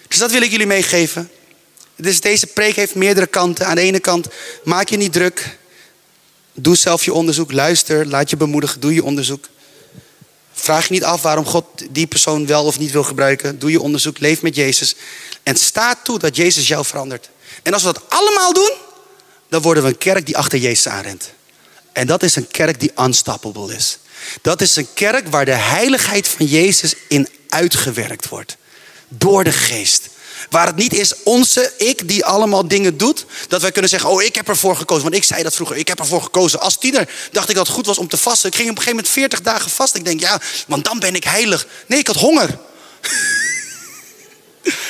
Dus 0.07 0.17
dat 0.17 0.31
wil 0.31 0.41
ik 0.41 0.51
jullie 0.51 0.67
meegeven. 0.67 1.29
Dus 1.95 2.21
deze 2.21 2.47
preek 2.47 2.75
heeft 2.75 2.95
meerdere 2.95 3.27
kanten. 3.27 3.67
Aan 3.67 3.75
de 3.75 3.81
ene 3.81 3.99
kant, 3.99 4.27
maak 4.63 4.89
je 4.89 4.97
niet 4.97 5.13
druk. 5.13 5.57
Doe 6.53 6.75
zelf 6.75 7.05
je 7.05 7.13
onderzoek. 7.13 7.51
Luister, 7.51 8.07
laat 8.07 8.29
je 8.29 8.37
bemoedigen. 8.37 8.79
Doe 8.79 8.93
je 8.93 9.03
onderzoek. 9.03 9.45
Vraag 10.59 10.87
je 10.87 10.93
niet 10.93 11.03
af 11.03 11.21
waarom 11.21 11.45
God 11.45 11.65
die 11.89 12.07
persoon 12.07 12.45
wel 12.45 12.65
of 12.65 12.79
niet 12.79 12.91
wil 12.91 13.03
gebruiken. 13.03 13.59
Doe 13.59 13.71
je 13.71 13.81
onderzoek, 13.81 14.19
leef 14.19 14.41
met 14.41 14.55
Jezus. 14.55 14.95
En 15.43 15.55
sta 15.55 15.95
toe 16.03 16.19
dat 16.19 16.35
Jezus 16.35 16.67
jou 16.67 16.85
verandert. 16.85 17.29
En 17.63 17.73
als 17.73 17.83
we 17.83 17.93
dat 17.93 18.03
allemaal 18.09 18.53
doen, 18.53 18.71
dan 19.49 19.61
worden 19.61 19.83
we 19.83 19.89
een 19.89 19.97
kerk 19.97 20.25
die 20.25 20.37
achter 20.37 20.59
Jezus 20.59 20.87
aanrent. 20.87 21.31
En 21.91 22.07
dat 22.07 22.23
is 22.23 22.35
een 22.35 22.47
kerk 22.47 22.79
die 22.79 22.91
unstoppable 22.97 23.75
is. 23.75 23.97
Dat 24.41 24.61
is 24.61 24.75
een 24.75 24.87
kerk 24.93 25.27
waar 25.27 25.45
de 25.45 25.51
heiligheid 25.51 26.27
van 26.27 26.45
Jezus 26.45 26.93
in 27.07 27.27
uitgewerkt 27.49 28.29
wordt. 28.29 28.57
Door 29.07 29.43
de 29.43 29.51
geest. 29.51 30.09
Waar 30.49 30.65
het 30.65 30.75
niet 30.75 30.93
is 30.93 31.13
onze 31.23 31.73
ik 31.77 32.07
die 32.07 32.25
allemaal 32.25 32.67
dingen 32.67 32.97
doet. 32.97 33.25
Dat 33.47 33.61
wij 33.61 33.71
kunnen 33.71 33.89
zeggen, 33.89 34.09
oh 34.09 34.21
ik 34.21 34.35
heb 34.35 34.47
ervoor 34.47 34.75
gekozen. 34.75 35.03
Want 35.03 35.15
ik 35.15 35.23
zei 35.23 35.43
dat 35.43 35.55
vroeger, 35.55 35.77
ik 35.77 35.87
heb 35.87 35.99
ervoor 35.99 36.21
gekozen. 36.21 36.59
Als 36.59 36.77
tiener 36.77 37.09
dacht 37.31 37.49
ik 37.49 37.55
dat 37.55 37.65
het 37.65 37.75
goed 37.75 37.85
was 37.85 37.97
om 37.97 38.07
te 38.07 38.17
vasten. 38.17 38.49
Ik 38.49 38.55
ging 38.55 38.69
op 38.69 38.77
een 38.77 38.83
gegeven 38.83 39.03
moment 39.05 39.13
40 39.13 39.41
dagen 39.41 39.71
vast. 39.71 39.95
Ik 39.95 40.05
denk, 40.05 40.19
ja, 40.19 40.41
want 40.67 40.83
dan 40.83 40.99
ben 40.99 41.15
ik 41.15 41.23
heilig. 41.23 41.67
Nee, 41.85 41.99
ik 41.99 42.07
had 42.07 42.15
honger. 42.15 42.59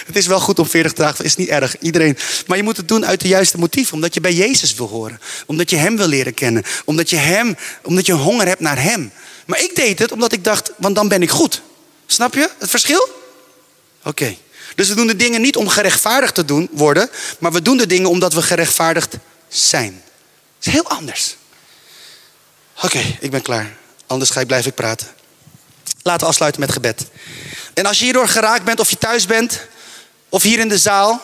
Het 0.05 0.15
is 0.15 0.27
wel 0.27 0.39
goed 0.39 0.59
om 0.59 0.67
40 0.67 0.93
dagen, 0.93 1.25
is 1.25 1.35
niet 1.35 1.47
erg. 1.47 1.79
Iedereen. 1.79 2.17
Maar 2.47 2.57
je 2.57 2.63
moet 2.63 2.77
het 2.77 2.87
doen 2.87 3.05
uit 3.05 3.21
de 3.21 3.27
juiste 3.27 3.57
motief. 3.57 3.93
Omdat 3.93 4.13
je 4.13 4.21
bij 4.21 4.33
Jezus 4.33 4.73
wil 4.73 4.87
horen. 4.87 5.19
Omdat 5.45 5.69
je 5.69 5.75
Hem 5.75 5.97
wil 5.97 6.07
leren 6.07 6.33
kennen. 6.33 6.63
Omdat 6.85 7.09
je, 7.09 7.15
hem, 7.15 7.57
omdat 7.83 8.05
je 8.05 8.13
honger 8.13 8.47
hebt 8.47 8.59
naar 8.59 8.81
Hem. 8.81 9.11
Maar 9.45 9.61
ik 9.61 9.75
deed 9.75 9.99
het 9.99 10.11
omdat 10.11 10.31
ik 10.31 10.43
dacht, 10.43 10.71
want 10.77 10.95
dan 10.95 11.07
ben 11.07 11.21
ik 11.21 11.29
goed. 11.29 11.61
Snap 12.05 12.33
je 12.33 12.49
het 12.57 12.69
verschil? 12.69 13.09
Oké. 14.03 14.35
Dus 14.75 14.87
we 14.87 14.95
doen 14.95 15.07
de 15.07 15.15
dingen 15.15 15.41
niet 15.41 15.55
om 15.55 15.67
gerechtvaardigd 15.67 16.35
te 16.35 16.45
doen, 16.45 16.69
worden. 16.71 17.09
Maar 17.39 17.51
we 17.51 17.61
doen 17.61 17.77
de 17.77 17.87
dingen 17.87 18.09
omdat 18.09 18.33
we 18.33 18.41
gerechtvaardigd 18.41 19.17
zijn. 19.47 20.01
Dat 20.57 20.67
is 20.67 20.71
heel 20.73 20.89
anders. 20.89 21.35
Oké, 22.83 23.01
ik 23.19 23.31
ben 23.31 23.41
klaar. 23.41 23.77
Anders 24.07 24.29
ga 24.29 24.39
ik 24.39 24.47
blijven 24.47 24.73
praten. 24.73 25.07
Laten 26.01 26.21
we 26.21 26.27
afsluiten 26.27 26.61
met 26.61 26.71
gebed. 26.71 27.05
En 27.73 27.85
als 27.85 27.97
je 27.97 28.03
hierdoor 28.03 28.27
geraakt 28.27 28.63
bent, 28.63 28.79
of 28.79 28.89
je 28.89 28.97
thuis 28.97 29.25
bent, 29.25 29.67
of 30.29 30.43
hier 30.43 30.59
in 30.59 30.69
de 30.69 30.77
zaal, 30.77 31.21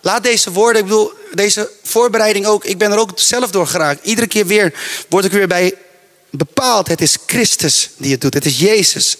laat 0.00 0.22
deze 0.22 0.52
woorden, 0.52 0.82
ik 0.82 0.88
bedoel, 0.88 1.12
deze 1.32 1.70
voorbereiding 1.82 2.46
ook, 2.46 2.64
ik 2.64 2.78
ben 2.78 2.92
er 2.92 2.98
ook 2.98 3.10
zelf 3.14 3.50
door 3.50 3.66
geraakt. 3.66 4.04
Iedere 4.04 4.26
keer 4.26 4.46
weer 4.46 4.74
word 5.08 5.24
ik 5.24 5.32
weer 5.32 5.48
bij 5.48 5.74
bepaald. 6.30 6.88
Het 6.88 7.00
is 7.00 7.16
Christus 7.26 7.90
die 7.96 8.12
het 8.12 8.20
doet, 8.20 8.34
het 8.34 8.44
is 8.44 8.58
Jezus. 8.58 9.16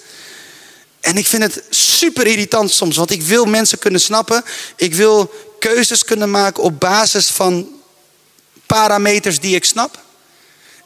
En 1.04 1.16
ik 1.16 1.26
vind 1.26 1.42
het 1.42 1.62
super 1.70 2.26
irritant 2.26 2.70
soms, 2.70 2.96
want 2.96 3.10
ik 3.10 3.22
wil 3.22 3.44
mensen 3.44 3.78
kunnen 3.78 4.00
snappen. 4.00 4.44
Ik 4.76 4.94
wil 4.94 5.34
keuzes 5.58 6.04
kunnen 6.04 6.30
maken 6.30 6.62
op 6.62 6.80
basis 6.80 7.26
van 7.26 7.68
parameters 8.66 9.40
die 9.40 9.54
ik 9.54 9.64
snap. 9.64 9.98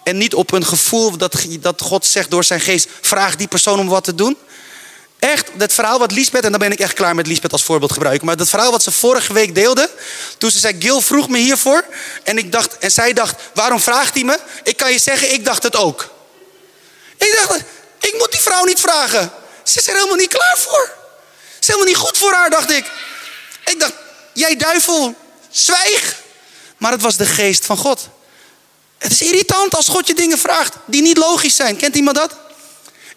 En 0.04 0.18
niet 0.18 0.34
op 0.34 0.52
een 0.52 0.66
gevoel 0.66 1.16
dat, 1.16 1.46
dat 1.60 1.80
God 1.80 2.06
zegt 2.06 2.30
door 2.30 2.44
zijn 2.44 2.60
geest: 2.60 2.88
vraag 3.00 3.36
die 3.36 3.48
persoon 3.48 3.78
om 3.78 3.88
wat 3.88 4.04
te 4.04 4.14
doen. 4.14 4.36
Echt, 5.18 5.50
dat 5.54 5.72
verhaal 5.72 5.98
wat 5.98 6.12
Liesbeth, 6.12 6.44
en 6.44 6.50
dan 6.50 6.60
ben 6.60 6.72
ik 6.72 6.80
echt 6.80 6.92
klaar 6.92 7.14
met 7.14 7.26
Liesbeth 7.26 7.52
als 7.52 7.64
voorbeeld 7.64 7.92
gebruiken. 7.92 8.26
Maar 8.26 8.36
dat 8.36 8.48
verhaal 8.48 8.70
wat 8.70 8.82
ze 8.82 8.90
vorige 8.90 9.32
week 9.32 9.54
deelde. 9.54 9.90
Toen 10.38 10.50
ze 10.50 10.58
zei, 10.58 10.76
Gil 10.78 11.00
vroeg 11.00 11.28
me 11.28 11.38
hiervoor. 11.38 11.84
En, 12.22 12.38
ik 12.38 12.52
dacht, 12.52 12.78
en 12.78 12.90
zij 12.90 13.12
dacht, 13.12 13.34
waarom 13.54 13.80
vraagt 13.80 14.14
hij 14.14 14.24
me? 14.24 14.38
Ik 14.62 14.76
kan 14.76 14.92
je 14.92 14.98
zeggen, 14.98 15.32
ik 15.32 15.44
dacht 15.44 15.62
het 15.62 15.76
ook. 15.76 16.10
Ik 17.16 17.40
dacht, 17.42 17.62
ik 18.00 18.14
moet 18.18 18.32
die 18.32 18.40
vrouw 18.40 18.64
niet 18.64 18.80
vragen. 18.80 19.32
Ze 19.68 19.78
is 19.78 19.86
er 19.86 19.94
helemaal 19.94 20.16
niet 20.16 20.28
klaar 20.28 20.58
voor. 20.58 20.90
Ze 21.38 21.60
is 21.60 21.66
helemaal 21.66 21.86
niet 21.86 21.96
goed 21.96 22.18
voor 22.18 22.32
haar, 22.32 22.50
dacht 22.50 22.70
ik. 22.70 22.84
Ik 23.64 23.80
dacht, 23.80 23.92
jij 24.32 24.56
duivel, 24.56 25.14
zwijg. 25.50 26.16
Maar 26.76 26.92
het 26.92 27.02
was 27.02 27.16
de 27.16 27.26
geest 27.26 27.64
van 27.64 27.76
God. 27.76 28.08
Het 28.98 29.12
is 29.12 29.22
irritant 29.22 29.74
als 29.74 29.88
God 29.88 30.06
je 30.06 30.14
dingen 30.14 30.38
vraagt 30.38 30.74
die 30.86 31.02
niet 31.02 31.16
logisch 31.16 31.56
zijn. 31.56 31.76
Kent 31.76 31.94
iemand 31.96 32.16
dat? 32.16 32.36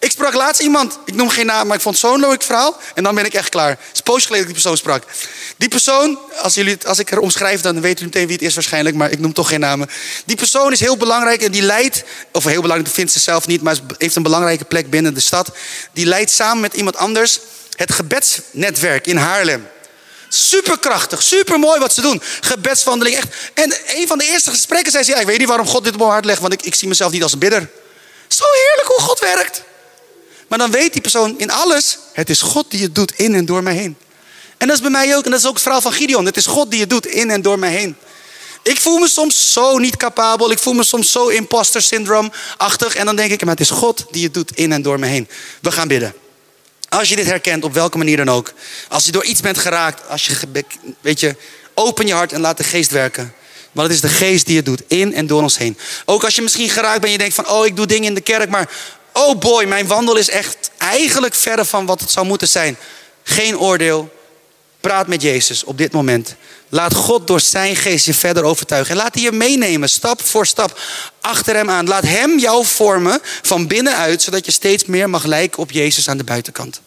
Ik 0.02 0.10
sprak 0.10 0.34
laatst 0.34 0.60
iemand, 0.60 0.98
ik 1.04 1.14
noem 1.14 1.28
geen 1.28 1.46
naam, 1.46 1.66
maar 1.66 1.76
ik 1.76 1.82
vond 1.82 1.98
zo'n 1.98 2.20
leuk 2.20 2.42
verhaal. 2.42 2.76
En 2.94 3.02
dan 3.02 3.14
ben 3.14 3.24
ik 3.24 3.34
echt 3.34 3.48
klaar. 3.48 3.68
Het 3.68 3.78
is 3.92 4.00
poos 4.00 4.26
geleden 4.26 4.46
dat 4.46 4.54
die 4.54 4.62
persoon 4.62 4.76
sprak. 4.76 5.04
Die 5.56 5.68
persoon, 5.68 6.18
als, 6.36 6.54
jullie, 6.54 6.78
als 6.86 6.98
ik 6.98 7.10
er 7.10 7.18
omschrijf, 7.18 7.60
dan 7.60 7.74
weten 7.74 7.88
jullie 7.88 8.04
meteen 8.04 8.26
wie 8.26 8.36
het 8.36 8.44
is 8.44 8.54
waarschijnlijk. 8.54 8.96
Maar 8.96 9.10
ik 9.10 9.18
noem 9.18 9.32
toch 9.32 9.48
geen 9.48 9.60
namen. 9.60 9.90
Die 10.24 10.36
persoon 10.36 10.72
is 10.72 10.80
heel 10.80 10.96
belangrijk 10.96 11.42
en 11.42 11.52
die 11.52 11.62
leidt, 11.62 12.04
of 12.32 12.44
heel 12.44 12.60
belangrijk, 12.60 12.94
vindt 12.94 13.12
ze 13.12 13.18
zelf 13.18 13.46
niet, 13.46 13.62
maar 13.62 13.76
heeft 13.98 14.16
een 14.16 14.22
belangrijke 14.22 14.64
plek 14.64 14.90
binnen 14.90 15.14
de 15.14 15.20
stad. 15.20 15.50
Die 15.92 16.06
leidt 16.06 16.30
samen 16.30 16.60
met 16.60 16.74
iemand 16.74 16.96
anders 16.96 17.38
het 17.76 17.92
gebedsnetwerk 17.92 19.06
in 19.06 19.16
Haarlem. 19.16 19.68
Superkrachtig, 20.28 21.22
super 21.22 21.58
mooi 21.58 21.80
wat 21.80 21.94
ze 21.94 22.00
doen. 22.00 22.22
Gebedswandeling, 22.40 23.16
echt. 23.16 23.28
En 23.54 23.74
een 23.86 24.06
van 24.06 24.18
de 24.18 24.24
eerste 24.24 24.50
gesprekken 24.50 24.92
zei 24.92 25.04
ze: 25.04 25.10
ja, 25.10 25.18
Ik 25.18 25.26
weet 25.26 25.38
niet 25.38 25.48
waarom 25.48 25.66
God 25.66 25.84
dit 25.84 25.92
op 25.92 25.98
mijn 25.98 26.10
hart 26.10 26.24
legt, 26.24 26.40
want 26.40 26.52
ik, 26.52 26.62
ik 26.62 26.74
zie 26.74 26.88
mezelf 26.88 27.12
niet 27.12 27.22
als 27.22 27.32
een 27.32 27.38
bidder. 27.38 27.70
Zo 28.28 28.44
heerlijk 28.52 28.88
hoe 28.88 29.00
God 29.00 29.18
werkt. 29.18 29.62
Maar 30.52 30.60
dan 30.60 30.70
weet 30.70 30.92
die 30.92 31.02
persoon 31.02 31.38
in 31.38 31.50
alles, 31.50 31.98
het 32.12 32.30
is 32.30 32.40
God 32.40 32.70
die 32.70 32.82
het 32.82 32.94
doet 32.94 33.12
in 33.12 33.34
en 33.34 33.44
door 33.44 33.62
mij 33.62 33.74
heen. 33.74 33.96
En 34.58 34.66
dat 34.66 34.76
is 34.76 34.82
bij 34.82 34.90
mij 34.90 35.16
ook, 35.16 35.24
en 35.24 35.30
dat 35.30 35.40
is 35.40 35.46
ook 35.46 35.52
het 35.52 35.62
verhaal 35.62 35.80
van 35.80 35.92
Gideon. 35.92 36.26
Het 36.26 36.36
is 36.36 36.46
God 36.46 36.70
die 36.70 36.80
het 36.80 36.90
doet 36.90 37.06
in 37.06 37.30
en 37.30 37.42
door 37.42 37.58
mij 37.58 37.70
heen. 37.70 37.96
Ik 38.62 38.80
voel 38.80 38.98
me 38.98 39.08
soms 39.08 39.52
zo 39.52 39.78
niet 39.78 39.96
capabel. 39.96 40.50
Ik 40.50 40.58
voel 40.58 40.72
me 40.72 40.84
soms 40.84 41.12
zo 41.12 41.28
imposter 41.28 41.82
syndrome-achtig. 41.82 42.94
En 42.94 43.06
dan 43.06 43.16
denk 43.16 43.32
ik, 43.32 43.40
maar 43.40 43.50
het 43.50 43.60
is 43.60 43.70
God 43.70 44.04
die 44.10 44.24
het 44.24 44.34
doet 44.34 44.56
in 44.56 44.72
en 44.72 44.82
door 44.82 44.98
me 44.98 45.06
heen. 45.06 45.28
We 45.60 45.72
gaan 45.72 45.88
bidden. 45.88 46.14
Als 46.88 47.08
je 47.08 47.16
dit 47.16 47.26
herkent, 47.26 47.64
op 47.64 47.74
welke 47.74 47.98
manier 47.98 48.16
dan 48.16 48.30
ook. 48.30 48.52
Als 48.88 49.04
je 49.04 49.12
door 49.12 49.24
iets 49.24 49.40
bent 49.40 49.58
geraakt. 49.58 50.08
Als 50.08 50.26
je, 50.26 50.64
weet 51.00 51.20
je, 51.20 51.36
open 51.74 52.06
je 52.06 52.14
hart 52.14 52.32
en 52.32 52.40
laat 52.40 52.56
de 52.56 52.64
geest 52.64 52.90
werken. 52.90 53.34
Want 53.72 53.86
het 53.88 53.96
is 53.96 54.10
de 54.10 54.16
geest 54.16 54.46
die 54.46 54.56
het 54.56 54.64
doet, 54.64 54.82
in 54.86 55.14
en 55.14 55.26
door 55.26 55.42
ons 55.42 55.58
heen. 55.58 55.78
Ook 56.04 56.24
als 56.24 56.34
je 56.34 56.42
misschien 56.42 56.68
geraakt 56.68 57.00
bent 57.00 57.04
en 57.04 57.12
je 57.12 57.18
denkt 57.18 57.34
van... 57.34 57.48
oh, 57.48 57.66
ik 57.66 57.76
doe 57.76 57.86
dingen 57.86 58.08
in 58.08 58.14
de 58.14 58.20
kerk, 58.20 58.48
maar 58.50 58.70
oh 59.12 59.38
boy, 59.38 59.64
mijn 59.64 59.86
wandel 59.86 60.16
is 60.16 60.28
echt 60.28 60.70
eigenlijk 60.78 61.34
verder 61.34 61.64
van 61.64 61.86
wat 61.86 62.00
het 62.00 62.10
zou 62.10 62.26
moeten 62.26 62.48
zijn. 62.48 62.76
Geen 63.22 63.58
oordeel. 63.58 64.12
Praat 64.80 65.06
met 65.06 65.22
Jezus 65.22 65.64
op 65.64 65.78
dit 65.78 65.92
moment. 65.92 66.34
Laat 66.68 66.94
God 66.94 67.26
door 67.26 67.40
zijn 67.40 67.76
geest 67.76 68.06
je 68.06 68.14
verder 68.14 68.44
overtuigen. 68.44 68.90
En 68.90 68.96
laat 68.96 69.14
hij 69.14 69.22
je 69.22 69.32
meenemen, 69.32 69.88
stap 69.88 70.22
voor 70.22 70.46
stap, 70.46 70.80
achter 71.20 71.54
hem 71.54 71.70
aan. 71.70 71.86
Laat 71.86 72.02
hem 72.02 72.38
jou 72.38 72.64
vormen 72.64 73.20
van 73.42 73.66
binnenuit, 73.66 74.22
zodat 74.22 74.44
je 74.44 74.52
steeds 74.52 74.84
meer 74.84 75.10
mag 75.10 75.24
lijken 75.24 75.58
op 75.58 75.70
Jezus 75.70 76.08
aan 76.08 76.16
de 76.16 76.24
buitenkant. 76.24 76.80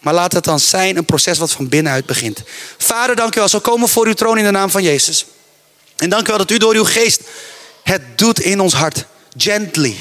Maar 0.00 0.14
laat 0.14 0.32
het 0.32 0.44
dan 0.44 0.60
zijn 0.60 0.96
een 0.96 1.04
proces 1.04 1.38
wat 1.38 1.50
van 1.50 1.68
binnenuit 1.68 2.06
begint. 2.06 2.42
Vader, 2.78 3.16
dank 3.16 3.34
u 3.34 3.38
wel. 3.38 3.48
Zo 3.48 3.58
komen 3.58 3.88
voor 3.88 4.06
uw 4.06 4.14
troon 4.14 4.38
in 4.38 4.44
de 4.44 4.50
naam 4.50 4.70
van 4.70 4.82
Jezus. 4.82 5.26
En 5.96 6.10
dank 6.10 6.26
u 6.26 6.28
wel 6.28 6.38
dat 6.38 6.50
u 6.50 6.58
door 6.58 6.74
uw 6.74 6.84
geest 6.84 7.20
het 7.82 8.18
doet 8.18 8.40
in 8.40 8.60
ons 8.60 8.72
hart. 8.72 9.04
Gently. 9.36 9.96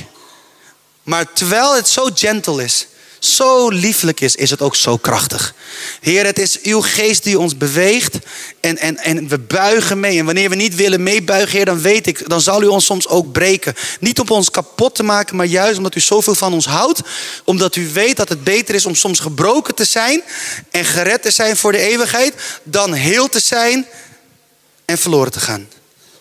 Maar 1.10 1.34
terwijl 1.34 1.76
het 1.76 1.88
zo 1.88 2.10
gentle 2.14 2.64
is, 2.64 2.88
zo 3.20 3.70
lieflijk 3.70 4.20
is, 4.20 4.36
is 4.36 4.50
het 4.50 4.62
ook 4.62 4.76
zo 4.76 4.98
krachtig. 4.98 5.54
Heer, 6.02 6.26
het 6.26 6.40
is 6.40 6.62
uw 6.62 6.82
geest 6.82 7.24
die 7.24 7.40
ons 7.40 7.58
beweegt 7.58 8.18
en, 8.60 8.78
en, 8.78 8.98
en 8.98 9.28
we 9.28 9.40
buigen 9.40 10.00
mee. 10.00 10.20
En 10.20 10.26
wanneer 10.26 10.50
we 10.50 10.56
niet 10.56 10.76
willen 10.76 11.04
meebuigen, 11.04 11.58
Heer, 11.58 11.66
dan 11.66 11.82
weet 11.82 12.08
ik, 12.08 12.30
dan 12.30 12.42
zal 12.42 12.64
u 12.64 12.66
ons 12.66 12.86
soms 12.86 13.08
ook 13.08 13.32
breken. 13.32 13.76
Niet 14.00 14.20
om 14.20 14.28
ons 14.28 14.52
kapot 14.52 14.96
te 14.96 15.04
maken, 15.04 15.36
maar 15.36 15.46
juist 15.46 15.78
omdat 15.78 15.96
u 15.96 16.00
zoveel 16.00 16.36
van 16.36 16.54
ons 16.54 16.66
houdt. 16.66 17.02
Omdat 17.44 17.76
u 17.76 17.90
weet 17.94 18.18
dat 18.18 18.30
het 18.30 18.44
beter 18.44 18.76
is 18.76 18.86
om 18.86 18.96
soms 18.96 19.20
gebroken 19.20 19.76
te 19.76 19.86
zijn 19.86 20.24
en 20.72 20.86
gered 20.86 21.22
te 21.22 21.32
zijn 21.32 21.58
voor 21.58 21.72
de 21.72 21.82
eeuwigheid, 21.82 22.34
dan 22.64 22.94
heel 22.94 23.30
te 23.30 23.40
zijn 23.40 23.88
en 24.86 24.98
verloren 24.98 25.32
te 25.32 25.40
gaan. 25.40 25.70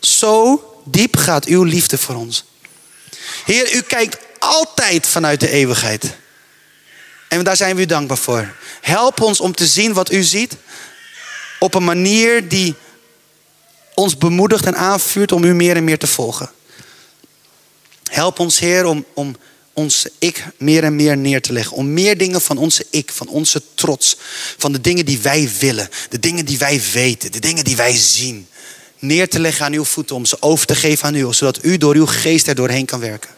Zo 0.00 0.64
diep 0.84 1.16
gaat 1.16 1.44
uw 1.44 1.62
liefde 1.62 1.98
voor 1.98 2.14
ons. 2.14 2.44
Heer, 3.44 3.74
u 3.74 3.80
kijkt 3.80 4.26
altijd 4.38 5.06
vanuit 5.06 5.40
de 5.40 5.50
eeuwigheid. 5.50 6.16
En 7.28 7.44
daar 7.44 7.56
zijn 7.56 7.76
we 7.76 7.82
u 7.82 7.86
dankbaar 7.86 8.18
voor. 8.18 8.54
Help 8.80 9.20
ons 9.20 9.40
om 9.40 9.54
te 9.54 9.66
zien 9.66 9.92
wat 9.92 10.12
u 10.12 10.22
ziet. 10.22 10.56
Op 11.58 11.74
een 11.74 11.84
manier 11.84 12.48
die 12.48 12.74
ons 13.94 14.18
bemoedigt 14.18 14.66
en 14.66 14.76
aanvuurt 14.76 15.32
om 15.32 15.44
u 15.44 15.54
meer 15.54 15.76
en 15.76 15.84
meer 15.84 15.98
te 15.98 16.06
volgen. 16.06 16.50
Help 18.10 18.38
ons, 18.38 18.58
Heer, 18.58 18.84
om, 18.84 19.04
om 19.14 19.36
onze 19.72 20.12
ik 20.18 20.44
meer 20.56 20.84
en 20.84 20.96
meer 20.96 21.16
neer 21.16 21.42
te 21.42 21.52
leggen. 21.52 21.76
Om 21.76 21.92
meer 21.92 22.18
dingen 22.18 22.40
van 22.40 22.58
onze 22.58 22.86
ik, 22.90 23.10
van 23.12 23.28
onze 23.28 23.62
trots, 23.74 24.16
van 24.58 24.72
de 24.72 24.80
dingen 24.80 25.04
die 25.04 25.18
wij 25.18 25.50
willen, 25.58 25.88
de 26.08 26.18
dingen 26.18 26.44
die 26.44 26.58
wij 26.58 26.82
weten, 26.92 27.32
de 27.32 27.40
dingen 27.40 27.64
die 27.64 27.76
wij 27.76 27.96
zien, 27.96 28.48
neer 28.98 29.28
te 29.28 29.40
leggen 29.40 29.64
aan 29.64 29.72
uw 29.72 29.84
voeten, 29.84 30.16
om 30.16 30.24
ze 30.24 30.36
over 30.42 30.66
te 30.66 30.74
geven 30.74 31.04
aan 31.04 31.14
u, 31.14 31.34
zodat 31.34 31.64
u 31.64 31.76
door 31.76 31.94
uw 31.94 32.06
geest 32.06 32.46
er 32.46 32.54
doorheen 32.54 32.86
kan 32.86 33.00
werken. 33.00 33.30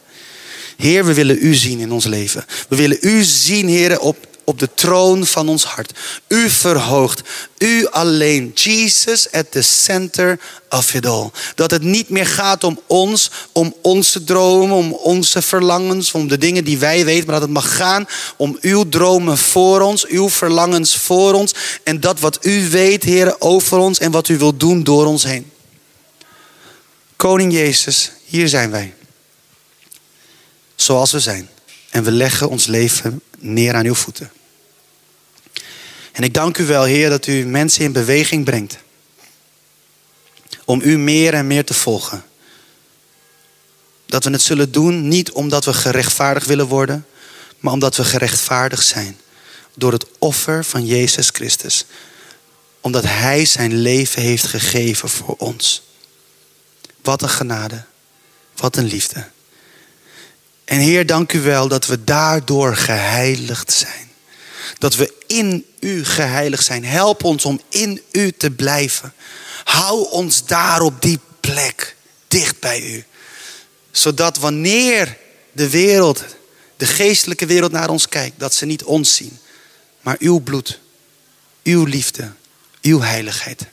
Heer, 0.81 1.05
we 1.05 1.15
willen 1.15 1.39
u 1.41 1.55
zien 1.55 1.81
in 1.81 1.93
ons 1.93 2.05
leven. 2.05 2.45
We 2.69 2.77
willen 2.77 2.99
u 3.01 3.23
zien, 3.23 3.69
Heer, 3.69 4.01
op, 4.01 4.27
op 4.45 4.59
de 4.59 4.69
troon 4.75 5.27
van 5.27 5.49
ons 5.49 5.65
hart. 5.65 5.93
U 6.29 6.51
verhoogt. 6.51 7.23
U 7.59 7.87
alleen. 7.87 8.51
Jesus 8.55 9.33
at 9.33 9.51
the 9.51 9.63
center 9.63 10.41
of 10.71 10.95
it 10.95 11.07
all. 11.07 11.31
Dat 11.55 11.71
het 11.71 11.83
niet 11.83 12.09
meer 12.09 12.27
gaat 12.27 12.65
om 12.65 12.81
ons, 12.87 13.31
om 13.53 13.75
onze 13.83 14.25
dromen, 14.25 14.77
om 14.77 14.93
onze 14.93 15.43
verlangens, 15.43 16.13
om 16.13 16.29
de 16.29 16.39
dingen 16.39 16.65
die 16.65 16.79
wij 16.79 17.05
weten, 17.05 17.25
maar 17.25 17.35
dat 17.35 17.43
het 17.43 17.53
mag 17.57 17.77
gaan 17.77 18.07
om 18.37 18.59
uw 18.61 18.89
dromen 18.89 19.39
voor 19.39 19.81
ons, 19.81 20.07
uw 20.07 20.29
verlangens 20.29 20.97
voor 20.97 21.33
ons 21.33 21.55
en 21.83 22.01
dat 22.01 22.21
wat 22.21 22.39
u 22.45 22.69
weet, 22.69 23.03
Heer, 23.03 23.41
over 23.41 23.79
ons 23.79 23.99
en 23.99 24.11
wat 24.11 24.29
u 24.29 24.39
wilt 24.39 24.61
doen 24.61 24.83
door 24.83 25.07
ons 25.07 25.25
heen. 25.25 25.51
Koning 27.17 27.53
Jezus, 27.53 28.13
hier 28.25 28.49
zijn 28.49 28.71
wij. 28.71 28.95
Zoals 30.81 31.13
we 31.13 31.21
zijn. 31.21 31.49
En 31.91 32.05
we 32.05 32.11
leggen 32.11 32.49
ons 32.49 32.67
leven 32.67 33.23
neer 33.39 33.75
aan 33.75 33.85
uw 33.85 33.95
voeten. 33.95 34.33
En 36.13 36.23
ik 36.23 36.35
dank 36.35 36.59
u 36.59 36.67
wel, 36.67 36.83
Heer, 36.83 37.09
dat 37.09 37.27
u 37.27 37.47
mensen 37.47 37.85
in 37.85 37.93
beweging 37.93 38.45
brengt. 38.45 38.79
Om 40.65 40.81
u 40.85 40.99
meer 40.99 41.35
en 41.35 41.47
meer 41.47 41.65
te 41.65 41.75
volgen. 41.75 42.25
Dat 44.07 44.25
we 44.25 44.31
het 44.31 44.43
zullen 44.43 44.73
doen 44.73 45.09
niet 45.09 45.31
omdat 45.33 45.65
we 45.65 45.75
gerechtvaardigd 45.75 46.47
willen 46.47 46.67
worden, 46.67 47.07
maar 47.59 47.73
omdat 47.73 47.97
we 47.97 48.05
gerechtvaardigd 48.05 48.87
zijn. 48.87 49.19
Door 49.75 49.93
het 49.93 50.07
offer 50.19 50.65
van 50.65 50.87
Jezus 50.87 51.29
Christus. 51.29 51.85
Omdat 52.81 53.05
Hij 53.05 53.45
zijn 53.45 53.75
leven 53.75 54.23
heeft 54.23 54.47
gegeven 54.47 55.09
voor 55.09 55.35
ons. 55.39 55.83
Wat 57.03 57.23
een 57.23 57.29
genade. 57.29 57.85
Wat 58.57 58.77
een 58.77 58.87
liefde. 58.87 59.27
En 60.71 60.79
Heer, 60.79 61.07
dank 61.07 61.33
u 61.33 61.41
wel 61.41 61.69
dat 61.69 61.87
we 61.87 62.05
daardoor 62.05 62.77
geheiligd 62.77 63.73
zijn. 63.73 64.11
Dat 64.79 64.95
we 64.95 65.15
in 65.27 65.67
u 65.81 66.05
geheiligd 66.05 66.65
zijn. 66.65 66.85
Help 66.85 67.25
ons 67.25 67.45
om 67.45 67.61
in 67.69 68.03
u 68.13 68.33
te 68.33 68.51
blijven. 68.51 69.15
Hou 69.65 70.11
ons 70.11 70.47
daar 70.47 70.81
op 70.81 71.03
die 71.03 71.19
plek, 71.41 71.97
dicht 72.29 72.61
bij 72.61 72.83
u. 72.83 73.05
Zodat 73.91 74.39
wanneer 74.39 75.17
de 75.53 75.71
wereld, 75.71 76.25
de 76.77 76.87
geestelijke 76.87 77.47
wereld 77.47 77.73
naar 77.73 77.91
ons 77.91 78.09
kijkt, 78.09 78.39
dat 78.39 78.55
ze 78.55 78.67
niet 78.67 78.85
ons 78.85 79.15
zien, 79.15 79.39
maar 80.01 80.17
uw 80.19 80.39
bloed, 80.39 80.81
uw 81.63 81.85
liefde, 81.85 82.33
uw 82.83 83.01
heiligheid. 83.01 83.67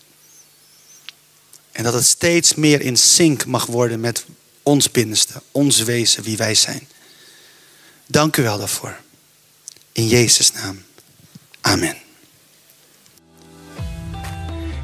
En 1.71 1.83
dat 1.83 1.93
het 1.93 2.05
steeds 2.05 2.53
meer 2.53 2.81
in 2.81 2.97
sync 2.97 3.45
mag 3.45 3.65
worden 3.65 3.99
met 3.99 4.25
ons 4.67 4.91
binnenste, 4.91 5.41
ons 5.51 5.83
wezen, 5.83 6.23
wie 6.23 6.37
wij 6.37 6.55
zijn. 6.55 6.87
Dank 8.05 8.37
u 8.37 8.43
wel 8.43 8.57
daarvoor. 8.57 8.95
In 9.91 10.07
Jezus' 10.07 10.51
naam. 10.51 10.83
Amen. 11.61 11.95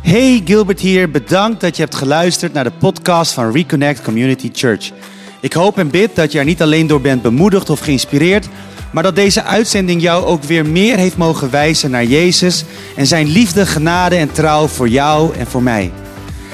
Hey 0.02 0.42
Gilbert 0.46 0.80
hier, 0.80 1.12
bedankt 1.12 1.62
dat 1.62 1.76
je 1.76 1.82
hebt 1.82 1.96
geluisterd 1.96 2.54
naar 2.54 2.64
de 2.64 2.72
podcast 2.72 3.32
van 3.32 3.52
Reconnect 3.52 4.02
Community 4.02 4.50
Church. 4.54 4.92
Ik 5.42 5.54
hoop 5.54 5.78
en 5.78 5.90
bid 5.90 6.16
dat 6.16 6.32
je 6.32 6.40
er 6.40 6.46
niet 6.46 6.62
alleen 6.62 6.88
door 6.88 7.02
bent 7.02 7.22
bemoedigd 7.22 7.70
of 7.70 7.80
geïnspireerd, 7.80 8.48
maar 8.92 9.04
dat 9.04 9.16
deze 9.16 9.44
uitzending 9.44 10.02
jou 10.02 10.26
ook 10.26 10.44
weer 10.44 10.66
meer 10.66 10.98
heeft 10.98 11.18
mogen 11.18 11.50
wijzen 11.50 11.92
naar 11.92 12.06
Jezus 12.06 12.64
en 12.96 13.08
zijn 13.08 13.28
liefde, 13.28 13.66
genade 13.66 14.16
en 14.16 14.32
trouw 14.32 14.68
voor 14.68 14.90
jou 14.90 15.36
en 15.36 15.48
voor 15.48 15.64
mij. 15.64 15.92